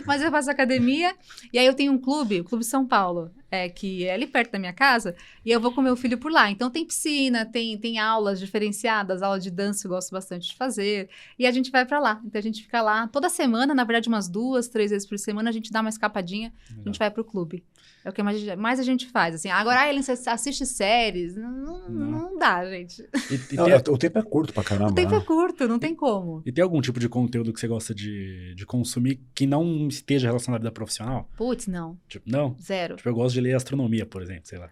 Mas 0.05 0.21
eu 0.21 0.29
faço 0.31 0.49
academia, 0.51 1.13
e 1.51 1.57
aí 1.59 1.65
eu 1.65 1.73
tenho 1.73 1.91
um 1.91 1.97
clube, 1.97 2.39
o 2.41 2.43
Clube 2.43 2.63
São 2.63 2.85
Paulo, 2.85 3.31
é, 3.51 3.67
que 3.69 4.05
é 4.05 4.13
ali 4.13 4.27
perto 4.27 4.51
da 4.51 4.59
minha 4.59 4.73
casa, 4.73 5.15
e 5.45 5.51
eu 5.51 5.59
vou 5.59 5.71
com 5.71 5.81
meu 5.81 5.95
filho 5.95 6.17
por 6.17 6.31
lá. 6.31 6.49
Então 6.51 6.69
tem 6.69 6.85
piscina, 6.85 7.45
tem, 7.45 7.77
tem 7.77 7.99
aulas 7.99 8.39
diferenciadas, 8.39 9.21
aula 9.21 9.39
de 9.39 9.49
dança 9.51 9.87
eu 9.87 9.91
gosto 9.91 10.11
bastante 10.11 10.49
de 10.49 10.55
fazer, 10.55 11.09
e 11.37 11.45
a 11.45 11.51
gente 11.51 11.71
vai 11.71 11.85
pra 11.85 11.99
lá. 11.99 12.21
Então 12.25 12.39
a 12.39 12.43
gente 12.43 12.61
fica 12.61 12.81
lá 12.81 13.07
toda 13.07 13.29
semana, 13.29 13.73
na 13.73 13.83
verdade 13.83 14.07
umas 14.09 14.27
duas, 14.29 14.67
três 14.67 14.91
vezes 14.91 15.07
por 15.07 15.17
semana, 15.17 15.49
a 15.49 15.53
gente 15.53 15.71
dá 15.71 15.81
uma 15.81 15.89
escapadinha, 15.89 16.53
a 16.79 16.87
gente 16.87 16.99
vai 16.99 17.09
pro 17.11 17.23
clube. 17.23 17.63
É 18.05 18.09
o 18.09 18.13
que 18.13 18.23
mais, 18.23 18.41
mais 18.55 18.79
a 18.79 18.83
gente 18.83 19.07
faz, 19.07 19.35
assim. 19.35 19.49
Agora, 19.49 19.81
ah, 19.81 20.01
você 20.01 20.29
assiste 20.29 20.65
séries? 20.65 21.35
Não, 21.35 21.51
não, 21.51 21.89
Não. 21.89 22.11
não 22.11 22.37
dá, 22.37 22.65
gente. 22.65 23.01
E, 23.29 23.53
e 23.53 23.55
Não, 23.57 23.67
é- 23.67 23.75
o 23.89 23.97
tempo 23.97 24.17
é 24.17 24.21
curto 24.23 24.53
pra 24.53 24.63
caramba. 24.63 24.91
O 24.91 24.95
tempo 24.95 25.11
né? 25.11 25.17
é 25.17 25.19
curto, 25.21 25.67
não 25.67 25.77
tem 25.77 25.93
como. 25.93 26.41
e 26.45 26.51
tem 26.51 26.63
algum 26.63 26.79
tipo 26.79 26.97
de 26.99 27.09
conteúdo 27.09 27.51
que 27.51 27.59
você 27.59 27.67
gosta 27.67 27.93
de, 27.93 28.55
de 28.55 28.65
consumir 28.65 29.19
que 29.35 29.45
não 29.45 29.87
esteja 29.89 30.27
relacionado 30.27 30.59
à 30.59 30.63
vida 30.63 30.71
profissional? 30.71 31.29
Putz, 31.35 31.67
não, 31.67 31.97
Tipo, 32.07 32.29
não? 32.29 32.55
zero. 32.61 32.95
Tipo, 32.95 33.09
eu 33.09 33.13
gosto 33.15 33.33
de 33.33 33.38
ler 33.39 33.55
astronomia, 33.55 34.05
por 34.05 34.21
exemplo, 34.21 34.43
sei 34.45 34.57
lá. 34.59 34.69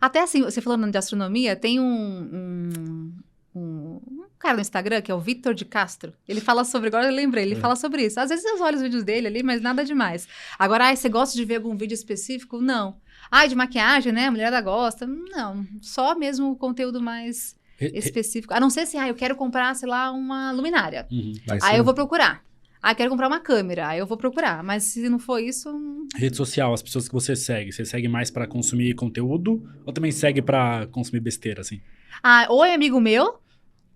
Até 0.00 0.20
assim, 0.22 0.42
você 0.42 0.60
falando 0.60 0.90
de 0.90 0.96
astronomia, 0.98 1.56
tem 1.56 1.80
um, 1.80 1.84
um, 1.86 3.12
um- 3.54 4.00
um 4.08 4.24
cara 4.38 4.54
no 4.56 4.60
Instagram 4.60 5.00
que 5.00 5.10
é 5.10 5.14
o 5.14 5.20
Victor 5.20 5.54
de 5.54 5.64
Castro. 5.64 6.12
Ele 6.28 6.40
fala 6.40 6.64
sobre, 6.64 6.88
agora 6.88 7.06
eu 7.06 7.12
lembrei, 7.14 7.44
ele 7.44 7.54
É. 7.54 7.58
fala 7.58 7.74
sobre 7.76 8.04
isso. 8.04 8.20
Às 8.20 8.28
vezes 8.28 8.44
eu 8.44 8.60
olho 8.62 8.76
os 8.76 8.82
vídeos 8.82 9.02
dele 9.02 9.26
ali, 9.26 9.42
mas 9.42 9.60
nada 9.60 9.84
demais. 9.84 10.28
Agora, 10.58 10.84
ai, 10.86 10.96
você 10.96 11.08
gosta 11.08 11.34
de 11.36 11.44
ver 11.44 11.56
algum 11.56 11.76
vídeo 11.76 11.94
específico? 11.94 12.60
Não. 12.60 12.96
Ai, 13.30 13.48
de 13.48 13.54
maquiagem, 13.56 14.12
né? 14.12 14.26
A 14.26 14.30
mulherada 14.30 14.60
gosta. 14.60 15.06
Não, 15.06 15.66
só 15.80 16.14
mesmo 16.16 16.52
o 16.52 16.56
conteúdo 16.56 17.00
mais 17.02 17.56
específico. 17.80 18.54
A 18.54 18.60
não 18.60 18.70
ser 18.70 18.86
se, 18.86 18.96
ah, 18.96 19.08
eu 19.08 19.14
quero 19.14 19.34
comprar, 19.34 19.74
sei 19.74 19.88
lá, 19.88 20.10
uma 20.12 20.52
luminária. 20.52 21.06
Uhum. 21.10 21.32
Aí 21.50 21.60
você- 21.60 21.78
eu 21.80 21.84
vou 21.84 21.92
procurar. 21.94 22.44
Ah, 22.88 22.94
quero 22.94 23.10
comprar 23.10 23.26
uma 23.26 23.40
câmera. 23.40 23.88
Aí 23.88 23.98
eu 23.98 24.06
vou 24.06 24.16
procurar. 24.16 24.62
Mas 24.62 24.84
se 24.84 25.08
não 25.08 25.18
for 25.18 25.40
isso, 25.40 25.68
hum, 25.68 26.06
Rede 26.14 26.36
social, 26.36 26.72
as 26.72 26.80
pessoas 26.80 27.08
que 27.08 27.12
você 27.14 27.34
segue, 27.34 27.72
você 27.72 27.84
segue 27.84 28.06
mais 28.06 28.30
pra 28.30 28.46
consumir 28.46 28.94
conteúdo 28.94 29.68
ou 29.84 29.92
também 29.92 30.12
segue 30.12 30.40
pra 30.40 30.86
consumir 30.92 31.18
besteira, 31.18 31.62
assim? 31.62 31.80
Ah, 32.22 32.46
ou 32.48 32.64
é 32.64 32.72
amigo 32.74 33.00
meu, 33.00 33.40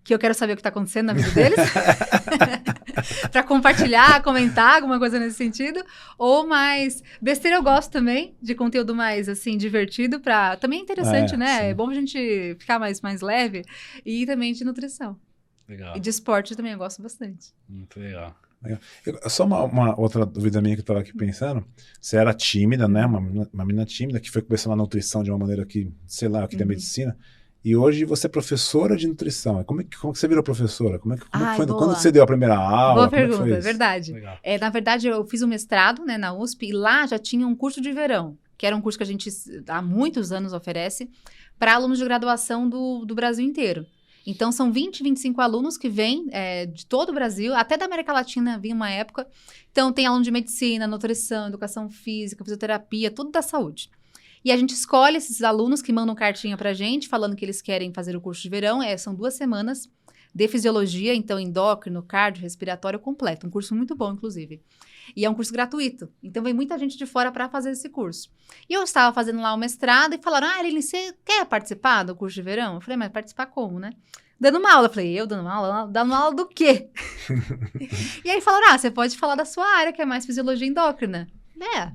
que 0.03 0.13
eu 0.13 0.19
quero 0.19 0.35
saber 0.35 0.55
o 0.55 0.57
que 0.57 0.63
tá 0.65 0.71
acontecendo 0.71 1.07
na 1.07 1.13
vida 1.13 1.31
deles. 1.31 1.57
pra 3.31 3.45
compartilhar, 3.45 4.23
comentar, 4.25 4.75
alguma 4.75 4.99
coisa 4.99 5.21
nesse 5.21 5.37
sentido. 5.37 5.81
Ou 6.19 6.45
mais. 6.49 7.01
Besteira 7.23 7.59
eu 7.59 7.63
gosto 7.63 7.93
também, 7.93 8.35
de 8.43 8.57
conteúdo 8.57 8.93
mais, 8.93 9.29
assim, 9.29 9.57
divertido. 9.57 10.19
Pra... 10.19 10.57
Também 10.57 10.81
é 10.81 10.83
interessante, 10.83 11.35
É, 11.35 11.37
né? 11.37 11.59
sim. 11.59 11.65
É 11.67 11.75
bom 11.75 11.89
a 11.91 11.95
gente 11.95 12.57
ficar 12.59 12.81
mais, 12.81 13.01
mais 13.01 13.21
leve. 13.21 13.63
E 14.05 14.27
também 14.27 14.53
de 14.53 14.65
nutrição. 14.65 15.17
Legal. 15.69 15.97
E 15.97 16.01
de 16.01 16.11
esporte 16.11 16.57
também 16.57 16.73
eu 16.73 16.79
gosto 16.79 17.01
bastante. 17.01 17.53
Muito 17.69 18.01
legal. 18.01 18.35
Eu- 18.65 19.31
Só 19.31 19.45
uma, 19.45 19.65
uma 19.65 19.99
outra 20.01 20.27
dúvida 20.27 20.61
minha 20.61 20.75
que 20.77 20.81
eu 20.81 20.85
tava 20.85 21.01
aqui 21.01 21.13
pensando. 21.17 21.65
Você 22.01 22.17
era 22.17 22.35
tímida, 22.35 22.87
né? 22.87 23.07
Uma, 23.07 23.21
menina- 23.21 23.49
uma 23.53 23.65
menina 23.65 23.87
tímida 23.87 24.21
que 24.21 24.31
foi 24.31 24.43
começando 24.43 24.73
a 24.73 24.77
nutrição 24.77 25.23
de 25.23 25.31
uma 25.31 25.39
maneira 25.39 25.65
que, 25.65 25.91
sei 26.07 26.29
lá, 26.29 26.47
queria 26.47 26.65
Uhum. 26.65 26.71
medicina. 26.71 27.17
E 27.63 27.77
hoje 27.77 28.05
você 28.07 28.27
é 28.27 28.31
professora 28.31 28.97
de 28.97 29.07
nutrição. 29.07 29.63
Como 29.65 29.81
é 29.83 29.85
que, 29.85 29.97
como 29.99 30.13
que 30.13 30.19
você 30.19 30.27
virou 30.29 30.43
professora? 30.43 30.99
Como 30.99 31.15
é 31.15 31.19
que, 31.19 31.25
como 31.29 31.45
é 31.45 31.49
Ai, 31.49 31.57
foi? 31.57 31.67
boa. 31.67 31.79
Quando 31.79 31.95
você 31.97 32.11
deu 32.11 32.23
a 32.23 32.27
primeira 32.27 32.57
aula? 32.57 32.95
Boa 32.95 33.07
é 33.07 33.11
pergunta, 33.27 33.49
é 33.55 33.61
verdade. 33.61 34.15
É, 34.43 34.59
na 34.59 34.71
verdade, 34.71 35.09
eu 35.09 35.25
fiz 35.27 35.43
um 35.43 35.47
mestrado 35.47 36.05
né, 36.05 36.17
na 36.17 36.33
USP 36.33 36.69
e 36.69 36.73
lá 36.73 37.07
já 37.07 37.19
tinha 37.19 37.47
um 37.47 37.55
curso 37.55 37.81
de 37.81 37.93
verão, 37.93 38.37
que 38.57 38.67
era 38.67 38.75
um 38.75 38.81
curso 38.81 38.99
que 38.99 39.05
a 39.05 39.07
gente 39.07 39.29
há 39.69 39.83
muitos 39.83 40.33
anos 40.33 40.55
oferece 40.55 41.11
para 41.59 41.75
alunos 41.75 41.99
de 41.99 42.05
graduação 42.05 42.67
do, 42.69 43.05
do 43.05 43.15
Brasil 43.15 43.45
inteiro. 43.45 43.87
Então, 44.31 44.53
são 44.53 44.73
20, 44.73 45.03
25 45.03 45.41
alunos 45.41 45.77
que 45.77 45.89
vêm 45.89 46.29
é, 46.31 46.67
de 46.67 46.87
todo 46.87 47.11
o 47.11 47.13
Brasil, 47.13 47.55
até 47.55 47.77
da 47.77 47.87
América 47.87 48.13
Latina 48.13 48.59
vinha 48.59 48.75
uma 48.75 48.89
época. 48.89 49.27
Então, 49.73 49.93
tem 49.93 50.07
aluno 50.07 50.23
de 50.23 50.31
medicina, 50.31 50.87
nutrição, 50.87 51.49
educação 51.49 51.91
física, 51.91 52.45
fisioterapia, 52.45 53.11
tudo 53.11 53.31
da 53.31 53.43
saúde. 53.43 53.91
E 54.45 54.53
a 54.53 54.57
gente 54.57 54.73
escolhe 54.73 55.17
esses 55.17 55.43
alunos 55.43 55.83
que 55.83 55.93
mandam 55.93 56.15
cartinha 56.15 56.57
pra 56.57 56.73
gente, 56.73 57.09
falando 57.09 57.37
que 57.37 57.45
eles 57.45 57.61
querem 57.61 57.93
fazer 57.93 58.17
o 58.17 58.21
curso 58.21 58.41
de 58.43 58.49
verão. 58.49 58.83
É, 58.83 58.97
são 58.97 59.15
duas 59.15 59.35
semanas 59.35 59.91
de 60.35 60.49
fisiologia, 60.49 61.15
então 61.15 61.39
endócrino, 61.39 62.03
cardio, 62.03 62.43
respiratório 62.43 62.99
completo. 62.99 63.47
Um 63.47 63.51
curso 63.51 63.75
muito 63.75 63.95
bom, 63.95 64.13
inclusive. 64.13 64.63
E 65.17 65.25
é 65.25 65.31
um 65.31 65.35
curso 65.35 65.53
gratuito. 65.53 66.09
Então 66.23 66.43
vem 66.43 66.55
muita 66.55 66.79
gente 66.79 66.97
de 66.97 67.07
fora 67.07 67.31
para 67.31 67.49
fazer 67.49 67.71
esse 67.71 67.89
curso. 67.89 68.31
E 68.69 68.75
eu 68.75 68.83
estava 68.83 69.15
fazendo 69.15 69.41
lá 69.41 69.55
o 69.55 69.59
mestrado 69.59 70.15
e 70.15 70.23
falaram: 70.23 70.47
Ah, 70.47 70.59
Aline, 70.59 70.83
você 70.83 71.15
quer 71.25 71.45
participar 71.47 72.03
do 72.05 72.17
curso 72.17 72.35
de 72.35 72.43
verão? 72.43 72.75
Eu 72.75 72.81
falei, 72.81 72.97
mas 72.97 73.11
participar 73.11 73.47
como, 73.47 73.79
né? 73.79 73.91
Dando 74.39 74.59
uma 74.59 74.73
aula. 74.73 74.87
Eu 74.87 74.91
falei, 74.93 75.21
eu 75.21 75.27
dando 75.27 75.43
uma 75.43 75.55
aula? 75.55 75.87
Dando 75.87 76.11
uma 76.11 76.19
aula 76.19 76.35
do 76.35 76.47
quê? 76.47 76.89
e 78.25 78.31
aí 78.31 78.41
falaram: 78.41 78.71
Ah, 78.71 78.79
você 78.79 78.91
pode 78.91 79.17
falar 79.17 79.35
da 79.35 79.45
sua 79.45 79.67
área, 79.77 79.93
que 79.93 80.01
é 80.01 80.07
mais 80.07 80.25
fisiologia 80.25 80.67
endócrina. 80.67 81.29
É. 81.77 81.93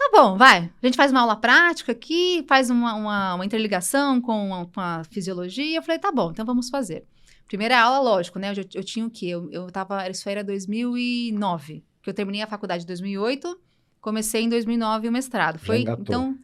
Tá 0.00 0.10
bom, 0.12 0.36
vai. 0.36 0.70
A 0.82 0.86
gente 0.86 0.96
faz 0.96 1.12
uma 1.12 1.20
aula 1.20 1.36
prática 1.36 1.92
aqui, 1.92 2.42
faz 2.48 2.70
uma, 2.70 2.94
uma, 2.94 3.34
uma 3.34 3.44
interligação 3.44 4.18
com 4.18 4.54
a, 4.54 4.66
com 4.66 4.80
a 4.80 5.04
fisiologia. 5.04 5.76
Eu 5.76 5.82
falei, 5.82 5.98
tá 5.98 6.10
bom, 6.10 6.30
então 6.30 6.44
vamos 6.44 6.70
fazer. 6.70 7.04
Primeira 7.46 7.78
aula, 7.78 7.98
lógico, 8.00 8.38
né? 8.38 8.50
Eu, 8.50 8.64
eu 8.74 8.82
tinha 8.82 9.04
o 9.04 9.10
quê? 9.10 9.26
Eu, 9.26 9.50
eu 9.52 9.70
tava, 9.70 10.08
isso 10.08 10.26
era 10.28 10.42
2009, 10.42 11.84
que 12.02 12.10
eu 12.10 12.14
terminei 12.14 12.42
a 12.42 12.46
faculdade 12.46 12.84
em 12.84 12.86
2008, 12.86 13.58
comecei 14.00 14.42
em 14.42 14.48
2009 14.48 15.08
o 15.08 15.12
mestrado. 15.12 15.58
Já 15.58 15.64
Foi, 15.64 15.80
engatou. 15.80 16.02
então, 16.02 16.38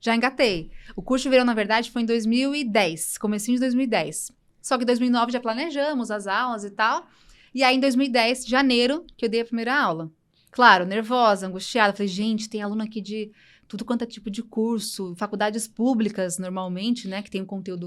já 0.00 0.16
engatei. 0.16 0.70
O 0.96 1.02
curso 1.02 1.24
de 1.24 1.28
verão, 1.30 1.44
na 1.44 1.54
verdade, 1.54 1.90
foi 1.90 2.02
em 2.02 2.06
2010, 2.06 3.18
comecinho 3.18 3.56
de 3.56 3.60
2010. 3.60 4.32
Só 4.60 4.76
que 4.76 4.84
em 4.84 4.86
2009 4.86 5.32
já 5.32 5.40
planejamos 5.40 6.10
as 6.10 6.26
aulas 6.26 6.64
e 6.64 6.70
tal. 6.70 7.06
E 7.54 7.62
aí, 7.62 7.76
em 7.76 7.80
2010, 7.80 8.46
janeiro, 8.46 9.04
que 9.16 9.26
eu 9.26 9.28
dei 9.28 9.40
a 9.40 9.44
primeira 9.44 9.78
aula. 9.78 10.10
Claro, 10.50 10.84
nervosa, 10.86 11.46
angustiada. 11.46 11.92
Falei, 11.92 12.08
gente, 12.08 12.48
tem 12.48 12.62
aluno 12.62 12.82
aqui 12.82 13.00
de 13.00 13.30
tudo 13.68 13.84
quanto 13.84 14.02
é 14.02 14.06
tipo 14.06 14.30
de 14.30 14.42
curso, 14.42 15.14
faculdades 15.16 15.66
públicas, 15.66 16.38
normalmente, 16.38 17.08
né? 17.08 17.22
Que 17.22 17.30
tem 17.30 17.42
um 17.42 17.46
conteúdo. 17.46 17.86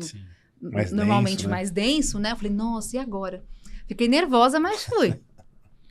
Mais 0.59 0.91
normalmente 0.91 1.37
denso, 1.37 1.47
né? 1.47 1.55
mais 1.55 1.71
denso, 1.71 2.19
né? 2.19 2.31
Eu 2.31 2.35
falei, 2.35 2.51
nossa, 2.51 2.95
e 2.95 2.99
agora? 2.99 3.43
Fiquei 3.87 4.07
nervosa, 4.07 4.59
mas 4.59 4.83
fui. 4.83 5.13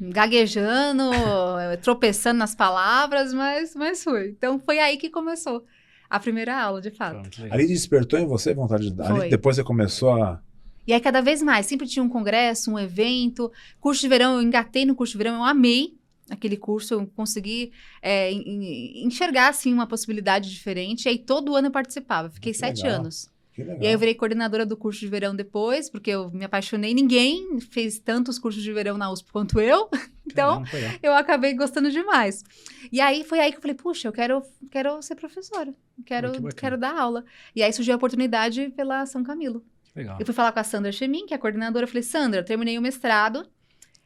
Gaguejando, 0.01 1.11
tropeçando 1.83 2.39
nas 2.39 2.55
palavras, 2.55 3.33
mas, 3.33 3.75
mas 3.75 4.03
fui. 4.03 4.29
Então 4.29 4.59
foi 4.59 4.79
aí 4.79 4.97
que 4.97 5.11
começou 5.11 5.65
a 6.09 6.19
primeira 6.21 6.61
aula, 6.61 6.81
de 6.81 6.91
fato. 6.91 7.19
muito. 7.21 7.45
Ali 7.53 7.67
despertou 7.67 8.19
em 8.19 8.27
você 8.27 8.55
vontade 8.55 8.85
de 8.91 8.95
dar. 8.95 9.29
Depois 9.29 9.57
você 9.57 9.65
começou 9.65 10.11
a. 10.23 10.41
E 10.87 10.93
aí, 10.93 11.01
cada 11.01 11.23
vez 11.23 11.43
mais, 11.43 11.65
sempre 11.65 11.87
tinha 11.87 12.03
um 12.03 12.09
congresso, 12.11 12.71
um 12.71 12.79
evento. 12.79 13.51
Curso 13.81 14.03
de 14.03 14.09
verão, 14.09 14.35
eu 14.35 14.43
engatei 14.43 14.85
no 14.85 14.95
curso 14.95 15.13
de 15.13 15.19
verão, 15.19 15.37
eu 15.37 15.45
amei 15.45 15.95
aquele 16.29 16.57
curso, 16.59 16.95
eu 16.95 17.07
consegui 17.17 17.73
é, 18.03 18.31
en- 18.33 18.43
en- 18.47 19.07
enxergar, 19.07 19.49
assim, 19.49 19.73
uma 19.73 19.87
possibilidade 19.87 20.51
diferente. 20.51 21.07
E 21.07 21.09
aí, 21.09 21.19
todo 21.19 21.57
ano 21.57 21.69
eu 21.69 21.73
participava. 21.73 22.29
Fiquei 22.31 22.53
Que 22.53 22.59
sete 22.59 22.83
legal. 22.83 23.01
anos. 23.01 23.31
E 23.57 23.87
aí 23.87 23.93
eu 23.93 23.99
virei 23.99 24.15
coordenadora 24.15 24.67
do 24.67 24.77
curso 24.77 24.99
de 25.01 25.07
verão 25.07 25.35
depois, 25.35 25.89
porque 25.89 26.11
eu 26.11 26.31
me 26.31 26.45
apaixonei. 26.45 26.93
Ninguém 26.93 27.61
fez 27.61 27.99
tantos 27.99 28.39
cursos 28.39 28.63
de 28.63 28.73
verão 28.73 28.99
na 28.99 29.11
USP 29.11 29.31
quanto 29.33 29.61
eu. 29.61 29.89
Então, 30.27 30.65
Caramba, 30.65 30.99
eu 31.03 31.13
acabei 31.15 31.53
gostando 31.53 31.91
demais. 31.91 32.43
E 32.91 32.99
aí 32.99 33.23
foi 33.25 33.41
aí 33.41 33.51
que 33.53 33.59
eu 33.59 33.61
falei, 33.61 33.77
puxa, 33.77 34.09
eu 34.09 34.13
quero, 34.13 34.43
quero 34.71 35.01
ser 35.03 35.15
professora. 35.17 35.73
Quero, 36.07 36.33
quero 36.55 36.79
dar 36.79 36.99
aula. 36.99 37.25
E 37.55 37.63
aí 37.63 37.71
surgiu 37.75 37.93
a 37.93 37.97
oportunidade 37.99 38.73
pela 38.75 39.05
São 39.05 39.23
Camilo. 39.23 39.63
legal. 39.95 40.17
Eu 40.19 40.25
fui 40.25 40.35
falar 40.35 40.51
com 40.51 40.59
a 40.61 40.65
Sandra 40.65 40.91
Chemin, 40.91 41.27
que 41.27 41.35
é 41.35 41.37
a 41.37 41.39
coordenadora. 41.39 41.85
Eu 41.85 41.89
falei, 41.89 42.03
Sandra, 42.03 42.41
eu 42.41 42.45
terminei 42.45 42.79
o 42.79 42.83
mestrado 42.83 43.47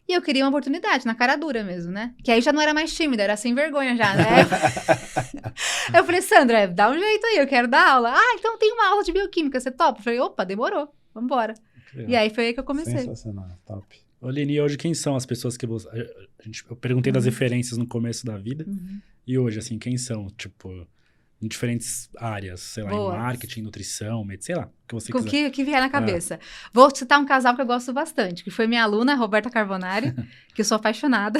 e 0.09 0.13
eu 0.13 0.21
queria 0.21 0.43
uma 0.43 0.49
oportunidade, 0.49 1.07
na 1.07 1.15
cara 1.15 1.37
dura 1.37 1.63
mesmo, 1.63 1.93
né? 1.93 2.15
Que 2.25 2.31
aí 2.33 2.41
já 2.41 2.53
não 2.53 2.61
era 2.61 2.75
mais 2.75 2.93
tímida, 2.95 3.23
era 3.23 3.37
sem 3.37 3.55
vergonha 3.55 3.95
já, 3.95 4.15
né? 4.15 4.25
eu 5.95 6.05
falei, 6.05 6.23
Sandra, 6.23 6.69
dá 6.69 6.91
um 6.91 6.99
jeito 6.99 7.27
aí, 7.27 7.37
eu 7.39 7.47
quero 7.47 7.69
dar 7.69 7.93
aula. 7.95 8.13
Ah, 8.15 8.35
então 8.39 8.59
tem 8.59 8.73
uma 8.73 8.89
aula 8.91 9.03
de 9.05 9.13
bioquímica, 9.13 9.59
você 9.61 9.71
topa? 9.71 10.01
Eu 10.01 10.05
falei, 10.05 10.21
opa, 10.21 10.45
demorou, 10.45 10.93
vambora. 11.15 11.55
E 12.07 12.15
aí 12.15 12.31
foi 12.31 12.47
aí 12.49 12.55
que 12.55 12.61
eu 12.61 12.65
comecei. 12.65 12.99
Sensacional, 12.99 13.49
top. 13.67 13.99
Ô, 14.21 14.29
Lini, 14.31 14.55
e 14.55 14.61
hoje 14.61 14.77
quem 14.77 14.93
são 14.95 15.15
as 15.17 15.25
pessoas 15.25 15.57
que 15.57 15.67
você. 15.67 15.89
A 16.39 16.43
gente, 16.45 16.65
eu 16.69 16.77
perguntei 16.77 17.13
das 17.13 17.25
Uhum. 17.25 17.31
referências 17.31 17.79
no 17.79 17.87
começo 17.87 18.27
da 18.27 18.37
vida. 18.37 18.65
Uhum. 18.67 19.01
E 19.27 19.39
hoje, 19.39 19.59
assim, 19.59 19.79
quem 19.79 19.97
são? 19.97 20.27
Tipo, 20.37 20.87
em 21.41 21.47
diferentes 21.47 22.11
áreas, 22.17 22.61
sei 22.61 22.83
lá, 22.83 22.91
Boa. 22.91 23.15
em 23.15 23.19
marketing, 23.19 23.63
nutrição, 23.63 24.25
medicina, 24.25 24.57
sei 24.57 24.65
lá, 24.65 24.67
o 24.67 24.89
que 24.89 24.95
você 24.95 25.13
Com 25.13 25.19
o 25.19 25.25
quiser. 25.25 25.45
que, 25.45 25.51
que 25.51 25.65
vier 25.65 25.81
na 25.81 25.89
cabeça. 25.89 26.41
Vou 26.73 26.95
citar 26.95 27.21
um 27.21 27.25
casal 27.25 27.55
que 27.55 27.61
eu 27.63 27.67
gosto 27.67 27.93
bastante, 27.93 28.43
que 28.43 28.51
foi 28.51 28.67
minha 28.67 28.83
aluna, 28.83 29.15
Roberta 29.15 29.49
Carbonari, 29.49 30.13
que 30.55 30.61
eu 30.63 30.65
sou 30.65 30.77
apaixonada. 30.77 31.39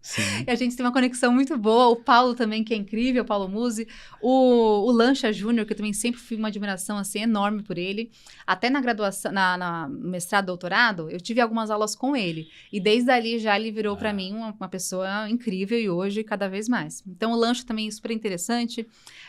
Sim. 0.00 0.22
E 0.46 0.50
a 0.50 0.54
gente 0.54 0.76
tem 0.76 0.86
uma 0.86 0.92
conexão 0.92 1.32
muito 1.32 1.56
boa. 1.58 1.88
O 1.88 1.96
Paulo 1.96 2.34
também, 2.34 2.62
que 2.64 2.72
é 2.72 2.76
incrível, 2.76 3.22
o 3.24 3.26
Paulo 3.26 3.48
Musi. 3.48 3.86
O, 4.22 4.86
o 4.86 4.90
Lancha 4.90 5.32
Júnior, 5.32 5.66
que 5.66 5.72
eu 5.72 5.76
também 5.76 5.92
sempre 5.92 6.20
fui 6.20 6.36
uma 6.36 6.48
admiração 6.48 6.96
assim, 6.96 7.20
enorme 7.20 7.62
por 7.62 7.76
ele. 7.76 8.10
Até 8.46 8.70
na 8.70 8.80
graduação, 8.80 9.32
na, 9.32 9.58
na 9.58 9.88
mestrado, 9.88 10.46
doutorado, 10.46 11.10
eu 11.10 11.20
tive 11.20 11.40
algumas 11.40 11.70
aulas 11.70 11.94
com 11.94 12.16
ele. 12.16 12.48
E 12.72 12.80
desde 12.80 13.10
ali 13.10 13.38
já 13.38 13.58
ele 13.58 13.70
virou 13.70 13.96
para 13.96 14.10
Ah. 14.10 14.12
mim 14.14 14.32
uma, 14.34 14.52
uma 14.52 14.68
pessoa 14.68 15.28
incrível 15.28 15.78
e 15.78 15.90
hoje 15.90 16.24
cada 16.24 16.48
vez 16.48 16.68
mais. 16.68 17.02
Então 17.06 17.32
o 17.32 17.36
Lancha 17.36 17.64
também 17.66 17.88
é 17.88 17.90
super 17.90 18.12
interessante. 18.12 18.86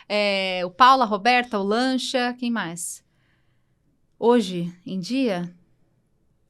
É, 0.08 0.62
o 0.66 0.70
Paulo, 0.70 1.04
a 1.04 1.06
Roberta, 1.06 1.60
o 1.60 1.64
Lancha, 1.64 2.34
quem 2.40 2.50
mais? 2.52 3.04
Hoje 4.18 4.74
em 4.86 5.00
dia, 5.00 5.50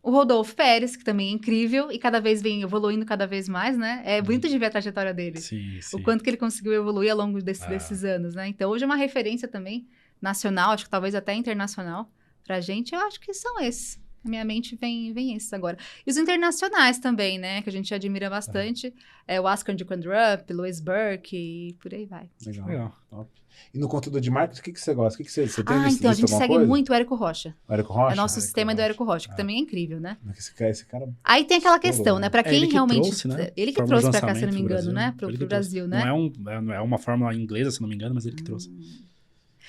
o 0.01 0.11
Rodolfo 0.11 0.55
Pérez, 0.55 0.95
que 0.95 1.03
também 1.03 1.27
é 1.27 1.31
incrível 1.31 1.91
e 1.91 1.99
cada 1.99 2.19
vez 2.21 2.41
vem 2.41 2.61
evoluindo 2.61 3.05
cada 3.05 3.27
vez 3.27 3.49
mais, 3.49 3.77
né? 3.77 4.01
É 4.05 4.21
bonito 4.21 4.47
de 4.47 4.57
ver 4.57 4.67
a 4.67 4.69
trajetória 4.69 5.13
dele. 5.13 5.39
Sim, 5.41 5.79
sim. 5.81 5.97
O 5.97 6.01
quanto 6.01 6.23
que 6.23 6.29
ele 6.29 6.37
conseguiu 6.37 6.73
evoluir 6.73 7.11
ao 7.11 7.17
longo 7.17 7.41
desse- 7.41 7.65
Ah. 7.65 7.69
desses 7.69 8.03
anos, 8.03 8.33
né? 8.35 8.47
Então, 8.47 8.71
hoje 8.71 8.83
é 8.83 8.87
uma 8.87 8.95
referência 8.95 9.47
também 9.47 9.87
nacional, 10.21 10.71
acho 10.71 10.85
que 10.85 10.89
talvez 10.89 11.13
até 11.15 11.33
internacional 11.33 12.09
pra 12.45 12.59
gente. 12.61 12.93
Eu 12.95 13.01
acho 13.01 13.19
que 13.19 13.33
são 13.33 13.59
esses. 13.61 13.99
Na 14.23 14.29
minha 14.31 14.43
mente 14.43 14.75
vem, 14.75 15.13
vem 15.13 15.33
esses 15.33 15.51
agora. 15.53 15.77
E 16.05 16.09
os 16.11 16.17
internacionais 16.17 16.99
também, 16.99 17.37
né? 17.37 17.61
Que 17.61 17.69
a 17.69 17.71
gente 17.71 17.93
admira 17.93 18.29
bastante. 18.29 18.93
É 19.25 19.39
o 19.39 19.45
Oscar 19.45 19.73
de 19.73 19.85
Kondrup, 19.85 20.51
Louis 20.51 20.81
Burke 20.81 21.37
e 21.69 21.73
por 21.75 21.93
aí 21.93 22.05
vai. 22.05 22.29
Legal. 22.45 22.67
Legal. 22.67 22.95
Top. 23.09 23.29
E 23.73 23.77
no 23.77 23.87
conteúdo 23.87 24.19
de 24.19 24.31
marketing, 24.31 24.61
o 24.61 24.63
que, 24.63 24.71
que 24.73 24.79
você 24.79 24.93
gosta? 24.93 25.15
O 25.15 25.17
que, 25.17 25.23
que 25.25 25.31
você, 25.31 25.47
você 25.47 25.63
tem 25.63 25.75
Ah, 25.75 25.83
visto, 25.83 25.99
então, 25.99 26.11
a 26.11 26.13
gente 26.13 26.29
segue 26.29 26.47
coisa? 26.53 26.65
muito 26.67 26.89
o 26.91 26.93
Érico 26.95 27.15
Rocha. 27.15 27.53
O 27.67 27.73
Érico 27.73 27.93
Rocha? 27.93 28.13
é 28.13 28.15
nosso 28.15 28.35
Érico 28.35 28.45
sistema 28.45 28.73
do 28.75 28.81
Érico 28.81 29.03
Rocha, 29.03 29.27
que 29.27 29.33
Ah. 29.33 29.37
também 29.37 29.57
é 29.57 29.59
incrível, 29.59 29.99
né? 29.99 30.17
Esse 30.37 30.53
cara, 30.55 30.71
esse 30.71 30.85
cara 30.85 31.09
Aí 31.23 31.43
tem 31.45 31.57
aquela 31.57 31.77
questão, 31.79 32.15
né? 32.15 32.21
né? 32.21 32.29
Pra 32.29 32.39
É 32.41 32.43
quem 32.43 32.53
ele 32.55 32.67
que 32.67 32.73
realmente. 32.73 33.01
trouxe, 33.03 33.27
né? 33.27 33.51
Ele 33.55 33.71
que 33.71 33.83
trouxe 33.83 34.09
pra 34.09 34.21
cá, 34.21 34.35
se 34.35 34.45
não 34.45 34.53
me 34.53 34.59
engano, 34.59 34.67
Brasil. 34.75 34.91
né? 34.93 35.11
Que 35.11 35.17
trouxe. 35.17 35.45
Brasil, 35.45 35.87
né? 35.87 35.99
Não 35.99 36.07
é, 36.07 36.13
um, 36.13 36.33
é- 36.47 36.61
não 36.61 36.73
é 36.73 36.81
uma 36.81 36.97
fórmula 36.97 37.33
inglesa, 37.33 37.71
se 37.71 37.81
não 37.81 37.87
me 37.87 37.95
engano, 37.95 38.15
mas 38.15 38.25
ele 38.25 38.35
que 38.35 38.43
trouxe. 38.43 38.71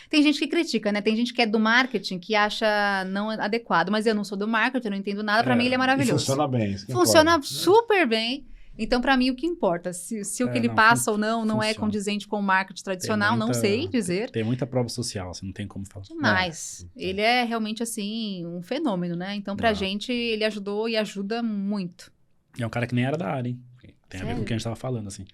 Tem 0.09 0.23
gente 0.23 0.39
que 0.41 0.49
critica, 0.49 0.91
né? 0.91 1.01
Tem 1.01 1.15
gente 1.15 1.33
que 1.33 1.43
é 1.43 1.47
do 1.47 1.61
marketing 1.61 2.19
que 2.19 2.35
acha 2.35 3.05
não 3.11 3.31
adequado, 3.31 3.91
mas 3.91 4.07
eu 4.07 4.15
não 4.15 4.25
sou 4.25 4.37
do 4.37 4.49
marketing, 4.49 4.87
eu 4.87 4.91
não 4.93 4.99
entendo 4.99 5.23
nada. 5.23 5.45
Pra 5.45 5.55
É, 5.55 5.57
mim 5.57 5.67
ele 5.67 5.75
é 5.75 5.79
maravilhoso. 5.79 6.19
funciona 6.25 6.49
bem. 6.49 6.73
isso 6.73 6.87
Funciona 6.91 7.33
importa. 7.33 7.47
super 7.47 8.07
bem. 8.09 8.45
Então, 8.79 9.01
pra 9.01 9.17
mim, 9.17 9.31
o 9.31 9.35
que 9.37 9.47
importa, 9.47 9.93
se, 9.93 10.25
se 10.25 10.43
o 10.43 10.49
É, 10.49 10.53
que 10.53 10.59
ele 10.59 10.69
não, 10.69 10.75
passa 10.75 11.11
ou 11.11 11.19
não 11.19 11.45
não 11.45 11.63
é 11.63 11.69
funciona. 11.69 11.87
condizente 11.87 12.27
com 12.27 12.39
o 12.39 12.43
marketing 12.43 12.83
tradicional, 12.83 13.37
não 13.37 13.49
muita- 13.49 13.61
sei 13.61 13.87
dizer. 13.87 14.31
Tem 14.31 14.43
muita 14.43 14.67
prova 14.67 14.89
social, 14.89 15.35
você 15.35 15.45
não 15.45 15.53
tem 15.53 15.67
como 15.67 15.85
falar. 15.87 16.07
Demais. 16.07 16.87
É. 16.97 17.03
Ele 17.05 17.21
é 17.21 17.45
realmente, 17.45 17.83
assim, 17.83 18.47
um 18.47 18.63
fenômeno, 18.63 19.15
né? 19.17 19.35
Então, 19.35 19.55
pra 19.55 19.69
Não. 19.71 19.75
gente, 19.75 20.11
ele 20.13 20.45
ajudou 20.45 20.89
e 20.89 20.97
ajuda 20.97 21.43
muito. 21.43 22.11
E 22.59 22.63
é 22.63 22.67
um 22.67 22.71
cara 22.71 22.87
que 22.87 22.95
nem 22.95 23.05
era 23.05 23.19
da 23.19 23.29
área, 23.29 23.51
hein? 23.51 23.61
Tem 24.09 24.21
a 24.21 24.25
ver 24.25 24.31
com 24.31 24.31
Sério? 24.31 24.43
o 24.43 24.47
que 24.47 24.53
a 24.53 24.57
gente 24.57 24.65
tava 24.65 24.77
falando, 24.77 25.07
assim. 25.09 25.25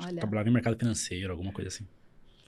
Olha, 0.00 0.16
Trabalhava 0.16 0.48
em 0.48 0.52
mercado 0.52 0.76
financeiro, 0.78 1.30
alguma 1.30 1.52
coisa 1.52 1.68
assim. 1.68 1.86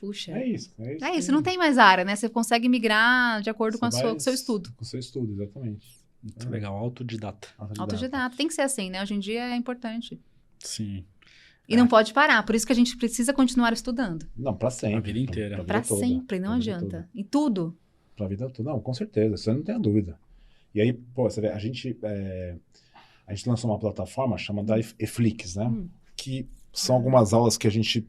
puxa. 0.00 0.32
É 0.32 0.46
isso. 0.46 0.72
É 0.78 0.94
isso, 0.94 1.04
É 1.04 1.16
isso, 1.16 1.32
não 1.32 1.42
tem 1.42 1.56
mais 1.58 1.76
área, 1.78 2.04
né? 2.04 2.16
Você 2.16 2.28
consegue 2.28 2.68
migrar 2.68 3.40
de 3.42 3.48
acordo 3.50 3.78
com, 3.78 3.90
sua, 3.90 4.10
com 4.10 4.16
o 4.16 4.20
seu 4.20 4.32
estudo. 4.34 4.72
Com 4.76 4.82
o 4.82 4.86
seu 4.86 4.98
estudo, 5.00 5.32
exatamente. 5.32 5.86
Muito 6.22 6.46
É. 6.46 6.50
legal, 6.50 6.74
autodidata. 6.76 7.48
Autodidata. 7.78 8.36
Tem 8.36 8.48
que 8.48 8.54
ser 8.54 8.62
assim, 8.62 8.90
né? 8.90 9.02
Hoje 9.02 9.14
em 9.14 9.18
dia 9.20 9.42
é 9.52 9.56
importante. 9.56 10.18
Sim. 10.58 11.04
E 11.68 11.74
É. 11.74 11.76
não 11.76 11.86
pode 11.86 12.12
parar. 12.12 12.42
Por 12.44 12.54
isso 12.54 12.66
que 12.66 12.72
a 12.72 12.76
gente 12.76 12.96
precisa 12.96 13.32
continuar 13.32 13.72
estudando. 13.72 14.26
Não, 14.36 14.54
pra 14.54 14.70
sempre. 14.70 14.96
A 14.96 15.00
vida 15.00 15.18
inteira. 15.18 15.56
Toda, 15.58 15.82
sempre, 15.84 16.38
não 16.38 16.52
adianta. 16.52 16.80
toda. 16.86 17.08
Em 17.14 17.24
tudo. 17.24 17.76
Pra 18.16 18.26
vida 18.28 18.48
toda. 18.50 18.70
Não, 18.70 18.80
com 18.80 18.94
certeza, 18.94 19.36
você 19.36 19.52
não 19.52 19.62
tem 19.62 19.74
a 19.74 19.78
dúvida. 19.78 20.18
E 20.74 20.80
aí, 20.80 20.92
pô, 20.92 21.24
você 21.28 21.40
vê, 21.40 21.48
a 21.48 21.58
gente, 21.58 21.98
é, 22.02 22.56
a 23.26 23.34
gente 23.34 23.48
lançou 23.48 23.70
uma 23.70 23.78
plataforma 23.78 24.36
chamada 24.38 24.78
Ef- 24.78 24.94
Eflix, 24.98 25.56
né? 25.56 25.64
Hum. 25.66 25.88
Que 26.16 26.46
são 26.72 26.96
algumas 26.96 27.32
aulas 27.32 27.56
que 27.58 27.66
a 27.66 27.70
gente 27.70 28.06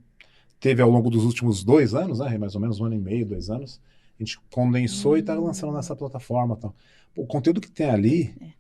teve 0.60 0.82
ao 0.82 0.90
longo 0.90 1.10
dos 1.10 1.24
últimos 1.24 1.64
dois 1.64 1.94
anos, 1.96 2.20
né? 2.20 2.38
Mais 2.38 2.56
ou 2.56 2.62
menos 2.62 2.80
um 2.80 2.86
ano 2.86 2.96
e 2.96 3.00
meio, 3.00 3.26
dois 3.26 3.50
anos. 3.50 3.80
A 4.20 4.24
gente 4.24 4.40
condensou 4.52 5.18
e 5.18 5.24
tá 5.24 5.38
Hum. 5.40 5.46
lançando 5.46 5.74
nessa 5.74 5.96
plataforma. 5.96 6.56
Tal. 6.58 6.76
Pô, 7.16 7.24
o 7.24 7.28
conteúdo 7.28 7.60
que 7.62 7.72
tem 7.72 7.90
ali, 7.90 8.36
É. 8.42 8.57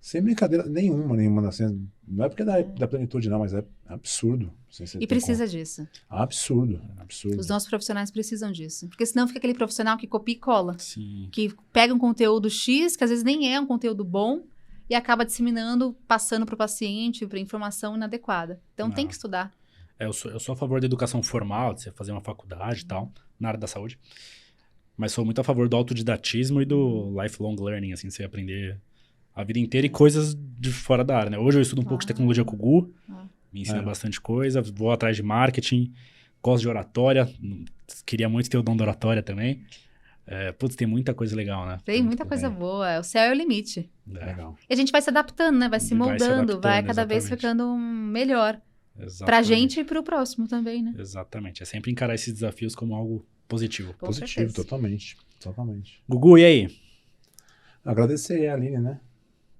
sem 0.00 0.22
brincadeira 0.22 0.64
nenhuma, 0.66 1.16
nenhuma. 1.16 1.46
Assim, 1.48 1.88
não 2.08 2.24
é 2.24 2.28
porque 2.28 2.42
é 2.42 2.44
da, 2.44 2.62
da 2.62 2.88
plenitude, 2.88 3.28
não, 3.28 3.38
mas 3.40 3.52
é 3.52 3.64
absurdo. 3.86 4.52
Assim, 4.70 4.86
você 4.86 4.98
E 5.00 5.06
precisa 5.06 5.46
disso. 5.46 5.86
Absurdo, 6.08 6.80
absurdo. 6.98 7.38
Os 7.40 7.48
nossos 7.48 7.68
profissionais 7.68 8.10
precisam 8.10 8.50
disso. 8.50 8.88
Porque 8.88 9.04
senão 9.04 9.26
fica 9.26 9.38
aquele 9.38 9.54
profissional 9.54 9.96
que 9.98 10.06
copia 10.06 10.34
e 10.34 10.38
cola. 10.38 10.78
Sim. 10.78 11.28
Que 11.30 11.54
pega 11.72 11.92
um 11.94 11.98
conteúdo 11.98 12.48
X, 12.48 12.96
que 12.96 13.04
às 13.04 13.10
vezes 13.10 13.24
nem 13.24 13.52
é 13.54 13.60
um 13.60 13.66
conteúdo 13.66 14.04
bom, 14.04 14.42
e 14.88 14.94
acaba 14.94 15.24
disseminando, 15.24 15.94
passando 16.08 16.44
para 16.46 16.54
o 16.54 16.58
paciente, 16.58 17.26
para 17.26 17.38
informação 17.38 17.94
inadequada. 17.96 18.60
Então 18.74 18.90
tem 18.90 19.04
Ah. 19.04 19.08
que 19.08 19.14
estudar. 19.14 19.52
É, 19.98 20.06
eu, 20.06 20.12
sou, 20.14 20.30
eu 20.30 20.40
sou 20.40 20.54
a 20.54 20.56
favor 20.56 20.80
da 20.80 20.86
educação 20.86 21.22
formal, 21.22 21.74
de 21.74 21.82
você 21.82 21.92
fazer 21.92 22.10
uma 22.12 22.22
faculdade 22.22 22.80
e 22.80 22.86
tal, 22.86 23.12
na 23.38 23.48
área 23.48 23.60
da 23.60 23.66
saúde. 23.66 23.98
Mas 24.96 25.12
sou 25.12 25.24
muito 25.24 25.40
a 25.40 25.44
favor 25.44 25.68
do 25.68 25.76
autodidatismo 25.76 26.60
e 26.60 26.64
do 26.64 27.14
lifelong 27.22 27.54
learning, 27.60 27.92
assim, 27.92 28.08
você 28.10 28.24
aprender 28.24 28.80
a 29.34 29.44
vida 29.44 29.58
inteira 29.58 29.86
e 29.86 29.90
coisas 29.90 30.34
de 30.58 30.70
fora 30.72 31.04
da 31.04 31.16
área, 31.16 31.30
né? 31.30 31.38
Hoje 31.38 31.58
eu 31.58 31.62
estudo 31.62 31.80
um 31.80 31.84
pouco 31.84 32.00
de 32.04 32.06
Ah. 32.06 32.08
tecnologia 32.14 32.44
com 32.44 32.54
o 32.54 32.58
Gu, 32.58 32.94
Ah. 33.08 33.24
me 33.52 33.60
ensina 33.62 33.78
É. 33.78 33.82
bastante 33.82 34.20
coisa, 34.20 34.60
vou 34.62 34.90
atrás 34.90 35.16
de 35.16 35.22
marketing, 35.22 35.92
gosto 36.42 36.62
de 36.62 36.68
oratória, 36.68 37.28
hum, 37.42 37.64
queria 38.06 38.28
muito 38.28 38.48
ter 38.50 38.58
o 38.58 38.62
dom 38.62 38.76
da 38.76 38.84
oratória 38.84 39.22
também. 39.22 39.64
É, 40.26 40.52
putz, 40.52 40.76
tem 40.76 40.86
muita 40.86 41.12
coisa 41.12 41.34
legal, 41.34 41.66
né? 41.66 41.78
Tem 41.84 42.02
muita 42.02 42.22
bem. 42.24 42.28
coisa 42.28 42.48
boa. 42.48 43.00
O 43.00 43.02
céu 43.02 43.22
é 43.24 43.30
o 43.32 43.34
limite. 43.34 43.90
É, 44.14 44.26
Legal. 44.26 44.56
E 44.68 44.72
a 44.72 44.76
gente 44.76 44.92
vai 44.92 45.02
se 45.02 45.10
adaptando, 45.10 45.58
né? 45.58 45.68
Vai 45.68 45.80
se 45.80 45.92
Vai 45.94 46.06
se 46.18 46.24
moldando, 46.24 46.60
vai, 46.60 46.84
cada 46.84 47.04
vez 47.04 47.24
exatamente. 47.24 47.40
ficando 47.40 47.76
melhor. 47.76 48.60
Pra 48.94 49.06
exatamente. 49.06 49.46
gente 49.48 49.80
e 49.80 49.84
pro 49.84 50.02
próximo 50.04 50.46
também, 50.46 50.82
né? 50.82 50.94
Exatamente. 50.98 51.62
É 51.62 51.66
sempre 51.66 51.90
encarar 51.90 52.14
esses 52.14 52.32
desafios 52.32 52.76
como 52.76 52.94
algo 52.94 53.26
positivo. 53.48 53.92
Com 53.94 54.06
Positivo, 54.06 54.28
certeza. 54.32 54.54
totalmente. 54.54 55.16
Totalmente. 55.40 56.00
Gugu, 56.08 56.38
e 56.38 56.44
aí? 56.44 56.68
Agradecer 57.84 58.46
a 58.48 58.54
Aline, 58.54 58.78
né? 58.78 59.00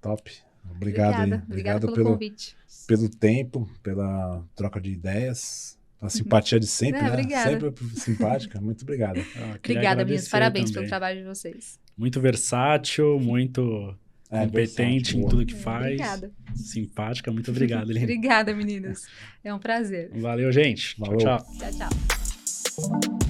Top. 0.01 0.31
Obrigado 0.71 1.15
aí. 1.15 1.21
Obrigada. 1.23 1.23
Obrigada 1.23 1.45
Obrigado 1.49 1.81
pelo, 1.83 1.95
pelo, 1.95 2.13
convite. 2.13 2.57
pelo 2.87 3.09
tempo, 3.09 3.69
pela 3.83 4.45
troca 4.55 4.81
de 4.81 4.91
ideias, 4.91 5.79
a 6.01 6.09
simpatia 6.09 6.59
de 6.61 6.67
sempre, 6.67 7.01
É, 7.01 7.03
né? 7.03 7.09
obrigada. 7.11 7.51
Sempre 7.51 7.87
simpática. 8.01 8.61
Muito 8.61 8.83
obrigado. 8.83 9.21
Ah, 9.37 9.57
Obrigada, 9.59 10.05
meninas. 10.05 10.29
Parabéns 10.29 10.67
também. 10.71 10.75
pelo 10.83 10.89
trabalho 10.89 11.19
de 11.21 11.27
vocês. 11.27 11.79
Muito 11.97 12.21
versátil, 12.21 13.19
muito 13.21 13.95
É, 14.31 14.45
competente 14.47 15.15
versátil, 15.15 15.17
em 15.17 15.21
boa. 15.21 15.31
tudo 15.31 15.47
que 15.47 15.55
É, 15.55 15.59
faz. 15.59 15.85
Obrigada. 15.85 16.31
Simpática, 16.55 17.31
muito 17.33 17.51
obrigado, 17.51 17.91
Eline. 17.91 18.05
Obrigada, 18.05 18.55
meninas. 18.55 19.07
É 19.45 19.53
um 19.53 19.59
prazer. 19.59 20.11
Valeu, 20.15 20.51
gente. 20.53 20.95
Valeu. 20.99 21.19
Tchau, 21.19 21.39
tchau. 21.59 21.71
Tchau, 21.71 21.89
tchau. 23.21 23.30